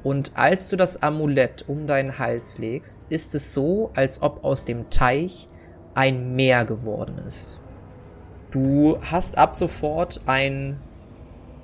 Und 0.04 0.32
als 0.36 0.70
du 0.70 0.78
das 0.78 1.02
Amulett 1.04 1.66
um 1.68 1.86
deinen 1.86 2.18
Hals 2.18 2.58
legst, 2.58 3.04
ist 3.10 3.36
es 3.36 3.54
so, 3.54 3.92
als 3.96 4.22
ob 4.22 4.44
aus 4.44 4.66
dem 4.66 4.90
Teich 4.90 5.48
ein 5.94 6.36
Meer 6.36 6.66
geworden 6.66 7.20
ist. 7.28 7.60
Du 8.50 8.98
hast 9.02 9.38
ab 9.38 9.56
sofort 9.56 10.22
ein, 10.26 10.80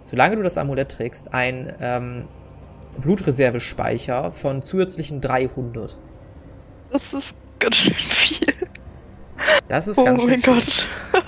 solange 0.04 0.36
du 0.36 0.44
das 0.44 0.58
Amulett 0.58 0.92
trägst, 0.92 1.34
ein 1.34 1.74
ähm, 1.80 2.28
Blutreservespeicher 3.00 4.32
von 4.32 4.62
zusätzlichen 4.62 5.20
300. 5.20 5.98
Das 6.92 7.14
ist 7.14 7.34
ganz 7.60 7.76
schön 7.76 7.94
viel. 7.94 8.54
Das 9.68 9.88
ist 9.88 9.98
Oh 9.98 10.06
ganz 10.06 10.22
schön 10.22 10.30
mein 10.30 10.42
viel. 10.42 10.54
Gott. 10.54 10.88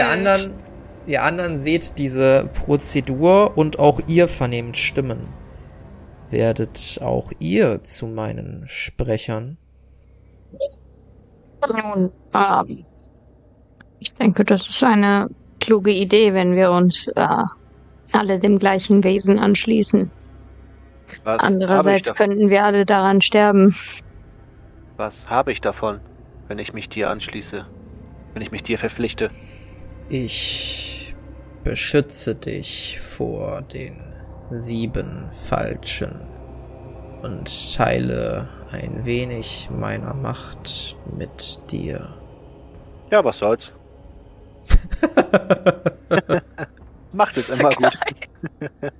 anderen, 0.00 0.54
ihr 1.06 1.22
anderen 1.22 1.58
seht 1.58 1.98
diese 1.98 2.48
Prozedur 2.52 3.56
und 3.56 3.78
auch 3.78 4.00
ihr 4.06 4.28
vernehmt 4.28 4.76
Stimmen. 4.76 5.28
Werdet 6.30 6.98
auch 7.02 7.30
ihr 7.38 7.82
zu 7.82 8.06
meinen 8.06 8.64
Sprechern? 8.66 9.58
Nun, 11.68 12.10
ähm, 12.34 12.84
ich 14.00 14.14
denke, 14.14 14.44
das 14.44 14.68
ist 14.68 14.82
eine 14.82 15.28
kluge 15.60 15.92
Idee, 15.92 16.34
wenn 16.34 16.56
wir 16.56 16.70
uns 16.70 17.06
äh, 17.08 17.44
alle 18.12 18.38
dem 18.38 18.58
gleichen 18.58 19.04
Wesen 19.04 19.38
anschließen. 19.38 20.10
Was 21.24 21.42
Andererseits 21.42 22.14
könnten 22.14 22.48
wir 22.48 22.64
alle 22.64 22.86
daran 22.86 23.20
sterben. 23.20 23.76
Was 24.96 25.28
habe 25.28 25.52
ich 25.52 25.60
davon, 25.60 26.00
wenn 26.48 26.58
ich 26.58 26.72
mich 26.72 26.88
dir 26.88 27.10
anschließe? 27.10 27.66
Wenn 28.32 28.42
ich 28.42 28.50
mich 28.50 28.62
dir 28.62 28.78
verpflichte? 28.78 29.30
Ich 30.08 30.91
beschütze 31.64 32.34
dich 32.34 32.98
vor 33.00 33.62
den 33.62 33.96
sieben 34.50 35.28
Falschen 35.30 36.20
und 37.22 37.74
teile 37.76 38.48
ein 38.72 39.04
wenig 39.04 39.68
meiner 39.70 40.14
Macht 40.14 40.96
mit 41.16 41.60
dir. 41.70 42.08
Ja, 43.10 43.24
was 43.24 43.38
soll's. 43.38 43.72
Macht 47.12 47.36
es 47.36 47.50
immer 47.50 47.70
gut. 47.70 47.98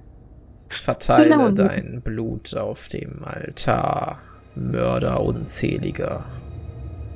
Verteile 0.71 1.31
Genau. 1.31 1.51
dein 1.51 2.01
Blut 2.03 2.57
auf 2.57 2.89
dem 2.89 3.25
Altar, 3.25 4.19
Mörder 4.55 5.21
unzähliger. 5.21 6.25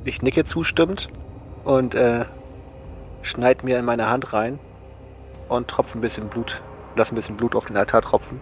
Ich 0.04 0.22
nicke 0.22 0.44
zustimmend 0.44 1.08
und 1.64 1.94
äh, 1.94 2.24
schneid 3.22 3.64
mir 3.64 3.78
in 3.78 3.84
meine 3.84 4.08
Hand 4.08 4.32
rein 4.32 4.58
und 5.48 5.68
tropfe 5.68 5.98
ein 5.98 6.00
bisschen 6.00 6.28
Blut, 6.28 6.62
lass 6.96 7.12
ein 7.12 7.14
bisschen 7.14 7.36
Blut 7.36 7.54
auf 7.54 7.66
den 7.66 7.76
Altar 7.76 8.02
tropfen. 8.02 8.40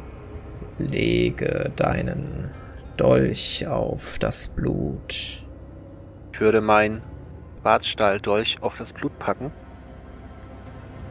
Lege 0.78 1.72
deinen 1.76 2.50
Dolch 2.96 3.66
auf 3.66 4.18
das 4.18 4.48
Blut. 4.48 5.44
Ich 6.32 6.40
würde 6.40 6.60
meinen 6.60 7.02
Schwarzstahldolch 7.60 8.58
auf 8.60 8.76
das 8.76 8.92
Blut 8.92 9.18
packen. 9.18 9.52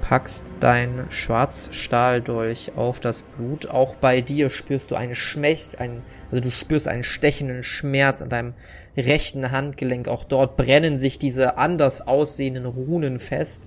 Packst 0.01 0.55
dein 0.59 1.07
Schwarzstahldolch 1.09 2.73
auf 2.75 2.99
das 2.99 3.21
Blut. 3.21 3.69
Auch 3.69 3.95
bei 3.95 4.19
dir 4.19 4.49
spürst 4.49 4.91
du 4.91 4.95
einen 4.95 5.15
Schmech, 5.15 5.79
einen, 5.79 6.03
also 6.29 6.43
du 6.43 6.51
spürst 6.51 6.89
einen 6.89 7.05
stechenden 7.05 7.63
Schmerz 7.63 8.21
an 8.21 8.29
deinem 8.29 8.53
rechten 8.97 9.51
Handgelenk. 9.51 10.09
Auch 10.09 10.25
dort 10.25 10.57
brennen 10.57 10.97
sich 10.97 11.19
diese 11.19 11.57
anders 11.57 12.05
aussehenden 12.05 12.65
Runen 12.65 13.17
fest. 13.17 13.63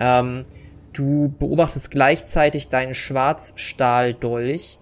Ähm, 0.00 0.46
du 0.98 1.32
beobachtest 1.38 1.90
gleichzeitig 1.90 2.68
deinen 2.68 2.94
Schwarzstahldolch, 2.94 4.78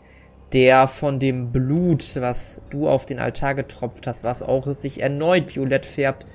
der 0.52 0.88
von 0.88 1.18
dem 1.18 1.52
Blut, 1.52 2.16
was 2.16 2.62
du 2.70 2.88
auf 2.88 3.05
den 3.05 3.18
Altar 3.18 3.55
getropft 3.55 4.07
hast, 4.07 4.24
was 4.24 4.42
auch 4.42 4.66
sich 4.72 5.02
erneut 5.02 5.55
violett 5.55 5.85
färbt, 5.85 6.26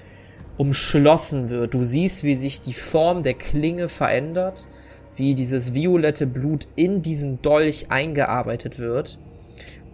umschlossen 0.57 1.49
wird. 1.49 1.73
Du 1.73 1.83
siehst, 1.83 2.23
wie 2.23 2.35
sich 2.35 2.61
die 2.61 2.73
Form 2.73 3.23
der 3.23 3.33
Klinge 3.33 3.89
verändert, 3.89 4.67
wie 5.15 5.33
dieses 5.33 5.73
violette 5.73 6.27
Blut 6.27 6.67
in 6.75 7.01
diesen 7.01 7.41
Dolch 7.41 7.87
eingearbeitet 7.89 8.77
wird 8.77 9.17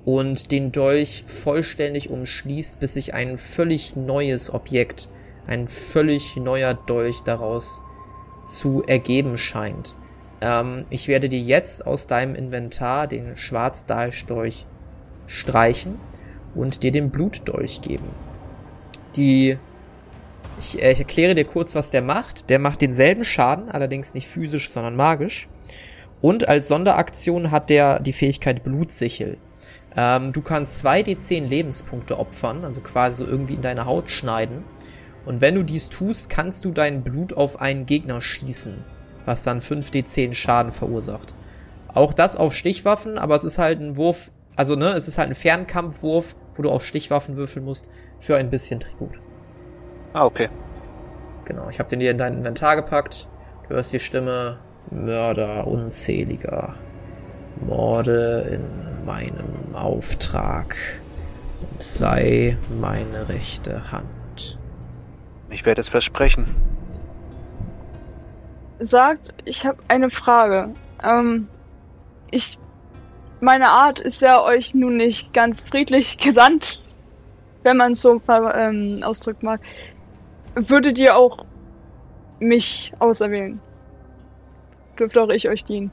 und 0.03 0.51
den 0.51 0.71
Dolch 0.71 1.23
vollständig 1.25 2.09
umschließt, 2.09 2.79
bis 2.79 2.93
sich 2.93 3.13
ein 3.13 3.37
völlig 3.37 3.95
neues 3.95 4.53
Objekt, 4.53 5.09
ein 5.45 5.67
völlig 5.67 6.35
neuer 6.35 6.73
Dolch 6.73 7.21
daraus 7.21 7.81
zu 8.47 8.83
ergeben 8.83 9.37
scheint. 9.37 9.95
Ähm, 10.41 10.85
ich 10.89 11.07
werde 11.07 11.29
dir 11.29 11.39
jetzt 11.39 11.85
aus 11.85 12.07
deinem 12.07 12.35
Inventar 12.35 13.07
den 13.07 13.37
Schwarzdolch 13.37 14.65
streichen 15.27 15.99
und 16.55 16.83
dir 16.83 16.91
den 16.91 17.11
Blutdolch 17.11 17.81
geben. 17.81 18.09
Die 19.15 19.57
ich, 20.59 20.81
äh, 20.81 20.91
ich 20.91 20.99
erkläre 20.99 21.35
dir 21.35 21.45
kurz, 21.45 21.75
was 21.75 21.91
der 21.91 22.01
macht. 22.01 22.49
Der 22.49 22.59
macht 22.59 22.81
denselben 22.81 23.25
Schaden, 23.25 23.69
allerdings 23.69 24.13
nicht 24.13 24.27
physisch, 24.27 24.69
sondern 24.69 24.95
magisch. 24.95 25.47
Und 26.21 26.47
als 26.47 26.67
Sonderaktion 26.67 27.51
hat 27.51 27.69
der 27.69 27.99
die 27.99 28.13
Fähigkeit 28.13 28.63
Blutsichel. 28.63 29.37
Ähm, 29.95 30.33
du 30.33 30.41
kannst 30.41 30.85
2d10 30.85 31.47
Lebenspunkte 31.47 32.17
opfern, 32.17 32.63
also 32.63 32.81
quasi 32.81 33.23
so 33.23 33.29
irgendwie 33.29 33.55
in 33.55 33.61
deine 33.61 33.85
Haut 33.85 34.09
schneiden. 34.11 34.63
Und 35.27 35.41
wenn 35.41 35.55
du 35.55 35.63
dies 35.63 35.89
tust, 35.89 36.29
kannst 36.29 36.63
du 36.63 36.71
dein 36.71 37.03
Blut 37.03 37.33
auf 37.33 37.59
einen 37.59 37.85
Gegner 37.85 38.21
schießen, 38.21 38.75
was 39.25 39.43
dann 39.43 39.59
5d10 39.59 40.33
Schaden 40.33 40.71
verursacht. 40.71 41.35
Auch 41.93 42.13
das 42.13 42.37
auf 42.37 42.53
Stichwaffen, 42.55 43.17
aber 43.17 43.35
es 43.35 43.43
ist 43.43 43.57
halt 43.57 43.81
ein 43.81 43.97
Wurf, 43.97 44.31
also 44.55 44.77
ne, 44.77 44.93
es 44.93 45.09
ist 45.09 45.17
halt 45.17 45.27
ein 45.27 45.35
Fernkampfwurf, 45.35 46.37
wo 46.55 46.61
du 46.61 46.69
auf 46.69 46.85
Stichwaffen 46.85 47.35
würfeln 47.35 47.65
musst, 47.65 47.89
für 48.19 48.37
ein 48.37 48.49
bisschen 48.49 48.79
Tribut. 48.79 49.19
Ah, 50.13 50.23
okay. 50.23 50.47
Genau, 51.43 51.67
ich 51.69 51.79
habe 51.79 51.89
den 51.89 51.99
hier 51.99 52.11
in 52.11 52.17
dein 52.17 52.35
Inventar 52.35 52.77
gepackt. 52.77 53.27
Du 53.67 53.75
hörst 53.75 53.91
die 53.91 53.99
Stimme 53.99 54.59
Mörder 54.91 55.67
unzähliger. 55.67 56.75
Morde 57.65 58.47
in 58.49 59.05
meinem 59.05 59.75
Auftrag. 59.75 60.77
Und 61.69 61.83
sei 61.83 62.57
meine 62.79 63.27
rechte 63.27 63.91
Hand. 63.91 64.16
Ich 65.49 65.65
werde 65.65 65.81
es 65.81 65.89
versprechen. 65.89 66.55
Sagt, 68.79 69.33
ich 69.45 69.65
habe 69.65 69.77
eine 69.87 70.09
Frage. 70.09 70.73
Ähm, 71.03 71.47
ich, 72.31 72.59
meine 73.39 73.69
Art 73.69 73.99
ist 73.99 74.21
ja 74.21 74.41
euch 74.41 74.75
nun 74.75 74.97
nicht 74.97 75.33
ganz 75.33 75.61
friedlich 75.61 76.17
gesandt, 76.23 76.81
wenn 77.63 77.77
man 77.77 77.93
es 77.93 78.01
so 78.01 78.21
ähm, 78.29 79.01
ausdrücken 79.03 79.45
mag. 79.45 79.61
Würdet 80.55 80.99
ihr 80.99 81.15
auch 81.15 81.45
mich 82.39 82.93
auserwählen? 82.99 83.59
Dürfte 84.99 85.21
auch 85.21 85.29
ich 85.29 85.47
euch 85.47 85.63
dienen? 85.63 85.91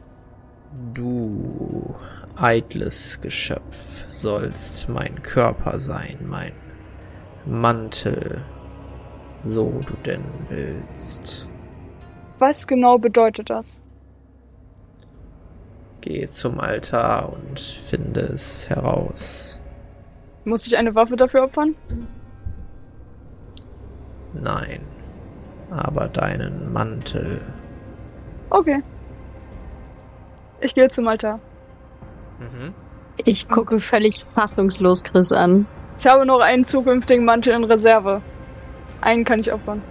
Du 0.93 1.95
eitles 2.37 3.21
Geschöpf 3.21 4.07
sollst 4.09 4.89
mein 4.89 5.23
Körper 5.23 5.79
sein, 5.79 6.19
mein 6.27 6.53
Mantel, 7.47 8.43
so 9.45 9.81
du 9.87 9.95
denn 10.05 10.25
willst. 10.49 11.49
Was 12.39 12.67
genau 12.67 12.99
bedeutet 12.99 13.51
das? 13.51 13.83
Geh 16.01 16.27
zum 16.27 16.61
Altar 16.61 17.33
und 17.33 17.61
finde 17.61 18.21
es 18.21 18.69
heraus. 18.69 19.61
Muss 20.45 20.67
ich 20.67 20.77
eine 20.77 20.95
Waffe 20.95 21.17
dafür 21.17 21.45
opfern? 21.45 21.75
Nein, 24.35 24.81
aber 25.71 26.09
deinen 26.09 26.73
Mantel. 26.73 27.41
Okay. 28.51 28.83
Ich 30.61 30.75
gehe 30.75 30.89
zum 30.89 31.09
Altar. 31.09 31.39
Mhm. 32.39 32.75
Ich 33.25 33.49
gucke 33.49 33.79
völlig 33.81 34.25
fassungslos 34.25 35.05
Chris 35.05 35.33
an. 35.33 35.67
Ich 35.99 36.07
habe 36.07 36.27
noch 36.27 36.41
einen 36.41 36.65
zukünftigen 36.65 37.25
Mantel 37.25 37.55
in 37.55 37.65
Reserve. 37.65 38.21
Einen 39.05 39.25
kann 39.25 39.39
ich 39.39 39.53
opfern. 39.53 39.83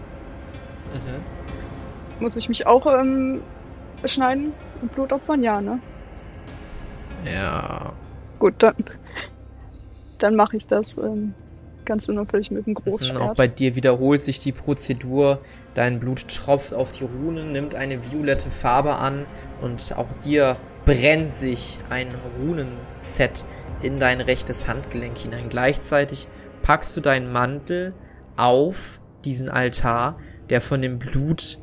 Mhm. 0.92 2.20
Muss 2.20 2.36
ich 2.36 2.50
mich 2.50 2.66
auch 2.66 2.86
ähm, 2.88 3.42
schneiden 4.06 4.54
und 4.82 4.92
Blut 4.94 5.14
opfern? 5.14 5.44
Ja, 5.44 5.62
ne? 5.62 5.80
Ja. 7.26 7.94
Gut, 8.40 8.56
dann, 8.58 8.76
dann 10.18 10.36
mache 10.36 10.58
ich 10.58 10.66
das 10.68 10.98
ähm, 10.98 11.34
ganz 11.86 12.10
unauffällig 12.10 12.50
mit 12.52 12.66
dem 12.66 12.72
Mhm, 12.72 12.78
Auch 12.78 12.84
Großschwert. 12.84 13.38
bei 13.38 13.48
dir 13.48 13.76
wiederholt 13.76 14.24
sich 14.24 14.40
die 14.40 14.52
Prozedur. 14.52 15.40
Dein 15.76 16.00
Blut 16.00 16.28
tropft 16.28 16.74
auf 16.74 16.92
die 16.92 17.04
Runen, 17.04 17.52
nimmt 17.52 17.76
eine 17.76 18.12
violette 18.12 18.50
Farbe 18.50 18.96
an 18.96 19.26
und 19.62 19.94
auch 19.96 20.12
dir 20.24 20.58
brennt 20.86 21.32
sich 21.32 21.78
ein 21.90 22.08
Runenset 22.40 23.46
in 23.82 24.00
dein 24.00 24.22
rechtes 24.22 24.68
Handgelenk 24.68 25.18
hinein. 25.18 25.50
Gleichzeitig 25.50 26.28
packst 26.62 26.96
du 26.98 27.02
deinen 27.02 27.32
Mantel 27.32 27.94
auf 28.38 29.00
diesen 29.26 29.50
Altar, 29.50 30.18
der 30.50 30.62
von 30.62 30.82
dem 30.82 31.00
Blut 31.00 31.60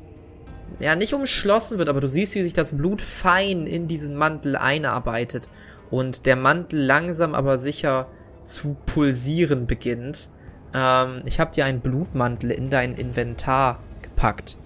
ja 0.79 0.95
nicht 0.95 1.15
umschlossen 1.15 1.79
wird, 1.79 1.89
aber 1.89 2.01
du 2.01 2.09
siehst, 2.09 2.35
wie 2.35 2.43
sich 2.43 2.53
das 2.53 2.77
Blut 2.77 3.03
fein 3.03 3.67
in 3.67 3.89
diesen 3.89 4.17
Mantel 4.17 4.57
einarbeitet 4.57 5.49
und 5.91 6.27
der 6.27 6.37
Mantel 6.37 6.81
langsam 6.81 7.35
aber 7.35 7.59
sicher 7.59 8.09
zu 8.45 8.77
pulsieren 8.87 9.67
beginnt. 9.67 10.31
Ähm, 10.75 11.23
ich 11.25 11.41
habe 11.41 11.53
dir 11.53 11.65
einen 11.65 11.81
Blutmantel 11.81 12.51
in 12.51 12.71
dein 12.71 12.95
Inventar 12.95 13.81
gepackt. 14.03 14.57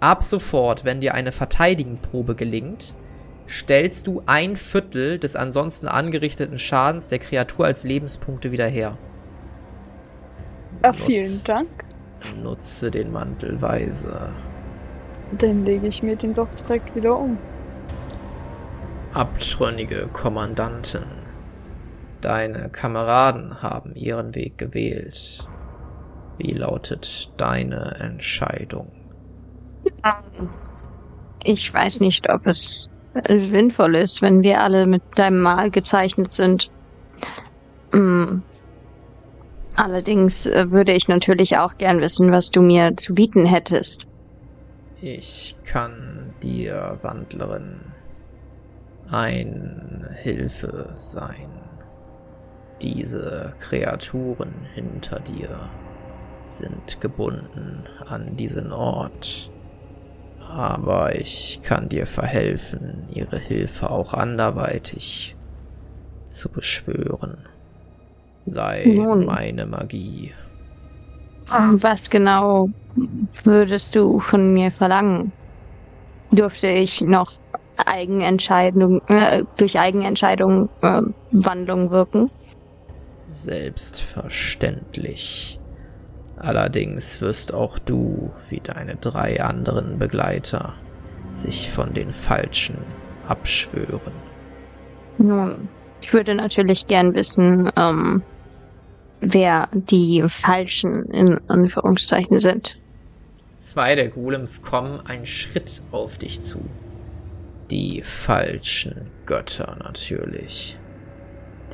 Ab 0.00 0.24
sofort, 0.24 0.84
wenn 0.84 1.00
dir 1.00 1.14
eine 1.14 1.32
Verteidigenprobe 1.32 2.34
gelingt, 2.34 2.94
stellst 3.48 4.06
du 4.06 4.22
ein 4.26 4.56
Viertel 4.56 5.18
des 5.18 5.36
ansonsten 5.36 5.86
angerichteten 5.86 6.58
Schadens 6.58 7.08
der 7.08 7.18
Kreatur 7.18 7.66
als 7.66 7.84
Lebenspunkte 7.84 8.50
wieder 8.50 8.66
her. 8.66 8.98
Ach, 10.82 10.94
vielen. 10.94 11.44
Dank. 11.44 11.68
Nutze 12.42 12.90
den 12.90 13.12
Mantel 13.12 13.60
weise. 13.60 14.32
Dann 15.38 15.64
lege 15.64 15.86
ich 15.86 16.02
mir 16.02 16.16
den 16.16 16.34
doch 16.34 16.48
direkt 16.54 16.94
wieder 16.94 17.18
um. 17.18 17.38
Abtrünnige 19.12 20.08
Kommandanten, 20.12 21.04
deine 22.20 22.70
Kameraden 22.70 23.62
haben 23.62 23.94
ihren 23.94 24.34
Weg 24.34 24.58
gewählt. 24.58 25.46
Wie 26.38 26.52
lautet 26.52 27.30
deine 27.36 27.96
Entscheidung? 28.00 28.90
Ich 31.44 31.72
weiß 31.72 32.00
nicht, 32.00 32.30
ob 32.30 32.46
es 32.46 32.86
sinnvoll 33.28 33.96
ist, 33.96 34.22
wenn 34.22 34.42
wir 34.42 34.60
alle 34.60 34.86
mit 34.86 35.02
deinem 35.16 35.40
Mal 35.40 35.70
gezeichnet 35.70 36.32
sind. 36.32 36.70
Hm. 37.92 38.42
Allerdings 39.74 40.46
äh, 40.46 40.70
würde 40.70 40.92
ich 40.92 41.08
natürlich 41.08 41.56
auch 41.58 41.78
gern 41.78 42.00
wissen, 42.00 42.30
was 42.30 42.50
du 42.50 42.62
mir 42.62 42.96
zu 42.96 43.14
bieten 43.14 43.46
hättest. 43.46 44.06
Ich 45.00 45.56
kann 45.64 46.34
dir, 46.42 46.98
Wandlerin, 47.02 47.80
ein 49.10 50.06
Hilfe 50.22 50.90
sein. 50.94 51.50
Diese 52.80 53.54
Kreaturen 53.58 54.52
hinter 54.74 55.20
dir 55.20 55.70
sind 56.44 57.00
gebunden 57.00 57.84
an 58.06 58.36
diesen 58.36 58.72
Ort. 58.72 59.50
Aber 60.38 61.14
ich 61.14 61.60
kann 61.62 61.88
dir 61.88 62.06
verhelfen, 62.06 63.06
ihre 63.12 63.38
Hilfe 63.38 63.90
auch 63.90 64.12
anderweitig 64.12 65.36
zu 66.24 66.48
beschwören. 66.48 67.38
Sei 68.42 68.84
Nun. 68.86 69.26
meine 69.26 69.66
Magie. 69.66 70.32
Was 71.46 72.10
genau 72.10 72.68
würdest 73.44 73.94
du 73.96 74.20
von 74.20 74.52
mir 74.52 74.70
verlangen? 74.70 75.32
Dürfte 76.30 76.68
ich 76.68 77.00
noch 77.02 77.32
Eigenentscheidung, 77.76 79.00
äh, 79.08 79.44
durch 79.56 79.78
Eigenentscheidung 79.78 80.68
äh, 80.82 81.00
Wandlung 81.30 81.90
wirken? 81.90 82.30
Selbstverständlich. 83.26 85.58
Allerdings 86.36 87.22
wirst 87.22 87.54
auch 87.54 87.78
du, 87.78 88.32
wie 88.48 88.60
deine 88.60 88.96
drei 88.96 89.42
anderen 89.42 89.98
Begleiter, 89.98 90.74
sich 91.30 91.70
von 91.70 91.94
den 91.94 92.10
Falschen 92.10 92.78
abschwören. 93.26 94.12
Nun, 95.18 95.68
ich 96.00 96.12
würde 96.12 96.34
natürlich 96.34 96.86
gern 96.86 97.14
wissen, 97.14 97.70
ähm, 97.76 98.22
wer 99.22 99.68
die 99.72 100.24
Falschen 100.26 101.04
in 101.06 101.40
Anführungszeichen 101.48 102.38
sind. 102.38 102.78
Zwei 103.56 103.94
der 103.94 104.08
Golems 104.08 104.62
kommen 104.62 105.00
einen 105.06 105.24
Schritt 105.24 105.82
auf 105.92 106.18
dich 106.18 106.40
zu. 106.40 106.60
Die 107.70 108.02
falschen 108.02 109.10
Götter 109.24 109.78
natürlich. 109.82 110.78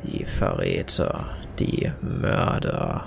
Die 0.03 0.23
Verräter, 0.23 1.35
die 1.57 1.91
Mörder. 2.01 3.05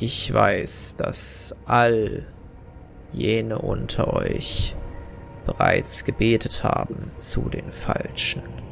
Ich 0.00 0.32
weiß, 0.32 0.96
dass 0.96 1.54
all 1.66 2.26
jene 3.12 3.58
unter 3.58 4.14
euch 4.14 4.76
bereits 5.44 6.04
gebetet 6.04 6.64
haben 6.64 7.10
zu 7.16 7.48
den 7.48 7.70
Falschen. 7.70 8.63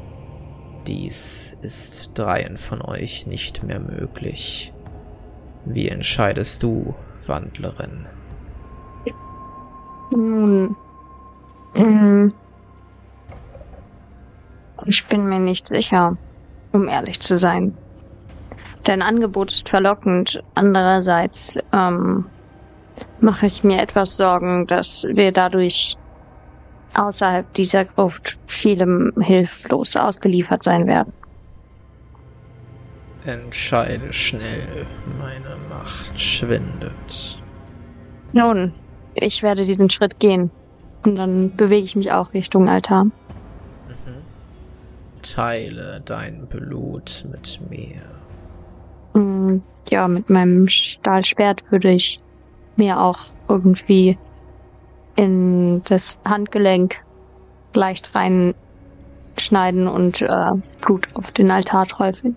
Dies 0.86 1.56
ist 1.62 2.10
dreien 2.14 2.56
von 2.56 2.82
euch 2.82 3.26
nicht 3.26 3.62
mehr 3.62 3.80
möglich. 3.80 4.72
Wie 5.64 5.88
entscheidest 5.88 6.62
du, 6.62 6.94
Wandlerin? 7.26 8.06
Nun, 10.10 10.76
ähm, 11.74 12.32
ich 14.84 15.06
bin 15.06 15.28
mir 15.28 15.38
nicht 15.38 15.68
sicher, 15.68 16.16
um 16.72 16.88
ehrlich 16.88 17.20
zu 17.20 17.38
sein. 17.38 17.76
Dein 18.82 19.02
Angebot 19.02 19.52
ist 19.52 19.68
verlockend. 19.68 20.42
Andererseits 20.54 21.56
ähm, 21.72 22.26
mache 23.20 23.46
ich 23.46 23.62
mir 23.62 23.80
etwas 23.80 24.16
Sorgen, 24.16 24.66
dass 24.66 25.06
wir 25.08 25.30
dadurch 25.30 25.96
außerhalb 26.94 27.52
dieser 27.55 27.85
Gruft 27.85 28.38
vielem 28.46 29.12
hilflos 29.20 29.96
ausgeliefert 29.96 30.62
sein 30.62 30.87
werden. 30.87 31.12
Entscheide 33.24 34.12
schnell, 34.12 34.87
meine 35.18 35.57
Macht 35.68 36.18
schwindet. 36.18 37.40
Nun, 38.33 38.74
ich 39.14 39.42
werde 39.42 39.64
diesen 39.64 39.90
Schritt 39.90 40.18
gehen. 40.18 40.50
Und 41.07 41.16
dann 41.16 41.55
bewege 41.57 41.85
ich 41.85 41.96
mich 41.96 42.12
auch 42.12 42.33
Richtung 42.35 42.68
Altar. 42.68 43.05
Mhm. 43.05 43.12
Teile 45.22 46.00
dein 46.05 46.46
Blut 46.48 47.24
mit 47.31 47.61
mir. 47.70 48.02
Mm, 49.14 49.62
Ja, 49.90 50.09
mit 50.09 50.31
meinem 50.31 50.66
Stahlschwert 50.68 51.62
würde 51.70 51.90
ich 51.90 52.18
mir 52.76 53.00
auch 53.00 53.18
irgendwie 53.48 54.18
in 55.16 55.83
das 55.85 56.18
Handgelenk 56.27 57.05
leicht 57.75 58.14
reinschneiden 58.14 59.88
und 59.88 60.22
äh, 60.22 60.51
Blut 60.85 61.09
auf 61.14 61.33
den 61.33 61.51
Altar 61.51 61.87
träufeln. 61.87 62.37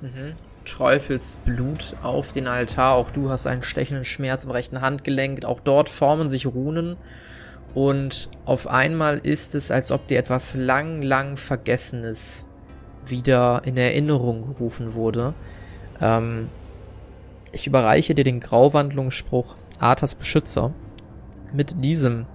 Mhm. 0.00 0.32
Träufelst 0.64 1.44
Blut 1.44 1.96
auf 2.02 2.32
den 2.32 2.46
Altar. 2.46 2.94
Auch 2.94 3.10
du 3.10 3.30
hast 3.30 3.46
einen 3.46 3.62
stechenden 3.62 4.04
Schmerz 4.04 4.44
im 4.44 4.52
rechten 4.52 4.80
Handgelenk. 4.80 5.44
Auch 5.44 5.60
dort 5.60 5.88
formen 5.88 6.28
sich 6.28 6.46
Runen. 6.46 6.96
Und 7.74 8.28
auf 8.44 8.68
einmal 8.68 9.18
ist 9.18 9.54
es, 9.54 9.70
als 9.70 9.90
ob 9.90 10.06
dir 10.06 10.18
etwas 10.18 10.54
lang, 10.54 11.02
lang 11.02 11.36
Vergessenes 11.36 12.46
wieder 13.04 13.62
in 13.64 13.76
Erinnerung 13.76 14.52
gerufen 14.52 14.94
wurde. 14.94 15.34
Ähm, 16.00 16.48
ich 17.52 17.66
überreiche 17.66 18.14
dir 18.14 18.24
den 18.24 18.40
Grauwandlungsspruch 18.40 19.56
Arthas 19.78 20.14
Beschützer. 20.14 20.72
Mit 21.52 21.84
diesem 21.84 22.26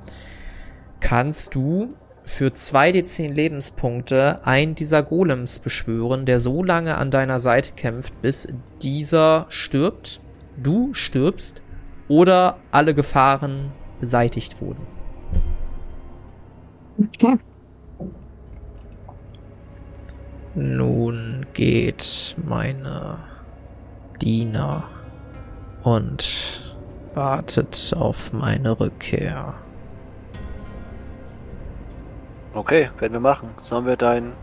kannst 1.00 1.56
du 1.56 1.94
für 2.24 2.48
2d10 2.50 3.32
Lebenspunkte 3.34 4.46
einen 4.46 4.76
dieser 4.76 5.02
Golems 5.02 5.60
beschwören, 5.60 6.26
der 6.26 6.40
so 6.40 6.62
lange 6.64 6.98
an 6.98 7.10
deiner 7.10 7.40
Seite 7.40 7.72
kämpft, 7.74 8.22
bis 8.22 8.48
dieser 8.82 9.46
stirbt, 9.50 10.20
du 10.62 10.94
stirbst 10.94 11.64
oder 12.10 12.58
alle 12.72 12.94
Gefahren 12.94 13.72
beseitigt 14.00 14.62
wurden. 14.62 14.86
Okay. 17.00 17.38
Nun 20.56 21.46
geht 21.54 22.36
meine 22.44 23.20
Diener 24.20 24.84
und 25.84 26.67
wartet 27.18 27.96
auf 27.98 28.32
meine 28.32 28.80
Rückkehr. 28.80 29.56
Okay, 32.54 32.92
werden 33.00 33.14
wir 33.14 33.20
machen. 33.20 33.50
Sollen 33.62 33.88
wir 33.88 33.98
deinen 33.98 34.34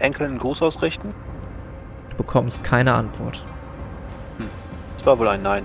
Enkeln 0.00 0.32
einen 0.32 0.38
Gruß 0.40 0.62
ausrichten? 0.62 1.14
Du 2.10 2.16
bekommst 2.16 2.64
keine 2.64 2.92
Antwort. 2.92 3.44
Das 4.96 5.06
war 5.06 5.18
wohl 5.18 5.28
ein 5.28 5.42
Nein. 5.42 5.64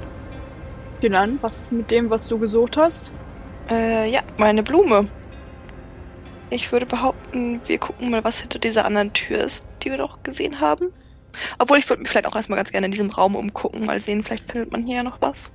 Dinan, 1.01 1.39
was 1.41 1.59
ist 1.59 1.71
mit 1.71 1.89
dem, 1.89 2.11
was 2.11 2.27
du 2.27 2.37
gesucht 2.37 2.77
hast? 2.77 3.11
Äh, 3.69 4.11
ja, 4.11 4.21
meine 4.37 4.61
Blume. 4.61 5.07
Ich 6.51 6.71
würde 6.71 6.85
behaupten, 6.85 7.61
wir 7.65 7.79
gucken 7.79 8.11
mal, 8.11 8.23
was 8.23 8.39
hinter 8.39 8.59
dieser 8.59 8.85
anderen 8.85 9.11
Tür 9.13 9.39
ist, 9.39 9.65
die 9.81 9.89
wir 9.89 9.97
doch 9.97 10.21
gesehen 10.21 10.61
haben. 10.61 10.89
Obwohl, 11.57 11.79
ich 11.79 11.89
würde 11.89 12.03
mich 12.03 12.11
vielleicht 12.11 12.27
auch 12.27 12.35
erstmal 12.35 12.57
ganz 12.57 12.71
gerne 12.71 12.85
in 12.85 12.91
diesem 12.91 13.09
Raum 13.09 13.35
umgucken, 13.35 13.87
mal 13.87 13.99
sehen, 13.99 14.23
vielleicht 14.23 14.51
findet 14.51 14.71
man 14.71 14.85
hier 14.85 14.97
ja 14.97 15.03
noch 15.03 15.19
was. 15.21 15.49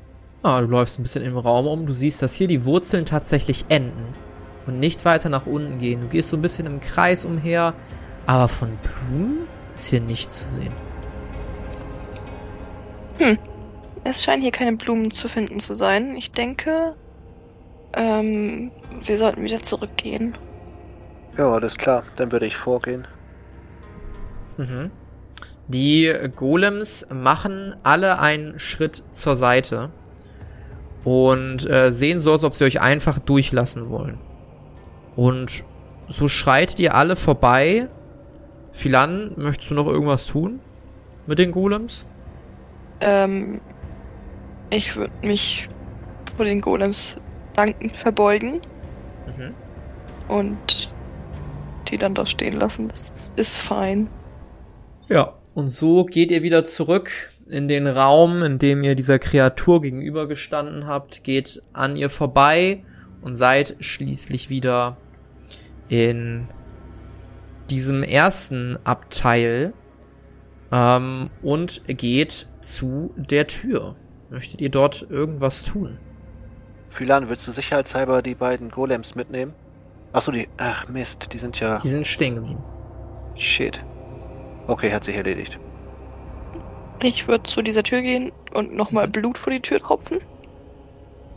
Ah, 0.46 0.60
du 0.60 0.68
läufst 0.68 1.00
ein 1.00 1.02
bisschen 1.02 1.24
im 1.24 1.36
Raum 1.36 1.66
um. 1.66 1.86
Du 1.86 1.92
siehst, 1.92 2.22
dass 2.22 2.36
hier 2.36 2.46
die 2.46 2.64
Wurzeln 2.64 3.04
tatsächlich 3.04 3.64
enden 3.68 4.06
und 4.64 4.78
nicht 4.78 5.04
weiter 5.04 5.28
nach 5.28 5.44
unten 5.44 5.78
gehen. 5.78 6.02
Du 6.02 6.06
gehst 6.06 6.28
so 6.28 6.36
ein 6.36 6.42
bisschen 6.42 6.66
im 6.66 6.78
Kreis 6.78 7.24
umher, 7.24 7.74
aber 8.26 8.46
von 8.46 8.78
Blumen 8.80 9.48
ist 9.74 9.86
hier 9.86 10.00
nichts 10.00 10.44
zu 10.44 10.48
sehen. 10.48 10.72
Es 14.04 14.22
scheinen 14.22 14.40
hier 14.40 14.52
keine 14.52 14.76
Blumen 14.76 15.12
zu 15.12 15.28
finden 15.28 15.58
zu 15.58 15.74
sein. 15.74 16.14
Ich 16.14 16.30
denke, 16.30 16.94
ähm, 17.94 18.70
wir 19.04 19.18
sollten 19.18 19.42
wieder 19.42 19.64
zurückgehen. 19.64 20.38
Ja, 21.36 21.50
alles 21.50 21.76
klar. 21.76 22.04
Dann 22.14 22.30
würde 22.30 22.46
ich 22.46 22.56
vorgehen. 22.56 23.08
Mhm. 24.58 24.92
Die 25.66 26.14
Golems 26.36 27.04
machen 27.12 27.74
alle 27.82 28.20
einen 28.20 28.60
Schritt 28.60 29.02
zur 29.10 29.36
Seite 29.36 29.90
und 31.06 31.70
äh, 31.70 31.92
sehen 31.92 32.18
so, 32.18 32.32
als 32.32 32.42
ob 32.42 32.56
sie 32.56 32.64
euch 32.64 32.80
einfach 32.80 33.20
durchlassen 33.20 33.90
wollen. 33.90 34.18
Und 35.14 35.62
so 36.08 36.26
schreitet 36.26 36.80
ihr 36.80 36.96
alle 36.96 37.14
vorbei. 37.14 37.88
Philan, 38.72 39.30
möchtest 39.36 39.70
du 39.70 39.74
noch 39.74 39.86
irgendwas 39.86 40.26
tun 40.26 40.58
mit 41.28 41.38
den 41.38 41.52
Golems? 41.52 42.06
Ähm, 43.00 43.60
ich 44.70 44.96
würde 44.96 45.12
mich 45.22 45.68
vor 46.36 46.44
den 46.44 46.60
Golems 46.60 47.16
dankend 47.54 47.96
verbeugen 47.96 48.60
Mhm. 49.28 49.54
und 50.26 50.88
die 51.88 51.98
dann 51.98 52.14
da 52.16 52.26
stehen 52.26 52.54
lassen. 52.54 52.88
Das 52.88 53.12
ist 53.36 53.56
fein. 53.56 54.08
Ja, 55.08 55.34
und 55.54 55.68
so 55.68 56.04
geht 56.04 56.32
ihr 56.32 56.42
wieder 56.42 56.64
zurück 56.64 57.10
in 57.48 57.68
den 57.68 57.86
Raum, 57.86 58.42
in 58.42 58.58
dem 58.58 58.82
ihr 58.82 58.94
dieser 58.94 59.18
Kreatur 59.18 59.82
gegenübergestanden 59.82 60.86
habt, 60.86 61.24
geht 61.24 61.62
an 61.72 61.96
ihr 61.96 62.10
vorbei 62.10 62.82
und 63.22 63.34
seid 63.34 63.76
schließlich 63.80 64.50
wieder 64.50 64.96
in 65.88 66.48
diesem 67.70 68.02
ersten 68.02 68.78
Abteil 68.84 69.72
ähm, 70.72 71.30
und 71.42 71.82
geht 71.86 72.46
zu 72.60 73.12
der 73.16 73.46
Tür. 73.46 73.96
Möchtet 74.30 74.60
ihr 74.60 74.70
dort 74.70 75.06
irgendwas 75.08 75.64
tun? 75.64 75.98
Phylan, 76.90 77.28
willst 77.28 77.46
du 77.46 77.52
sicherheitshalber 77.52 78.22
die 78.22 78.34
beiden 78.34 78.70
Golems 78.70 79.14
mitnehmen? 79.14 79.52
Achso, 80.12 80.32
die. 80.32 80.48
Ach 80.56 80.88
Mist, 80.88 81.32
die 81.32 81.38
sind 81.38 81.60
ja. 81.60 81.76
Die 81.76 81.88
sind 81.88 82.06
stehen 82.06 82.36
geblieben. 82.36 82.64
Shit. 83.36 83.84
Okay, 84.66 84.92
hat 84.92 85.04
sich 85.04 85.14
erledigt. 85.14 85.60
Ich 87.02 87.28
würde 87.28 87.44
zu 87.44 87.62
dieser 87.62 87.82
Tür 87.82 88.00
gehen 88.00 88.32
und 88.54 88.74
nochmal 88.74 89.08
Blut 89.08 89.38
vor 89.38 89.52
die 89.52 89.60
Tür 89.60 89.80
tropfen. 89.80 90.18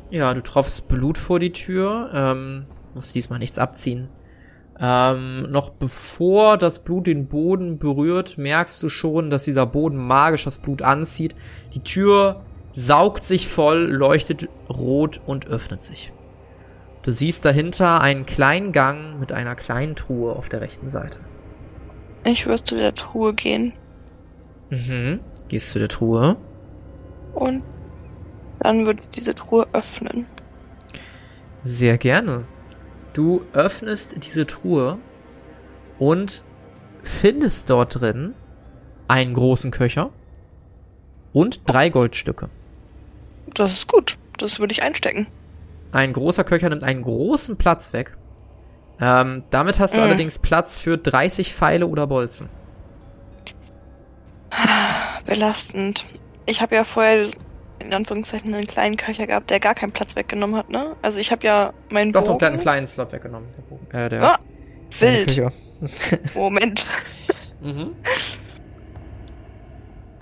Ja, 0.10 0.34
du 0.34 0.41
tropfst 0.41 0.88
Blut 0.88 1.17
vor 1.17 1.39
die 1.39 1.52
Tür, 1.52 2.10
ähm, 2.13 2.65
musst 2.95 3.13
diesmal 3.13 3.39
nichts 3.39 3.60
abziehen. 3.60 4.10
Ähm, 4.80 5.52
noch 5.52 5.72
bevor 5.72 6.58
das 6.58 6.84
Blut 6.84 7.08
den 7.08 7.28
Boden 7.28 7.78
berührt, 7.78 8.38
merkst 8.38 8.82
du 8.82 8.88
schon, 8.89 9.30
dass 9.30 9.43
dieser 9.43 9.65
Boden 9.65 9.98
magisch 9.98 10.45
das 10.45 10.58
Blut 10.58 10.82
anzieht. 10.82 11.36
Die 11.74 11.84
Tür 11.84 12.41
saugt 12.74 13.26
sich 13.26 13.50
voll, 13.50 13.91
leuchtet 13.91 14.48
rot 14.69 15.19
und 15.26 15.48
öffnet 15.48 15.82
sich. 15.82 16.13
Du 17.02 17.12
siehst 17.12 17.43
dahinter 17.43 18.02
einen 18.02 18.26
kleinen 18.26 18.72
Gang 18.72 19.19
mit 19.19 19.34
einer 19.34 19.56
kleinen 19.56 19.95
Truhe 19.95 20.34
auf 20.34 20.48
der 20.48 20.62
rechten 20.62 20.89
Seite. 20.89 21.19
Ich 22.24 22.45
würde 22.45 22.63
zu 22.63 22.76
der 22.76 22.95
Truhe 22.95 23.34
gehen 23.34 23.74
Mhm. 24.69 25.19
Gehst 25.49 25.71
zu 25.71 25.79
der 25.79 25.88
Truhe. 25.89 26.38
und 27.33 27.63
dann 28.59 28.85
würde 28.85 29.01
ich 29.01 29.09
diese 29.09 29.35
Truhe 29.35 29.67
öffnen. 29.73 30.25
Sehr 31.63 31.97
gerne. 31.97 32.45
Du 33.13 33.43
öffnest 33.53 34.23
diese 34.23 34.45
Truhe 34.47 34.97
und 35.97 36.43
findest 37.03 37.69
dort 37.69 37.99
drin 38.01 38.33
einen 39.07 39.33
großen 39.33 39.71
Köcher 39.71 40.12
und 41.33 41.62
drei 41.69 41.89
Goldstücke. 41.89 42.49
Das 43.53 43.73
ist 43.73 43.88
gut. 43.88 44.17
Das 44.38 44.59
würde 44.59 44.71
ich 44.73 44.83
einstecken. 44.83 45.27
Ein 45.91 46.13
großer 46.13 46.43
Köcher 46.43 46.69
nimmt 46.69 46.83
einen 46.83 47.01
großen 47.01 47.57
Platz 47.57 47.93
weg. 47.93 48.15
Ähm, 49.01 49.43
damit 49.49 49.79
hast 49.79 49.95
du 49.95 49.99
Mm. 50.01 50.03
allerdings 50.03 50.38
Platz 50.39 50.77
für 50.77 50.97
30 50.97 51.53
Pfeile 51.53 51.88
oder 51.88 52.05
Bolzen. 52.07 52.49
Belastend. 55.25 56.05
Ich 56.45 56.62
habe 56.62 56.75
ja 56.75 56.84
vorher 56.84 57.27
in 57.79 57.93
Anführungszeichen 57.93 58.53
einen 58.53 58.67
kleinen 58.67 58.97
Köcher 58.97 59.27
gehabt, 59.27 59.49
der 59.49 59.60
gar 59.60 59.73
keinen 59.75 59.91
Platz 59.91 60.15
weggenommen 60.15 60.55
hat, 60.55 60.69
ne? 60.69 60.95
Also 61.01 61.19
ich 61.19 61.32
habe 61.32 61.45
ja 61.45 61.73
meinen 61.89 62.12
Doch, 62.12 62.21
Bogen. 62.21 62.34
doch, 62.34 62.38
der 62.39 62.47
hat 62.47 62.53
einen 62.53 62.62
kleinen 62.62 62.88
Slot 62.88 63.12
weggenommen. 63.12 63.47
Der 63.55 63.62
Bogen. 63.63 63.88
Äh, 63.91 64.10
der, 64.10 64.23
Ah, 64.23 64.39
wild. 64.99 65.27
Köcher. 65.27 65.51
Moment. 66.36 66.88
Mhm. 67.62 67.95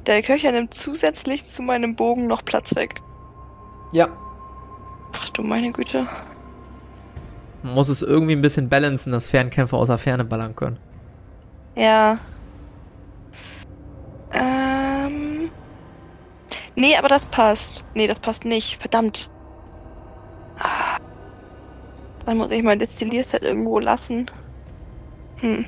Der 0.06 0.22
Köcher 0.22 0.52
nimmt 0.52 0.74
zusätzlich 0.74 1.50
zu 1.50 1.62
meinem 1.64 1.96
Bogen 1.96 2.28
noch 2.28 2.46
Platz 2.46 2.76
weg. 2.76 3.02
Ja. 3.92 4.08
Ach 5.14 5.30
du 5.30 5.42
meine 5.42 5.72
Güte. 5.72 6.06
Man 7.64 7.74
muss 7.74 7.90
es 7.90 8.02
irgendwie 8.04 8.34
ein 8.36 8.42
bisschen 8.42 8.70
balancen, 8.70 9.12
dass 9.12 9.30
Fernkämpfer 9.30 9.78
außer 9.78 9.98
Ferne 9.98 10.24
ballern 10.26 10.56
können. 10.56 10.78
Ja. 11.76 12.20
Ähm. 14.34 14.67
Nee, 16.78 16.96
aber 16.96 17.08
das 17.08 17.26
passt. 17.26 17.84
Nee, 17.96 18.06
das 18.06 18.20
passt 18.20 18.46
nicht. 18.46 18.78
Verdammt. 18.80 19.32
Ah. 20.60 21.00
Dann 22.24 22.38
muss 22.38 22.52
ich 22.52 22.62
mein 22.62 22.78
Destillierset 22.78 23.42
irgendwo 23.42 23.80
lassen. 23.80 24.30
Hm. 25.38 25.66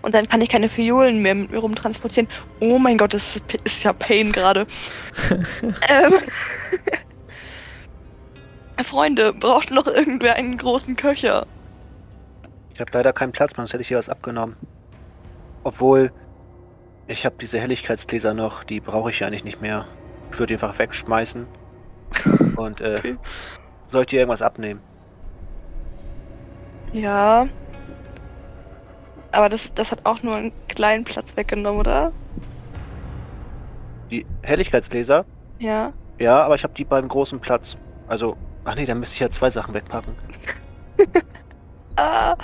Und 0.00 0.14
dann 0.14 0.26
kann 0.26 0.40
ich 0.40 0.48
keine 0.48 0.70
Fiolen 0.70 1.20
mehr 1.20 1.34
mit 1.34 1.50
mir 1.50 1.58
rumtransportieren. 1.58 2.30
Oh 2.60 2.78
mein 2.78 2.96
Gott, 2.96 3.12
das 3.12 3.36
ist, 3.36 3.44
ist 3.64 3.84
ja 3.84 3.92
Pain 3.92 4.32
gerade. 4.32 4.66
ähm. 5.88 6.14
Freunde, 8.84 9.34
braucht 9.34 9.70
noch 9.70 9.86
irgendwer 9.86 10.36
einen 10.36 10.56
großen 10.56 10.96
Köcher? 10.96 11.46
Ich 12.72 12.80
habe 12.80 12.90
leider 12.94 13.12
keinen 13.12 13.32
Platz, 13.32 13.52
sonst 13.54 13.74
hätte 13.74 13.82
ich 13.82 13.88
hier 13.88 13.98
was 13.98 14.08
abgenommen. 14.08 14.56
Obwohl, 15.62 16.10
ich 17.06 17.24
habe 17.26 17.36
diese 17.40 17.58
Helligkeitsgläser 17.60 18.34
noch, 18.34 18.64
die 18.64 18.80
brauche 18.80 19.10
ich 19.10 19.20
ja 19.20 19.26
eigentlich 19.26 19.44
nicht 19.44 19.60
mehr. 19.60 19.86
Ich 20.32 20.38
würde 20.38 20.46
die 20.48 20.54
einfach 20.62 20.78
wegschmeißen. 20.78 21.46
Und 22.56 22.80
äh, 22.80 22.96
Okay. 22.98 23.16
soll 23.86 24.02
ich 24.02 24.06
dir 24.08 24.20
irgendwas 24.20 24.42
abnehmen? 24.42 24.80
Ja. 26.92 27.46
Aber 29.32 29.48
das, 29.48 29.72
das 29.74 29.90
hat 29.90 30.00
auch 30.04 30.22
nur 30.22 30.36
einen 30.36 30.52
kleinen 30.68 31.04
Platz 31.04 31.36
weggenommen, 31.36 31.80
oder? 31.80 32.12
Die 34.10 34.24
Helligkeitsgläser? 34.42 35.24
Ja. 35.58 35.92
Ja, 36.18 36.42
aber 36.44 36.54
ich 36.54 36.62
habe 36.62 36.74
die 36.74 36.84
beim 36.84 37.08
großen 37.08 37.40
Platz. 37.40 37.76
Also, 38.06 38.36
ach 38.64 38.76
nee, 38.76 38.86
dann 38.86 39.00
müsste 39.00 39.14
ich 39.14 39.20
ja 39.20 39.30
zwei 39.30 39.50
Sachen 39.50 39.74
wegpacken. 39.74 40.14
Ah, 41.96 42.34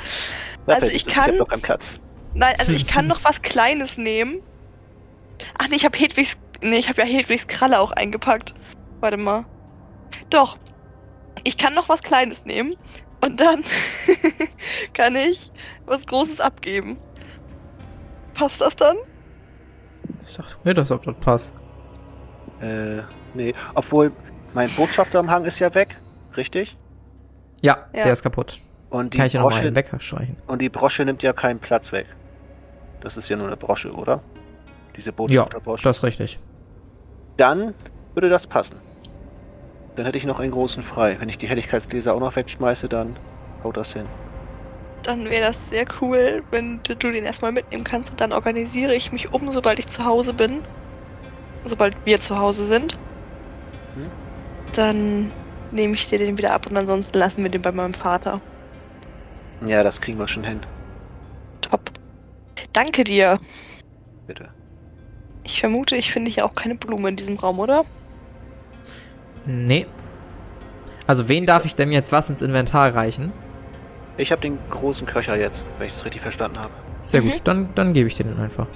Also 0.67 0.87
ich 0.87 1.07
kann- 1.07 1.33
hab 1.33 1.35
noch 1.39 1.49
keinen 1.49 1.61
Platz. 1.63 1.97
nein, 2.35 2.55
also 2.61 2.71
ich 2.73 2.87
kann 2.89 3.09
noch 3.09 3.25
was 3.25 3.43
Kleines 3.43 3.99
nehmen. 3.99 4.43
Ach 5.59 5.69
nee, 5.69 5.77
ich 5.77 5.85
habe 5.85 5.97
Hedwigs. 5.99 6.37
Nee, 6.63 6.77
ich 6.77 6.89
habe 6.89 7.01
ja 7.03 7.07
Hedwigs 7.07 7.47
Kralle 7.47 7.81
auch 7.81 7.93
eingepackt. 7.93 8.55
Warte 9.01 9.17
mal. 9.17 9.45
Doch. 10.29 10.59
Ich 11.45 11.57
kann 11.57 11.75
noch 11.75 11.89
was 11.89 12.03
Kleines 12.03 12.45
nehmen. 12.45 12.75
Und 13.23 13.41
dann 13.41 13.63
kann 14.95 15.15
ich 15.17 15.51
was 15.87 16.07
Großes 16.07 16.41
abgeben. 16.41 16.99
Passt 18.35 18.61
das 18.61 18.77
dann? 18.77 18.97
Ich 20.27 20.37
dachte 20.37 20.57
mir, 20.65 20.75
dass 20.75 20.91
ob 20.91 21.03
das 21.05 21.15
passt. 21.21 21.55
Äh, 22.61 23.03
nee. 23.35 23.53
Obwohl, 23.75 24.13
mein 24.55 24.71
Botschafter 24.71 25.19
am 25.21 25.31
Hang 25.31 25.45
ist 25.45 25.59
ja 25.59 25.75
weg, 25.75 25.97
richtig? 26.37 26.77
Ja, 27.63 27.87
Ja. 27.93 28.05
der 28.05 28.13
ist 28.13 28.23
kaputt. 28.23 28.59
Und 28.91 29.15
die, 29.15 29.19
Kann 29.19 29.27
ich 29.29 29.35
ja 29.35 29.41
nochmal 29.41 29.53
Brosche, 29.59 29.67
einen 29.69 29.77
wegstreichen. 29.77 30.37
und 30.47 30.61
die 30.61 30.69
Brosche 30.69 31.05
nimmt 31.05 31.23
ja 31.23 31.33
keinen 31.33 31.59
Platz 31.61 31.93
weg. 31.93 32.07
Das 33.03 33.17
ist 33.17 33.29
ja 33.29 33.37
nur 33.37 33.47
eine 33.47 33.57
Brosche, 33.57 33.93
oder? 33.93 34.21
Diese 34.97 35.11
Ja, 35.11 35.15
Botschafterbrosche. 35.17 35.85
das 35.85 35.99
ist 35.99 36.03
richtig. 36.05 36.41
Dann 37.37 37.75
würde 38.15 38.29
das 38.29 38.47
passen. 38.47 38.77
Dann 39.97 40.05
hätte 40.07 40.19
ich 40.19 40.25
noch 40.27 40.41
einen 40.41 40.53
großen 40.53 40.83
frei. 40.83 41.17
Wenn 41.21 41.29
ich 41.29 41.39
die 41.39 41.49
Helligkeitsgläser 41.49 42.15
auch 42.15 42.21
noch 42.21 42.37
wegschmeiße, 42.37 42.89
dann 42.89 43.17
haut 43.65 43.77
das 43.77 43.93
hin. 43.93 44.07
Dann 45.03 45.25
wäre 45.31 45.47
das 45.47 45.71
sehr 45.71 45.87
cool, 46.01 46.43
wenn 46.51 46.81
du 46.83 46.95
du 46.95 47.11
den 47.11 47.25
erstmal 47.25 47.53
mitnehmen 47.53 47.85
kannst. 47.85 48.11
Und 48.13 48.21
dann 48.21 48.33
organisiere 48.33 48.95
ich 48.95 49.13
mich 49.13 49.33
um, 49.33 49.51
sobald 49.53 49.79
ich 49.79 49.87
zu 49.87 50.05
Hause 50.05 50.35
bin. 50.35 50.63
Sobald 51.65 51.95
wir 52.05 52.21
zu 52.21 52.39
Hause 52.39 52.67
sind. 52.67 52.99
Hm? 53.95 54.11
Dann 54.75 55.33
nehme 55.71 55.95
ich 55.95 56.09
dir 56.09 56.19
den 56.19 56.37
wieder 56.39 56.53
ab 56.53 56.67
und 56.67 56.77
ansonsten 56.77 57.19
lassen 57.19 57.43
wir 57.43 57.51
den 57.51 57.63
bei 57.63 57.73
meinem 57.73 57.95
Vater. 57.95 58.41
Ja, 59.67 59.83
das 59.83 60.01
kriegen 60.01 60.19
wir 60.19 60.29
schon 60.29 60.45
hin. 60.45 60.61
Top. 61.61 61.91
Danke 62.73 63.05
dir. 63.05 63.39
Bitte. 64.27 64.49
Ich 65.53 65.59
vermute, 65.61 65.97
ich 65.97 66.13
finde 66.13 66.31
hier 66.31 66.45
auch 66.45 66.55
keine 66.55 66.77
Blume 66.77 67.09
in 67.09 67.17
diesem 67.17 67.37
Raum, 67.37 67.59
oder? 67.59 67.85
Nee. 69.45 69.85
Also, 71.09 71.29
wen 71.29 71.45
darf 71.45 71.65
ich 71.65 71.75
denn 71.75 71.91
jetzt 71.91 72.13
was 72.13 72.31
ins 72.31 72.41
Inventar 72.41 72.95
reichen? 72.95 73.33
Ich 74.17 74.31
habe 74.31 74.41
den 74.41 74.59
großen 74.71 75.09
Köcher 75.09 75.37
jetzt, 75.37 75.67
wenn 75.79 75.89
ich 75.89 75.93
das 75.95 76.05
richtig 76.05 76.23
verstanden 76.23 76.59
habe. 76.61 76.71
Sehr 77.01 77.21
Mhm. 77.23 77.31
gut, 77.33 77.41
dann, 77.45 77.69
dann 77.75 77.93
gebe 77.95 78.07
ich 78.07 78.15
dir 78.17 78.23
den 78.25 78.39
einfach. 78.39 78.69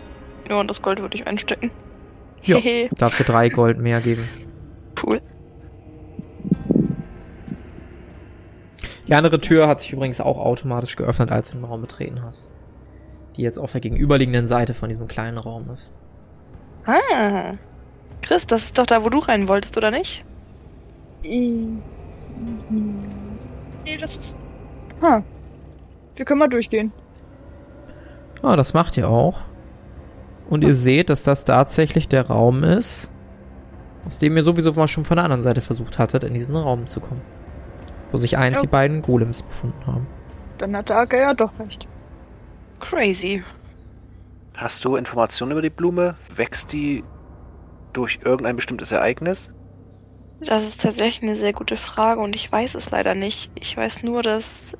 Ja, 0.48 0.56
und 0.58 0.68
das 0.68 0.82
Gold 0.82 1.00
würde 1.00 1.16
ich 1.16 1.28
einstecken. 1.28 1.70
Ja. 2.42 2.56
Hehe, 2.56 2.88
Darfst 2.98 3.20
du 3.20 3.24
drei 3.24 3.50
Gold 3.50 3.78
mehr 3.78 4.00
geben. 4.00 4.28
cool. 5.04 5.20
Die 9.06 9.14
andere 9.14 9.40
Tür 9.40 9.68
hat 9.68 9.80
sich 9.80 9.92
übrigens 9.92 10.20
auch 10.20 10.38
automatisch 10.38 10.96
geöffnet, 10.96 11.30
als 11.30 11.50
du 11.50 11.58
den 11.58 11.64
Raum 11.64 11.82
betreten 11.82 12.20
hast. 12.24 12.50
Die 13.36 13.42
jetzt 13.42 13.58
auf 13.58 13.70
der 13.72 13.80
gegenüberliegenden 13.80 14.46
Seite 14.46 14.74
von 14.74 14.88
diesem 14.88 15.06
kleinen 15.06 15.38
Raum 15.38 15.70
ist. 15.70 15.92
Ah. 16.86 17.52
Chris, 18.22 18.46
das 18.46 18.64
ist 18.64 18.78
doch 18.78 18.86
da, 18.86 19.04
wo 19.04 19.10
du 19.10 19.18
rein 19.18 19.48
wolltest, 19.48 19.76
oder 19.76 19.90
nicht? 19.90 20.24
Nee, 21.22 21.68
das 24.00 24.16
ist. 24.16 24.38
Ha. 25.02 25.22
Wir 26.16 26.24
können 26.24 26.38
mal 26.40 26.48
durchgehen. 26.48 26.92
Ah, 28.42 28.56
das 28.56 28.74
macht 28.74 28.96
ihr 28.96 29.08
auch. 29.08 29.38
Und 30.48 30.62
ihr 30.62 30.74
seht, 30.74 31.08
dass 31.10 31.22
das 31.22 31.44
tatsächlich 31.44 32.08
der 32.08 32.26
Raum 32.28 32.64
ist, 32.64 33.10
aus 34.06 34.18
dem 34.18 34.36
ihr 34.36 34.42
sowieso 34.42 34.72
mal 34.74 34.88
schon 34.88 35.04
von 35.04 35.16
der 35.16 35.24
anderen 35.24 35.42
Seite 35.42 35.60
versucht 35.62 35.98
hattet, 35.98 36.24
in 36.24 36.34
diesen 36.34 36.56
Raum 36.56 36.86
zu 36.86 37.00
kommen. 37.00 37.22
wo 38.12 38.18
sich 38.18 38.38
einst 38.38 38.58
Ja. 38.58 38.68
die 38.68 38.70
beiden 38.70 39.02
Golems 39.02 39.42
befunden 39.42 39.86
haben. 39.88 40.06
Dann 40.58 40.76
hat 40.76 40.88
der 40.88 40.98
Acker 40.98 41.18
ja 41.18 41.34
doch 41.34 41.58
recht. 41.58 41.88
Crazy. 42.78 43.42
Hast 44.56 44.84
du 44.84 44.94
Informationen 44.96 45.52
über 45.52 45.62
die 45.62 45.70
Blume? 45.70 46.16
Wächst 46.34 46.72
die 46.72 47.02
durch 47.92 48.20
irgendein 48.24 48.56
bestimmtes 48.56 48.92
Ereignis? 48.92 49.50
Das 50.40 50.62
ist 50.62 50.80
tatsächlich 50.80 51.22
eine 51.22 51.36
sehr 51.36 51.52
gute 51.52 51.76
Frage 51.76 52.20
und 52.20 52.36
ich 52.36 52.50
weiß 52.50 52.74
es 52.74 52.90
leider 52.90 53.14
nicht. 53.14 53.50
Ich 53.54 53.76
weiß 53.76 54.02
nur, 54.02 54.22
dass 54.22 54.76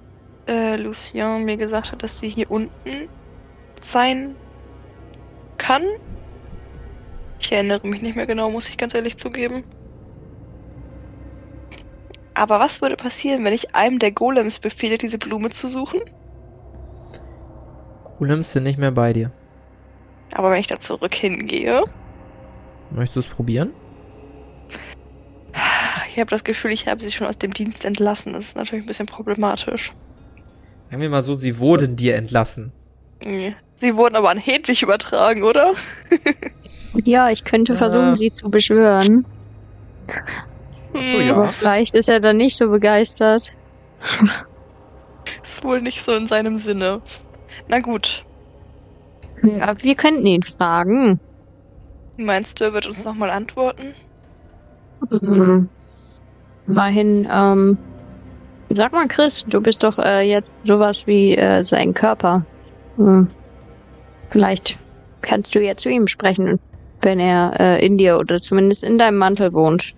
äh, 0.47 0.77
Lucien 0.77 1.45
mir 1.45 1.57
gesagt 1.57 1.93
hat, 1.93 2.03
dass 2.03 2.19
sie 2.19 2.29
hier 2.29 2.51
unten 2.51 3.09
sein 3.81 4.37
kann. 5.59 5.83
Ich 7.41 7.51
erinnere 7.51 7.87
mich 7.87 8.03
nicht 8.03 8.17
mehr 8.17 8.27
genau, 8.27 8.51
muss 8.51 8.69
ich 8.69 8.77
ganz 8.77 8.95
ehrlich 8.95 9.17
zugeben. 9.17 9.65
Aber 12.35 12.61
was 12.61 12.81
würde 12.81 12.97
passieren, 12.97 13.45
wenn 13.45 13.53
ich 13.53 13.75
einem 13.75 13.99
der 13.99 14.13
Golems 14.13 14.59
befehle, 14.59 14.99
diese 14.99 15.19
Blume 15.19 15.51
zu 15.51 15.69
suchen? 15.69 16.01
Golems 18.19 18.53
sind 18.53 18.65
nicht 18.65 18.79
mehr 18.79 18.93
bei 18.93 19.13
dir. 19.13 19.33
Aber 20.33 20.51
wenn 20.51 20.61
ich 20.61 20.67
da 20.67 20.81
zurück 20.81 21.15
hingehe, 21.15 21.85
Möchtest 22.91 23.17
du 23.17 23.21
es 23.21 23.27
probieren? 23.27 23.71
ich 26.11 26.19
habe 26.21 26.31
das 26.31 26.45
Gefühl, 26.45 26.73
ich 26.73 26.87
habe 26.87 27.03
sie 27.03 27.11
schon 27.11 27.27
aus 27.27 27.39
dem 27.39 27.53
Dienst 27.53 27.85
entlassen. 27.85 28.33
Das 28.35 28.45
ist 28.47 28.57
natürlich 28.57 28.85
ein 28.85 28.89
bisschen 28.89 29.07
problematisch. 29.07 29.93
Sagen 30.91 31.03
wir 31.03 31.09
mal 31.11 31.23
so, 31.23 31.35
sie 31.35 31.59
wurden 31.59 31.97
dir 31.97 32.15
entlassen. 32.17 32.73
Nee. 33.25 33.57
Sie 33.81 33.97
wurden 33.97 34.15
aber 34.17 34.31
an 34.31 34.39
Hedwig 34.39 34.83
übertragen, 34.83 35.43
oder? 35.43 35.73
Ja, 37.05 37.29
ich 37.29 37.43
könnte 37.43 37.73
Ja. 37.73 37.79
versuchen, 37.79 38.15
sie 38.15 38.33
zu 38.33 38.49
beschwören. 38.49 39.27
so, 40.93 41.01
ja. 41.21 41.35
Aber 41.35 41.49
vielleicht 41.49 41.93
ist 41.95 42.09
er 42.09 42.21
dann 42.21 42.37
nicht 42.37 42.57
so 42.57 42.71
begeistert. 42.71 43.53
Ist 45.43 45.65
wohl 45.65 45.81
nicht 45.83 46.05
so 46.05 46.13
in 46.15 46.29
seinem 46.29 46.57
Sinne. 46.57 47.03
Na 47.67 47.81
gut. 47.81 48.25
Ja, 49.45 49.75
wir 49.83 49.95
könnten 49.95 50.27
ihn 50.27 50.43
fragen. 50.43 51.21
Meinst 52.17 52.61
du, 52.61 52.65
er 52.65 52.73
wird 52.73 52.87
uns 52.87 53.05
nochmal 53.05 53.31
antworten? 53.31 53.95
Mhm. 55.11 55.69
Immerhin, 56.67 57.29
ähm, 57.31 57.79
sag 58.71 58.93
mal, 58.93 59.07
Chris, 59.09 59.45
du 59.45 59.61
bist 59.61 59.83
doch 59.83 59.99
äh, 59.99 60.23
jetzt 60.23 60.67
sowas 60.67 61.07
wie 61.07 61.37
äh, 61.37 61.65
sein 61.65 61.93
Körper. 61.93 62.45
Hm. 62.97 63.29
Vielleicht 64.31 64.79
kannst 65.23 65.55
du 65.55 65.61
ja 65.61 65.77
zu 65.77 65.91
ihm 65.91 66.07
sprechen, 66.07 66.59
wenn 67.03 67.21
er 67.21 67.61
äh, 67.61 67.87
in 67.87 67.99
dir 67.99 68.19
oder 68.19 68.41
zumindest 68.41 68.85
in 68.85 68.99
deinem 68.99 69.19
Mantel 69.19 69.53
wohnt. 69.53 69.95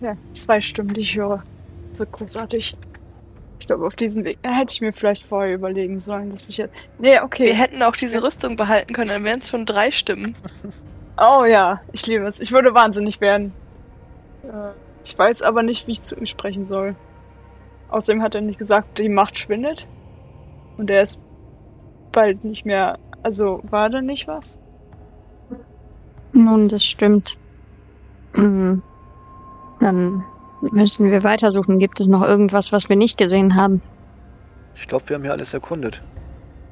Ja, 0.00 0.16
zwei 0.32 0.60
Stimmen, 0.60 0.94
die 0.94 1.00
ich 1.00 1.16
höre. 1.16 1.42
Wird 1.96 2.12
großartig. 2.12 2.76
Ich 3.58 3.66
glaube, 3.66 3.86
auf 3.86 3.96
diesem 3.96 4.24
Weg 4.24 4.38
hätte 4.42 4.72
ich 4.72 4.80
mir 4.80 4.92
vielleicht 4.92 5.22
vorher 5.22 5.54
überlegen 5.54 5.98
sollen, 5.98 6.30
dass 6.30 6.48
ich 6.48 6.58
jetzt. 6.58 6.74
Nee, 6.98 7.20
okay. 7.20 7.46
Wir 7.46 7.54
hätten 7.54 7.82
auch 7.82 7.96
diese 7.96 8.22
Rüstung 8.22 8.56
behalten 8.56 8.92
können, 8.92 9.08
dann 9.08 9.24
wären 9.24 9.40
es 9.40 9.48
schon 9.50 9.66
drei 9.66 9.90
Stimmen. 9.90 10.34
Oh 11.18 11.46
ja, 11.46 11.80
ich 11.92 12.06
liebe 12.06 12.26
es. 12.26 12.40
Ich 12.40 12.52
würde 12.52 12.74
wahnsinnig 12.74 13.22
werden. 13.22 13.54
Äh, 14.42 14.72
Ich 15.02 15.18
weiß 15.18 15.40
aber 15.40 15.62
nicht, 15.62 15.86
wie 15.86 15.92
ich 15.92 16.02
zu 16.02 16.14
ihm 16.14 16.26
sprechen 16.26 16.66
soll. 16.66 16.94
Außerdem 17.88 18.22
hat 18.22 18.34
er 18.34 18.42
nicht 18.42 18.58
gesagt, 18.58 18.98
die 18.98 19.08
Macht 19.08 19.38
schwindet. 19.38 19.86
Und 20.76 20.90
er 20.90 21.00
ist 21.00 21.18
bald 22.12 22.44
nicht 22.44 22.66
mehr. 22.66 22.98
Also 23.22 23.62
war 23.70 23.88
da 23.88 24.02
nicht 24.02 24.28
was? 24.28 24.58
Nun, 26.32 26.68
das 26.68 26.84
stimmt. 26.84 27.38
Mhm. 28.34 28.82
Dann 29.80 30.22
müssen 30.72 31.10
wir 31.10 31.22
weitersuchen. 31.24 31.78
Gibt 31.78 32.00
es 32.00 32.06
noch 32.06 32.22
irgendwas, 32.22 32.72
was 32.72 32.88
wir 32.88 32.96
nicht 32.96 33.18
gesehen 33.18 33.54
haben? 33.54 33.82
Ich 34.74 34.86
glaube, 34.86 35.08
wir 35.08 35.16
haben 35.16 35.22
hier 35.22 35.32
alles 35.32 35.54
erkundet. 35.54 36.02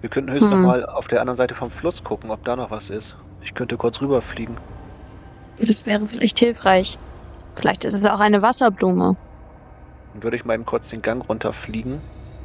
Wir 0.00 0.10
könnten 0.10 0.30
höchstens 0.32 0.52
Hm. 0.52 0.62
mal 0.62 0.84
auf 0.86 1.08
der 1.08 1.20
anderen 1.20 1.36
Seite 1.36 1.54
vom 1.54 1.70
Fluss 1.70 2.04
gucken, 2.04 2.30
ob 2.30 2.44
da 2.44 2.56
noch 2.56 2.70
was 2.70 2.90
ist. 2.90 3.16
Ich 3.42 3.54
könnte 3.54 3.76
kurz 3.76 4.00
rüberfliegen. 4.00 4.56
Das 5.60 5.86
wäre 5.86 6.04
vielleicht 6.04 6.38
hilfreich. 6.38 6.98
Vielleicht 7.56 7.84
ist 7.84 7.94
es 7.94 8.04
auch 8.04 8.20
eine 8.20 8.42
Wasserblume. 8.42 9.16
Dann 10.12 10.22
würde 10.22 10.36
ich 10.36 10.44
mal 10.44 10.54
eben 10.54 10.66
kurz 10.66 10.88
den 10.90 11.02
Gang 11.02 11.26
runterfliegen 11.28 12.00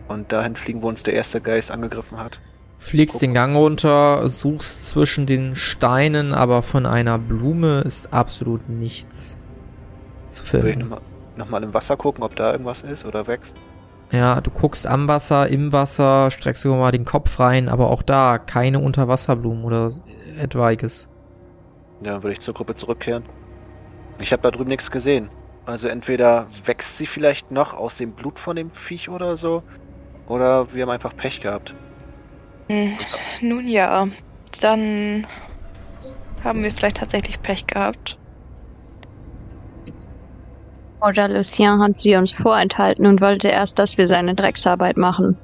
und 0.08 0.32
dahin 0.32 0.56
fliegen, 0.56 0.82
wo 0.82 0.88
uns 0.88 1.04
der 1.04 1.14
erste 1.16 1.42
Geist 1.42 1.72
angegriffen 1.72 2.18
hat. 2.18 2.40
Fliegst 2.78 3.22
den 3.22 3.34
Gang 3.34 3.56
runter, 3.58 4.30
suchst 4.30 4.88
zwischen 4.90 5.26
den 5.26 5.56
Steinen, 5.56 6.34
aber 6.34 6.62
von 6.62 6.86
einer 6.86 7.18
Blume 7.18 7.82
ist 7.82 8.14
absolut 8.14 8.70
nichts 8.70 9.38
zu 10.30 10.54
Würde 10.54 10.70
ich 10.70 10.76
finden. 10.78 10.94
Nochmal 11.40 11.62
noch 11.62 11.68
mal 11.68 11.68
im 11.70 11.74
Wasser 11.74 11.98
gucken, 11.98 12.24
ob 12.24 12.36
da 12.36 12.52
irgendwas 12.52 12.82
ist 12.82 13.06
oder 13.06 13.26
wächst. 13.28 13.60
Ja, 14.12 14.42
du 14.42 14.50
guckst 14.50 14.88
am 14.88 15.08
Wasser, 15.08 15.48
im 15.48 15.72
Wasser, 15.72 16.32
streckst 16.32 16.64
sogar 16.64 16.80
mal 16.80 16.92
den 16.92 17.06
Kopf 17.06 17.40
rein, 17.40 17.70
aber 17.70 17.90
auch 17.90 18.02
da 18.02 18.40
keine 18.40 18.80
Unterwasserblumen 18.80 19.64
oder 19.64 19.92
etwaiges. 20.40 21.10
Ja, 22.02 22.14
dann 22.14 22.24
würde 22.24 22.34
ich 22.34 22.40
zur 22.40 22.54
Gruppe 22.54 22.76
zurückkehren. 22.76 23.24
Ich 24.20 24.32
habe 24.32 24.42
da 24.42 24.52
drüben 24.52 24.70
nichts 24.70 24.90
gesehen. 24.90 25.30
Also 25.66 25.88
entweder 25.88 26.48
wächst 26.66 26.98
sie 26.98 27.06
vielleicht 27.06 27.52
noch 27.52 27.76
aus 27.76 27.98
dem 27.98 28.14
Blut 28.14 28.40
von 28.40 28.56
dem 28.56 28.72
Viech 28.72 29.10
oder 29.10 29.38
so, 29.38 29.62
oder 30.28 30.74
wir 30.74 30.84
haben 30.84 30.90
einfach 30.90 31.16
Pech 31.16 31.42
gehabt. 31.42 31.76
Hm, 32.70 32.98
nun 33.42 33.68
ja, 33.68 34.08
dann 34.62 35.28
haben 36.44 36.64
wir 36.64 36.72
vielleicht 36.72 36.98
tatsächlich 36.98 37.42
Pech 37.42 37.68
gehabt. 37.68 38.18
Oder 41.02 41.30
Lucien 41.30 41.82
hat 41.82 41.98
sie 41.98 42.16
uns 42.16 42.32
vorenthalten 42.32 43.06
und 43.06 43.22
wollte 43.22 43.48
erst, 43.48 43.80
dass 43.80 43.98
wir 43.98 44.08
seine 44.08 44.36
Drecksarbeit 44.36 44.98
machen. 44.98 45.38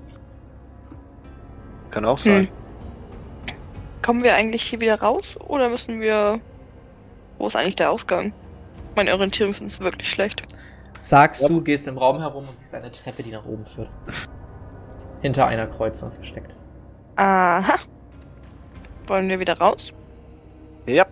Kann 1.92 2.06
auch 2.06 2.18
sein. 2.20 2.48
Hm. 2.48 3.56
Kommen 4.02 4.24
wir 4.24 4.36
eigentlich 4.36 4.64
hier 4.64 4.82
wieder 4.82 5.00
raus 5.00 5.38
oder 5.48 5.70
müssen 5.70 6.02
wir. 6.02 6.40
Wo 7.38 7.48
ist 7.48 7.56
eigentlich 7.56 7.76
der 7.76 7.92
Ausgang? 7.92 8.34
Meine 8.96 9.14
Orientierungssinn 9.14 9.68
ist 9.68 9.80
wirklich 9.80 10.10
schlecht. 10.10 10.44
Sagst 11.02 11.42
Ja. 11.42 11.48
du, 11.48 11.62
gehst 11.62 11.88
im 11.88 11.98
Raum 11.98 12.20
herum 12.20 12.46
und 12.48 12.58
siehst 12.58 12.74
eine 12.76 12.92
Treppe, 12.92 13.24
die 13.24 13.32
nach 13.32 13.46
oben 13.46 13.66
führt. 13.66 13.90
Hinter 15.22 15.48
einer 15.48 15.68
Kreuzung 15.68 16.12
versteckt. 16.12 16.56
Aha. 17.16 17.76
Wollen 19.08 19.30
wir 19.30 19.40
wieder 19.40 19.58
raus? 19.58 19.94
Ja, 20.86 21.06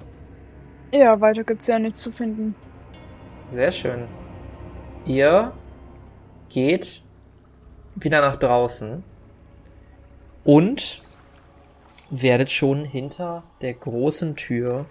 Ja, 0.92 1.20
weiter 1.20 1.44
gibt's 1.44 1.68
ja 1.68 1.80
nichts 1.80 2.02
zu 2.02 2.12
finden. 2.12 2.56
Sehr 3.50 3.72
schön. 3.72 4.08
Ihr 5.06 5.52
geht 6.50 7.02
wieder 7.96 8.22
nach 8.22 8.38
draußen 8.38 9.04
und 10.46 11.02
werdet 12.10 12.50
schon 12.50 12.86
hinter 12.86 13.44
der 13.62 13.74
großen 13.74 14.36
Tür 14.36 14.86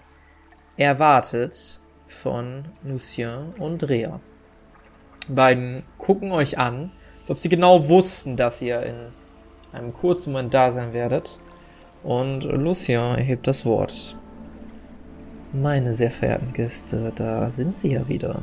erwartet 0.76 1.80
von 2.06 2.66
Lucien 2.82 3.54
und 3.58 3.88
Rea. 3.88 4.20
Beiden 5.28 5.82
gucken 5.96 6.32
euch 6.32 6.58
an, 6.58 6.92
als 7.20 7.30
ob 7.30 7.38
sie 7.38 7.48
genau 7.48 7.88
wussten, 7.88 8.36
dass 8.36 8.60
ihr 8.60 8.82
in 8.82 9.12
einem 9.72 9.94
kurzen 9.94 10.32
Moment 10.32 10.52
da 10.52 10.70
sein 10.70 10.92
werdet. 10.92 11.38
Und 12.02 12.42
Lucien 12.44 13.16
erhebt 13.16 13.46
das 13.46 13.64
Wort. 13.64 14.18
Meine 15.52 15.94
sehr 15.94 16.10
verehrten 16.10 16.52
Gäste, 16.52 17.12
da 17.14 17.50
sind 17.50 17.74
sie 17.74 17.92
ja 17.92 18.08
wieder. 18.08 18.42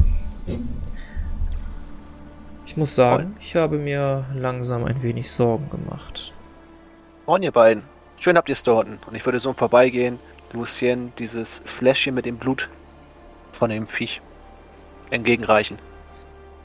Ich 2.70 2.78
muss 2.78 2.94
sagen, 2.94 3.36
ich 3.40 3.56
habe 3.56 3.80
mir 3.80 4.26
langsam 4.36 4.86
ein 4.86 5.02
wenig 5.02 5.32
Sorgen 5.32 5.72
gemacht. 5.72 6.34
moin 7.26 7.42
ihr 7.42 7.52
beiden. 7.52 7.82
Schön 8.20 8.38
habt 8.38 8.48
ihr 8.48 8.54
es 8.54 8.62
dort. 8.62 8.88
Und 9.08 9.16
ich 9.16 9.26
würde 9.26 9.40
so 9.40 9.52
Vorbeigehen 9.54 10.20
Lucien 10.54 11.12
dieses 11.18 11.64
Fläschchen 11.66 12.14
mit 12.14 12.28
dem 12.28 12.38
Blut 12.38 12.70
von 13.54 13.72
dem 13.72 13.88
Viech 13.88 14.22
entgegenreichen. 15.10 15.80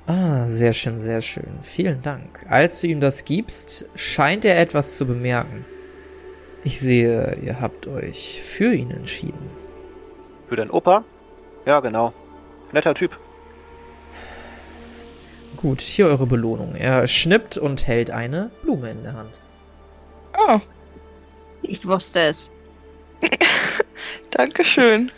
Ah, 0.06 0.46
sehr 0.46 0.74
schön, 0.74 0.98
sehr 0.98 1.22
schön. 1.22 1.60
Vielen 1.62 2.02
Dank. 2.02 2.44
Als 2.50 2.82
du 2.82 2.86
ihm 2.86 3.00
das 3.00 3.24
gibst, 3.24 3.86
scheint 3.94 4.44
er 4.44 4.60
etwas 4.60 4.98
zu 4.98 5.06
bemerken. 5.06 5.64
Ich 6.64 6.78
sehe, 6.80 7.34
ihr 7.40 7.62
habt 7.62 7.86
euch 7.86 8.42
für 8.42 8.74
ihn 8.74 8.90
entschieden. 8.90 9.48
Für 10.50 10.56
deinen 10.56 10.70
Opa? 10.70 11.02
Ja, 11.64 11.80
genau. 11.80 12.12
Netter 12.72 12.92
Typ. 12.92 13.18
Gut, 15.56 15.80
hier 15.80 16.06
eure 16.06 16.26
Belohnung. 16.26 16.74
Er 16.74 17.06
schnippt 17.06 17.58
und 17.58 17.86
hält 17.86 18.10
eine 18.10 18.50
Blume 18.62 18.90
in 18.90 19.02
der 19.02 19.14
Hand. 19.14 19.40
Oh, 20.36 20.60
Ich 21.62 21.86
wusste 21.86 22.20
es. 22.20 22.50
Dankeschön. 24.30 25.10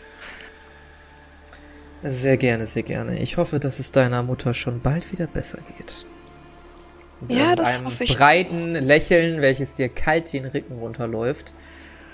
Sehr 2.02 2.36
gerne, 2.36 2.66
sehr 2.66 2.82
gerne. 2.82 3.18
Ich 3.18 3.36
hoffe, 3.36 3.58
dass 3.58 3.78
es 3.78 3.90
deiner 3.92 4.22
Mutter 4.22 4.54
schon 4.54 4.80
bald 4.80 5.10
wieder 5.10 5.26
besser 5.26 5.58
geht. 5.76 6.06
Und 7.20 7.32
Ja, 7.32 7.50
mit 7.50 7.58
das 7.60 7.68
einem 7.76 7.86
hoffe 7.86 8.04
ich 8.04 8.16
breiten 8.16 8.74
Lächeln, 8.74 9.40
welches 9.40 9.76
dir 9.76 9.88
kalt 9.88 10.32
den 10.32 10.44
Rücken 10.44 10.78
runterläuft. 10.78 11.54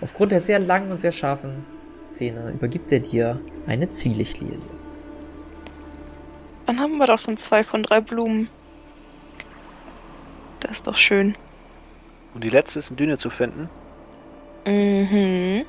Aufgrund 0.00 0.32
der 0.32 0.40
sehr 0.40 0.58
langen 0.58 0.90
und 0.92 1.00
sehr 1.00 1.12
scharfen 1.12 1.64
Zähne 2.08 2.50
übergibt 2.50 2.92
er 2.92 3.00
dir 3.00 3.40
eine 3.66 3.88
Zwielichtlilie. 3.88 4.58
Dann 6.72 6.80
haben 6.80 6.96
wir 6.96 7.06
doch 7.06 7.18
schon 7.18 7.36
zwei 7.36 7.62
von 7.62 7.82
drei 7.82 8.00
Blumen. 8.00 8.48
Das 10.60 10.70
ist 10.72 10.86
doch 10.86 10.94
schön. 10.94 11.36
Und 12.32 12.42
die 12.44 12.48
letzte 12.48 12.78
ist 12.78 12.88
in 12.88 12.96
Düne 12.96 13.18
zu 13.18 13.28
finden. 13.28 13.68
Mhm. 14.64 15.66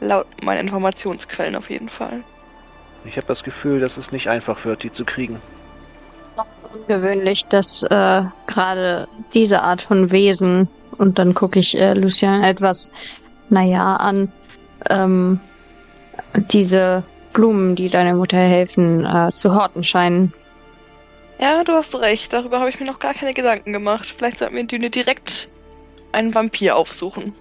Laut 0.00 0.26
meinen 0.42 0.60
Informationsquellen 0.60 1.54
auf 1.56 1.68
jeden 1.68 1.90
Fall. 1.90 2.24
Ich 3.04 3.18
habe 3.18 3.26
das 3.26 3.44
Gefühl, 3.44 3.80
dass 3.80 3.98
es 3.98 4.10
nicht 4.10 4.30
einfach 4.30 4.64
wird, 4.64 4.82
die 4.82 4.90
zu 4.90 5.04
kriegen. 5.04 5.42
Ungewöhnlich, 6.72 7.44
dass 7.44 7.82
äh, 7.82 8.22
gerade 8.46 9.08
diese 9.34 9.60
Art 9.60 9.82
von 9.82 10.10
Wesen, 10.10 10.68
und 10.96 11.18
dann 11.18 11.34
gucke 11.34 11.58
ich 11.58 11.78
äh, 11.78 11.92
Lucian 11.92 12.44
etwas, 12.44 12.92
naja, 13.50 13.96
an, 13.96 14.32
ähm, 14.88 15.38
diese 16.50 17.04
Blumen, 17.38 17.76
die 17.76 17.88
deiner 17.88 18.16
Mutter 18.16 18.36
helfen, 18.36 19.06
äh, 19.06 19.30
zu 19.32 19.54
horten 19.54 19.84
scheinen. 19.84 20.32
Ja, 21.38 21.62
du 21.62 21.72
hast 21.72 21.94
recht. 21.94 22.32
Darüber 22.32 22.58
habe 22.58 22.68
ich 22.68 22.80
mir 22.80 22.86
noch 22.86 22.98
gar 22.98 23.14
keine 23.14 23.32
Gedanken 23.32 23.72
gemacht. 23.72 24.12
Vielleicht 24.18 24.40
sollten 24.40 24.54
wir 24.54 24.62
in 24.62 24.66
Düne 24.66 24.90
direkt 24.90 25.48
einen 26.10 26.34
Vampir 26.34 26.74
aufsuchen. 26.74 27.36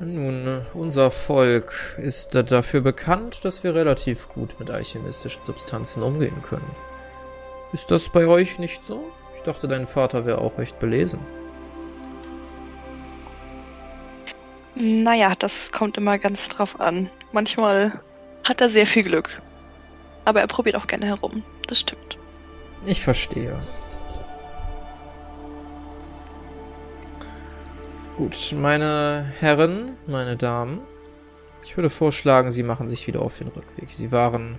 Nun, 0.00 0.60
unser 0.74 1.12
Volk 1.12 1.96
ist 2.02 2.34
da- 2.34 2.42
dafür 2.42 2.80
bekannt, 2.80 3.44
dass 3.44 3.62
wir 3.62 3.76
relativ 3.76 4.28
gut 4.28 4.58
mit 4.58 4.70
alchemistischen 4.70 5.44
Substanzen 5.44 6.02
umgehen 6.02 6.42
können. 6.42 6.68
Ist 7.72 7.92
das 7.92 8.08
bei 8.08 8.26
euch 8.26 8.58
nicht 8.58 8.84
so? 8.84 9.04
Ich 9.36 9.42
dachte, 9.42 9.68
dein 9.68 9.86
Vater 9.86 10.26
wäre 10.26 10.38
auch 10.38 10.58
recht 10.58 10.80
belesen. 10.80 11.20
Naja, 14.74 15.34
das 15.38 15.70
kommt 15.70 15.96
immer 15.96 16.18
ganz 16.18 16.48
drauf 16.48 16.80
an. 16.80 17.08
Manchmal 17.30 18.00
hat 18.48 18.60
er 18.60 18.68
sehr 18.68 18.86
viel 18.86 19.02
Glück. 19.02 19.42
Aber 20.24 20.40
er 20.40 20.46
probiert 20.46 20.76
auch 20.76 20.86
gerne 20.86 21.06
herum. 21.06 21.42
Das 21.68 21.80
stimmt. 21.80 22.16
Ich 22.86 23.02
verstehe. 23.02 23.58
Gut, 28.16 28.54
meine 28.56 29.30
Herren, 29.40 29.96
meine 30.06 30.36
Damen, 30.36 30.80
ich 31.64 31.76
würde 31.76 31.90
vorschlagen, 31.90 32.50
Sie 32.50 32.62
machen 32.62 32.88
sich 32.88 33.06
wieder 33.06 33.20
auf 33.20 33.38
den 33.38 33.48
Rückweg. 33.48 33.90
Sie 33.90 34.10
waren 34.10 34.58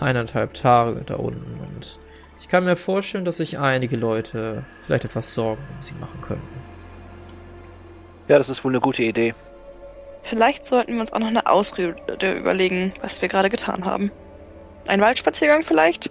eineinhalb 0.00 0.54
Tage 0.54 1.02
da 1.04 1.14
unten 1.14 1.60
und 1.60 1.98
ich 2.40 2.48
kann 2.48 2.64
mir 2.64 2.76
vorstellen, 2.76 3.24
dass 3.24 3.36
sich 3.36 3.58
einige 3.58 3.96
Leute 3.96 4.64
vielleicht 4.78 5.04
etwas 5.04 5.34
Sorgen 5.34 5.62
um 5.74 5.82
Sie 5.82 5.94
machen 5.94 6.20
könnten. 6.20 6.60
Ja, 8.28 8.38
das 8.38 8.48
ist 8.48 8.64
wohl 8.64 8.72
eine 8.72 8.80
gute 8.80 9.04
Idee. 9.04 9.34
Vielleicht 10.28 10.66
sollten 10.66 10.94
wir 10.94 11.00
uns 11.00 11.12
auch 11.12 11.20
noch 11.20 11.28
eine 11.28 11.46
Ausrede 11.46 12.34
überlegen, 12.36 12.92
was 13.00 13.22
wir 13.22 13.28
gerade 13.28 13.48
getan 13.48 13.84
haben. 13.84 14.10
Ein 14.88 15.00
Waldspaziergang 15.00 15.62
vielleicht? 15.62 16.10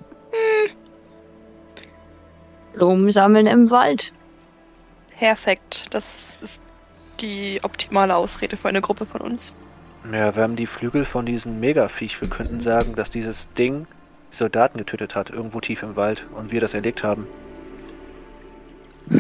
Blumen 2.74 3.12
sammeln 3.12 3.46
im 3.46 3.70
Wald. 3.72 4.14
Perfekt. 5.18 5.88
Das 5.90 6.40
ist 6.42 6.62
die 7.20 7.60
optimale 7.64 8.16
Ausrede 8.16 8.56
für 8.56 8.70
eine 8.70 8.82
Gruppe 8.82 9.06
von 9.06 9.20
uns. 9.20 9.54
Ja, 10.12 10.36
wir 10.36 10.44
haben 10.44 10.56
die 10.56 10.68
Flügel 10.68 11.04
von 11.04 11.26
diesem 11.26 11.60
Megaviech. 11.60 12.22
Wir 12.22 12.30
könnten 12.30 12.62
sagen, 12.62 12.96
dass 12.96 13.10
dieses 13.10 13.52
Ding 13.54 13.86
Soldaten 14.30 14.78
getötet 14.78 15.16
hat, 15.16 15.30
irgendwo 15.30 15.60
tief 15.60 15.84
im 15.84 15.96
Wald, 15.96 16.26
und 16.36 16.52
wir 16.52 16.62
das 16.62 16.74
erlegt 16.74 17.04
haben. 17.04 17.28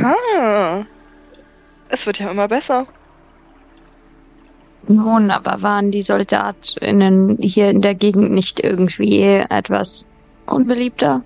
Ah. 0.01 0.83
Es 1.89 2.05
wird 2.05 2.19
ja 2.19 2.31
immer 2.31 2.47
besser. 2.47 2.87
Nun, 4.87 5.31
aber 5.31 5.61
waren 5.61 5.91
die 5.91 6.03
SoldatInnen 6.03 7.37
hier 7.39 7.69
in 7.69 7.81
der 7.81 7.95
Gegend 7.95 8.31
nicht 8.31 8.63
irgendwie 8.63 9.21
etwas 9.21 10.11
unbeliebter? 10.45 11.23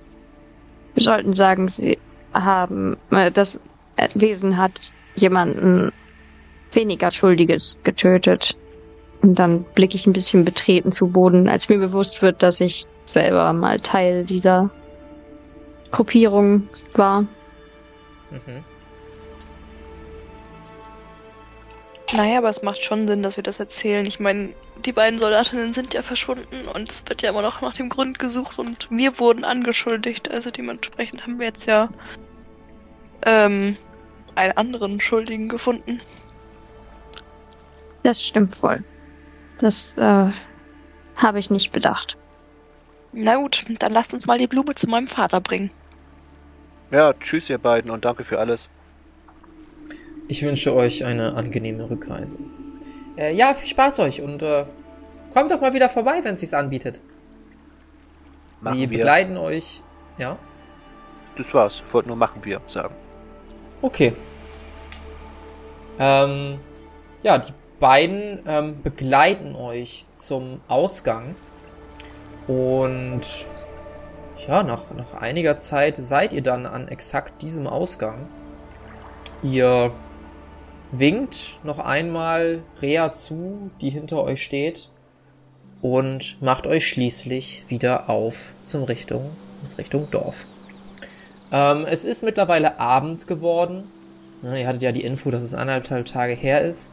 Wir 0.94 1.04
sollten 1.04 1.34
sagen, 1.34 1.68
sie 1.68 1.98
haben, 2.34 2.98
äh, 3.12 3.32
das 3.32 3.60
Wesen 4.14 4.58
hat 4.58 4.92
jemanden 5.16 5.92
weniger 6.72 7.12
Schuldiges 7.12 7.78
getötet. 7.84 8.56
Und 9.22 9.38
dann 9.38 9.66
blicke 9.76 9.96
ich 9.96 10.08
ein 10.08 10.14
bisschen 10.14 10.46
betreten 10.46 10.92
zu 10.92 11.08
Boden, 11.08 11.50
als 11.50 11.68
mir 11.68 11.80
bewusst 11.80 12.22
wird, 12.22 12.42
dass 12.42 12.62
ich 12.62 12.86
selber 13.06 13.52
mal 13.52 13.80
Teil 13.80 14.26
dieser 14.26 14.70
Gruppierung 15.92 16.70
war. 16.94 17.22
Mhm. 18.32 18.64
Naja, 22.16 22.40
aber 22.40 22.50
es 22.50 22.64
macht 22.64 22.84
schon 22.84 23.08
Sinn, 23.08 23.22
dass 23.22 23.38
wir 23.38 23.44
das 23.44 23.60
erzählen. 23.60 24.06
Ich 24.06 24.20
meine, 24.20 24.50
die 24.84 24.92
beiden 24.92 25.20
Soldatinnen 25.20 25.74
sind 25.74 25.94
ja 25.94 26.02
verschwunden 26.02 26.68
und 26.74 26.90
es 26.90 27.04
wird 27.08 27.22
ja 27.22 27.30
immer 27.30 27.44
noch 27.44 27.62
nach 27.62 27.76
dem 27.76 27.90
Grund 27.90 28.18
gesucht 28.18 28.58
und 28.58 28.88
wir 28.90 29.20
wurden 29.20 29.44
angeschuldigt. 29.44 30.32
Also 30.32 30.50
dementsprechend 30.50 31.24
haben 31.24 31.38
wir 31.38 31.48
jetzt 31.48 31.68
ja 31.68 31.90
ähm, 33.26 33.78
einen 34.36 34.58
anderen 34.58 35.00
Schuldigen 35.00 35.50
gefunden. 35.50 36.02
Das 38.04 38.26
stimmt 38.26 38.62
wohl. 38.64 38.84
Das 39.60 39.94
äh, 39.98 40.32
habe 41.16 41.40
ich 41.40 41.52
nicht 41.52 41.72
bedacht. 41.72 42.18
Na 43.12 43.36
gut, 43.36 43.66
dann 43.80 43.92
lasst 43.92 44.14
uns 44.14 44.26
mal 44.26 44.38
die 44.38 44.48
Blume 44.48 44.74
zu 44.74 44.88
meinem 44.88 45.08
Vater 45.08 45.42
bringen. 45.42 45.70
Ja, 46.92 47.14
tschüss 47.14 47.50
ihr 47.50 47.58
beiden 47.60 47.92
und 47.92 48.06
danke 48.06 48.24
für 48.24 48.40
alles. 48.40 48.70
Ich 50.30 50.44
wünsche 50.44 50.76
euch 50.76 51.04
eine 51.04 51.34
angenehme 51.34 51.90
Rückreise. 51.90 52.38
Äh, 53.18 53.34
ja, 53.34 53.56
viel 53.56 53.68
Spaß 53.68 53.98
euch 54.00 54.22
und 54.22 54.44
äh, 54.44 54.64
kommt 55.34 55.50
doch 55.50 55.60
mal 55.60 55.74
wieder 55.74 55.90
vorbei, 55.90 56.20
wenn 56.22 56.36
es 56.36 56.42
sich 56.42 56.54
anbietet. 56.56 57.02
Machen 58.62 58.76
Sie 58.76 58.82
wir. 58.82 59.00
begleiten 59.00 59.38
euch. 59.38 59.82
Ja. 60.20 60.38
Das 61.36 61.52
war's. 61.52 61.82
Ich 61.86 61.92
wollte 61.92 62.10
nur 62.10 62.16
machen 62.16 62.46
wir 62.46 62.62
sagen. 62.68 62.94
Okay. 63.82 64.14
Ähm, 65.98 66.60
ja, 67.24 67.40
die 67.40 67.54
beiden 67.80 68.40
ähm, 68.46 68.84
begleiten 68.84 69.56
euch 69.56 70.06
zum 70.14 70.62
Ausgang. 70.68 71.36
Und 72.48 73.22
ja, 74.48 74.62
nach, 74.62 74.92
nach 74.96 75.16
einiger 75.16 75.56
Zeit 75.56 75.98
seid 75.98 76.34
ihr 76.34 76.44
dann 76.44 76.68
an 76.68 76.88
exakt 76.88 77.42
diesem 77.42 77.66
Ausgang. 77.66 78.28
Ihr 79.42 79.92
winkt 80.92 81.60
noch 81.64 81.80
einmal 81.80 82.64
Rea 82.82 83.12
zu, 83.12 83.72
die 83.82 83.90
hinter 83.90 84.24
euch 84.24 84.44
steht, 84.44 84.90
und 85.82 86.42
macht 86.42 86.68
euch 86.68 86.88
schließlich 86.88 87.64
wieder 87.68 88.10
auf 88.10 88.54
zum 88.62 88.84
Richtung, 88.84 89.30
ins 89.62 89.78
Richtung 89.78 90.10
Dorf. 90.12 90.46
Ähm, 91.52 91.86
es 91.86 92.04
ist 92.06 92.24
mittlerweile 92.24 92.80
Abend 92.80 93.28
geworden. 93.28 93.84
Ja, 94.44 94.56
ihr 94.56 94.68
hattet 94.68 94.82
ja 94.82 94.92
die 94.92 95.04
Info, 95.04 95.32
dass 95.32 95.44
es 95.44 95.54
anderthalb 95.54 96.06
Tage 96.06 96.34
her 96.34 96.62
ist. 96.62 96.92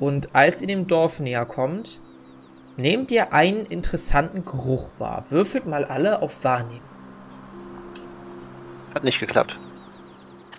Und 0.00 0.34
als 0.34 0.60
ihr 0.60 0.68
dem 0.68 0.86
Dorf 0.86 1.18
näher 1.20 1.44
kommt, 1.44 2.00
nehmt 2.76 3.10
ihr 3.10 3.32
einen 3.32 3.66
interessanten 3.66 4.44
Geruch 4.44 4.90
wahr. 4.98 5.24
Würfelt 5.30 5.66
mal 5.66 5.84
alle 5.84 6.22
auf 6.22 6.44
Wahrnehmen. 6.44 6.80
Hat 8.94 9.04
nicht 9.04 9.18
geklappt. 9.18 9.58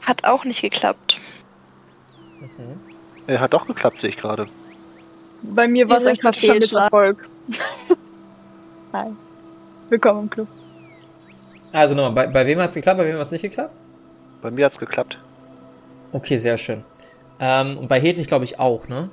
Hat 0.06 0.26
auch 0.26 0.44
nicht 0.44 0.62
geklappt. 0.62 1.19
Mhm. 2.40 3.40
Hat 3.40 3.54
doch 3.54 3.68
geklappt, 3.68 4.02
sehe 4.02 4.10
ich 4.10 4.18
gerade. 4.18 4.48
Bei 5.42 5.68
mir 5.68 5.88
war 5.90 5.98
es 5.98 6.08
ein 6.08 6.16
kritischer. 6.16 6.56
Misserfolg. 6.56 7.28
Hi. 8.94 9.08
Willkommen 9.90 10.24
im 10.24 10.30
Club. 10.30 10.48
Also 11.72 11.96
nochmal, 11.96 12.12
bei, 12.12 12.28
bei 12.28 12.46
wem 12.46 12.60
hat's 12.60 12.74
geklappt, 12.74 12.98
bei 12.98 13.06
wem 13.06 13.18
hat's 13.18 13.32
nicht 13.32 13.42
geklappt? 13.42 13.74
Bei 14.42 14.52
mir 14.52 14.66
hat's 14.66 14.80
geklappt. 14.80 15.20
Okay, 16.12 16.38
sehr 16.38 16.58
schön. 16.58 16.84
Ähm, 17.40 17.78
und 17.78 17.88
bei 17.88 18.00
Hedwig 18.00 18.28
glaube 18.28 18.46
ich 18.46 18.60
auch, 18.60 18.88
ne? 18.88 19.10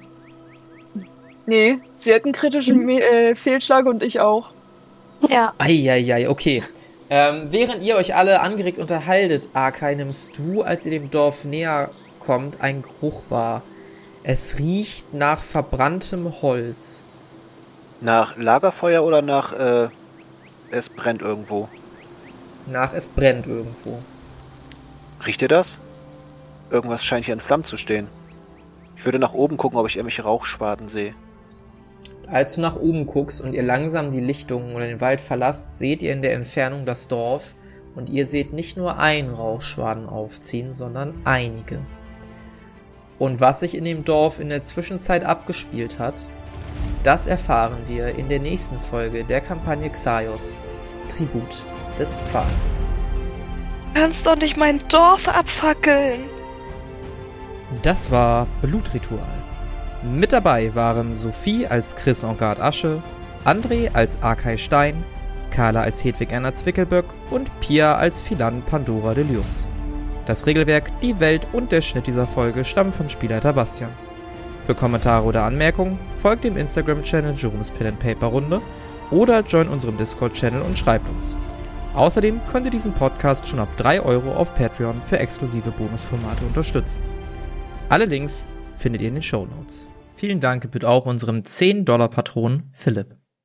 Nee, 1.44 1.78
sie 1.96 2.14
hat 2.14 2.24
einen 2.24 2.32
kritischen 2.32 2.84
Me 2.84 3.00
äh, 3.00 3.34
Fehlschlag 3.34 3.86
und 3.86 4.02
ich 4.02 4.20
auch. 4.20 4.50
Ja, 5.28 5.54
Eieiei, 5.58 6.28
okay. 6.28 6.62
Ähm, 7.08 7.48
während 7.50 7.82
ihr 7.84 7.96
euch 7.96 8.14
alle 8.14 8.40
angeregt 8.40 8.78
unterhaltet, 8.78 9.48
Arkai, 9.52 9.94
nimmst 9.94 10.38
du, 10.38 10.62
als 10.62 10.84
ihr 10.86 10.90
dem 10.90 11.10
Dorf 11.10 11.44
näher 11.44 11.90
kommt, 12.26 12.60
einen 12.60 12.82
Geruch 12.82 13.22
wahr. 13.30 13.62
Es 14.22 14.58
riecht 14.58 15.14
nach 15.14 15.42
verbranntem 15.42 16.42
Holz. 16.42 17.06
Nach 18.00 18.36
Lagerfeuer 18.36 19.04
oder 19.04 19.22
nach, 19.22 19.52
äh, 19.52 19.88
es 20.70 20.88
brennt 20.88 21.22
irgendwo? 21.22 21.68
Nach 22.66 22.92
es 22.92 23.08
brennt 23.08 23.46
irgendwo. 23.46 24.00
Riecht 25.24 25.40
ihr 25.42 25.48
das? 25.48 25.78
Irgendwas 26.70 27.04
scheint 27.04 27.24
hier 27.24 27.34
in 27.34 27.40
Flammen 27.40 27.64
zu 27.64 27.76
stehen. 27.76 28.08
Ich 28.96 29.04
würde 29.04 29.18
nach 29.18 29.32
oben 29.32 29.56
gucken, 29.56 29.78
ob 29.78 29.86
ich 29.86 29.96
irgendwelche 29.96 30.22
Rauchschwaden 30.22 30.88
sehe. 30.88 31.14
Als 32.26 32.56
du 32.56 32.60
nach 32.60 32.74
oben 32.74 33.06
guckst 33.06 33.40
und 33.40 33.54
ihr 33.54 33.62
langsam 33.62 34.10
die 34.10 34.20
Lichtung 34.20 34.74
oder 34.74 34.86
den 34.86 35.00
Wald 35.00 35.20
verlasst, 35.20 35.78
seht 35.78 36.02
ihr 36.02 36.12
in 36.12 36.22
der 36.22 36.34
Entfernung 36.34 36.84
das 36.84 37.06
Dorf 37.06 37.54
und 37.94 38.10
ihr 38.10 38.26
seht 38.26 38.52
nicht 38.52 38.76
nur 38.76 38.98
einen 38.98 39.30
Rauchschwaden 39.30 40.08
aufziehen, 40.08 40.72
sondern 40.72 41.14
einige. 41.24 41.86
Und 43.18 43.40
was 43.40 43.60
sich 43.60 43.74
in 43.74 43.84
dem 43.84 44.04
Dorf 44.04 44.40
in 44.40 44.48
der 44.48 44.62
Zwischenzeit 44.62 45.24
abgespielt 45.24 45.98
hat, 45.98 46.28
das 47.02 47.26
erfahren 47.26 47.78
wir 47.86 48.16
in 48.16 48.28
der 48.28 48.40
nächsten 48.40 48.78
Folge 48.78 49.24
der 49.24 49.40
Kampagne 49.40 49.88
Xaios, 49.90 50.56
Tribut 51.08 51.62
des 51.98 52.14
Pfads. 52.26 52.86
Du 53.94 54.00
kannst 54.00 54.26
doch 54.26 54.36
nicht 54.36 54.56
mein 54.56 54.80
Dorf 54.88 55.28
abfackeln. 55.28 56.24
Das 57.82 58.10
war 58.10 58.46
Blutritual. 58.60 59.20
Mit 60.02 60.32
dabei 60.32 60.74
waren 60.74 61.14
Sophie 61.14 61.66
als 61.66 61.96
Chris 61.96 62.22
Engard 62.22 62.60
Asche, 62.60 63.02
André 63.44 63.90
als 63.94 64.22
Arkay 64.22 64.58
Stein, 64.58 65.02
Carla 65.50 65.80
als 65.80 66.04
Hedwig 66.04 66.30
Erna 66.32 66.52
Zwickelböck 66.52 67.06
und 67.30 67.48
Pia 67.60 67.96
als 67.96 68.20
Philan 68.20 68.62
Pandora 68.62 69.14
Delius. 69.14 69.66
Das 70.26 70.46
Regelwerk, 70.46 71.00
die 71.00 71.20
Welt 71.20 71.46
und 71.52 71.70
der 71.72 71.82
Schnitt 71.82 72.08
dieser 72.08 72.26
Folge 72.26 72.64
stammen 72.64 72.92
vom 72.92 73.08
Spielleiter 73.08 73.52
Bastian. 73.52 73.92
Für 74.66 74.74
Kommentare 74.74 75.24
oder 75.24 75.44
Anmerkungen 75.44 75.98
folgt 76.16 76.42
dem 76.42 76.56
Instagram-Channel 76.56 77.34
Jerome's 77.34 77.70
Pen 77.70 77.86
and 77.86 77.98
Paper 78.00 78.26
Runde 78.26 78.60
oder 79.12 79.40
join 79.42 79.68
unserem 79.68 79.96
Discord-Channel 79.96 80.62
und 80.62 80.76
schreibt 80.76 81.08
uns. 81.08 81.36
Außerdem 81.94 82.40
könnt 82.50 82.66
ihr 82.66 82.72
diesen 82.72 82.92
Podcast 82.92 83.46
schon 83.46 83.60
ab 83.60 83.68
3 83.76 84.02
Euro 84.02 84.32
auf 84.34 84.52
Patreon 84.54 85.00
für 85.00 85.18
exklusive 85.18 85.70
Bonusformate 85.70 86.44
unterstützen. 86.44 87.00
Alle 87.88 88.04
Links 88.04 88.44
findet 88.74 89.02
ihr 89.02 89.08
in 89.08 89.14
den 89.14 89.22
Show 89.22 89.46
Notes. 89.46 89.88
Vielen 90.14 90.40
Dank 90.40 90.62
gebührt 90.62 90.84
auch 90.84 91.06
unserem 91.06 91.42
10-Dollar-Patron 91.42 92.64
Philipp. 92.72 93.15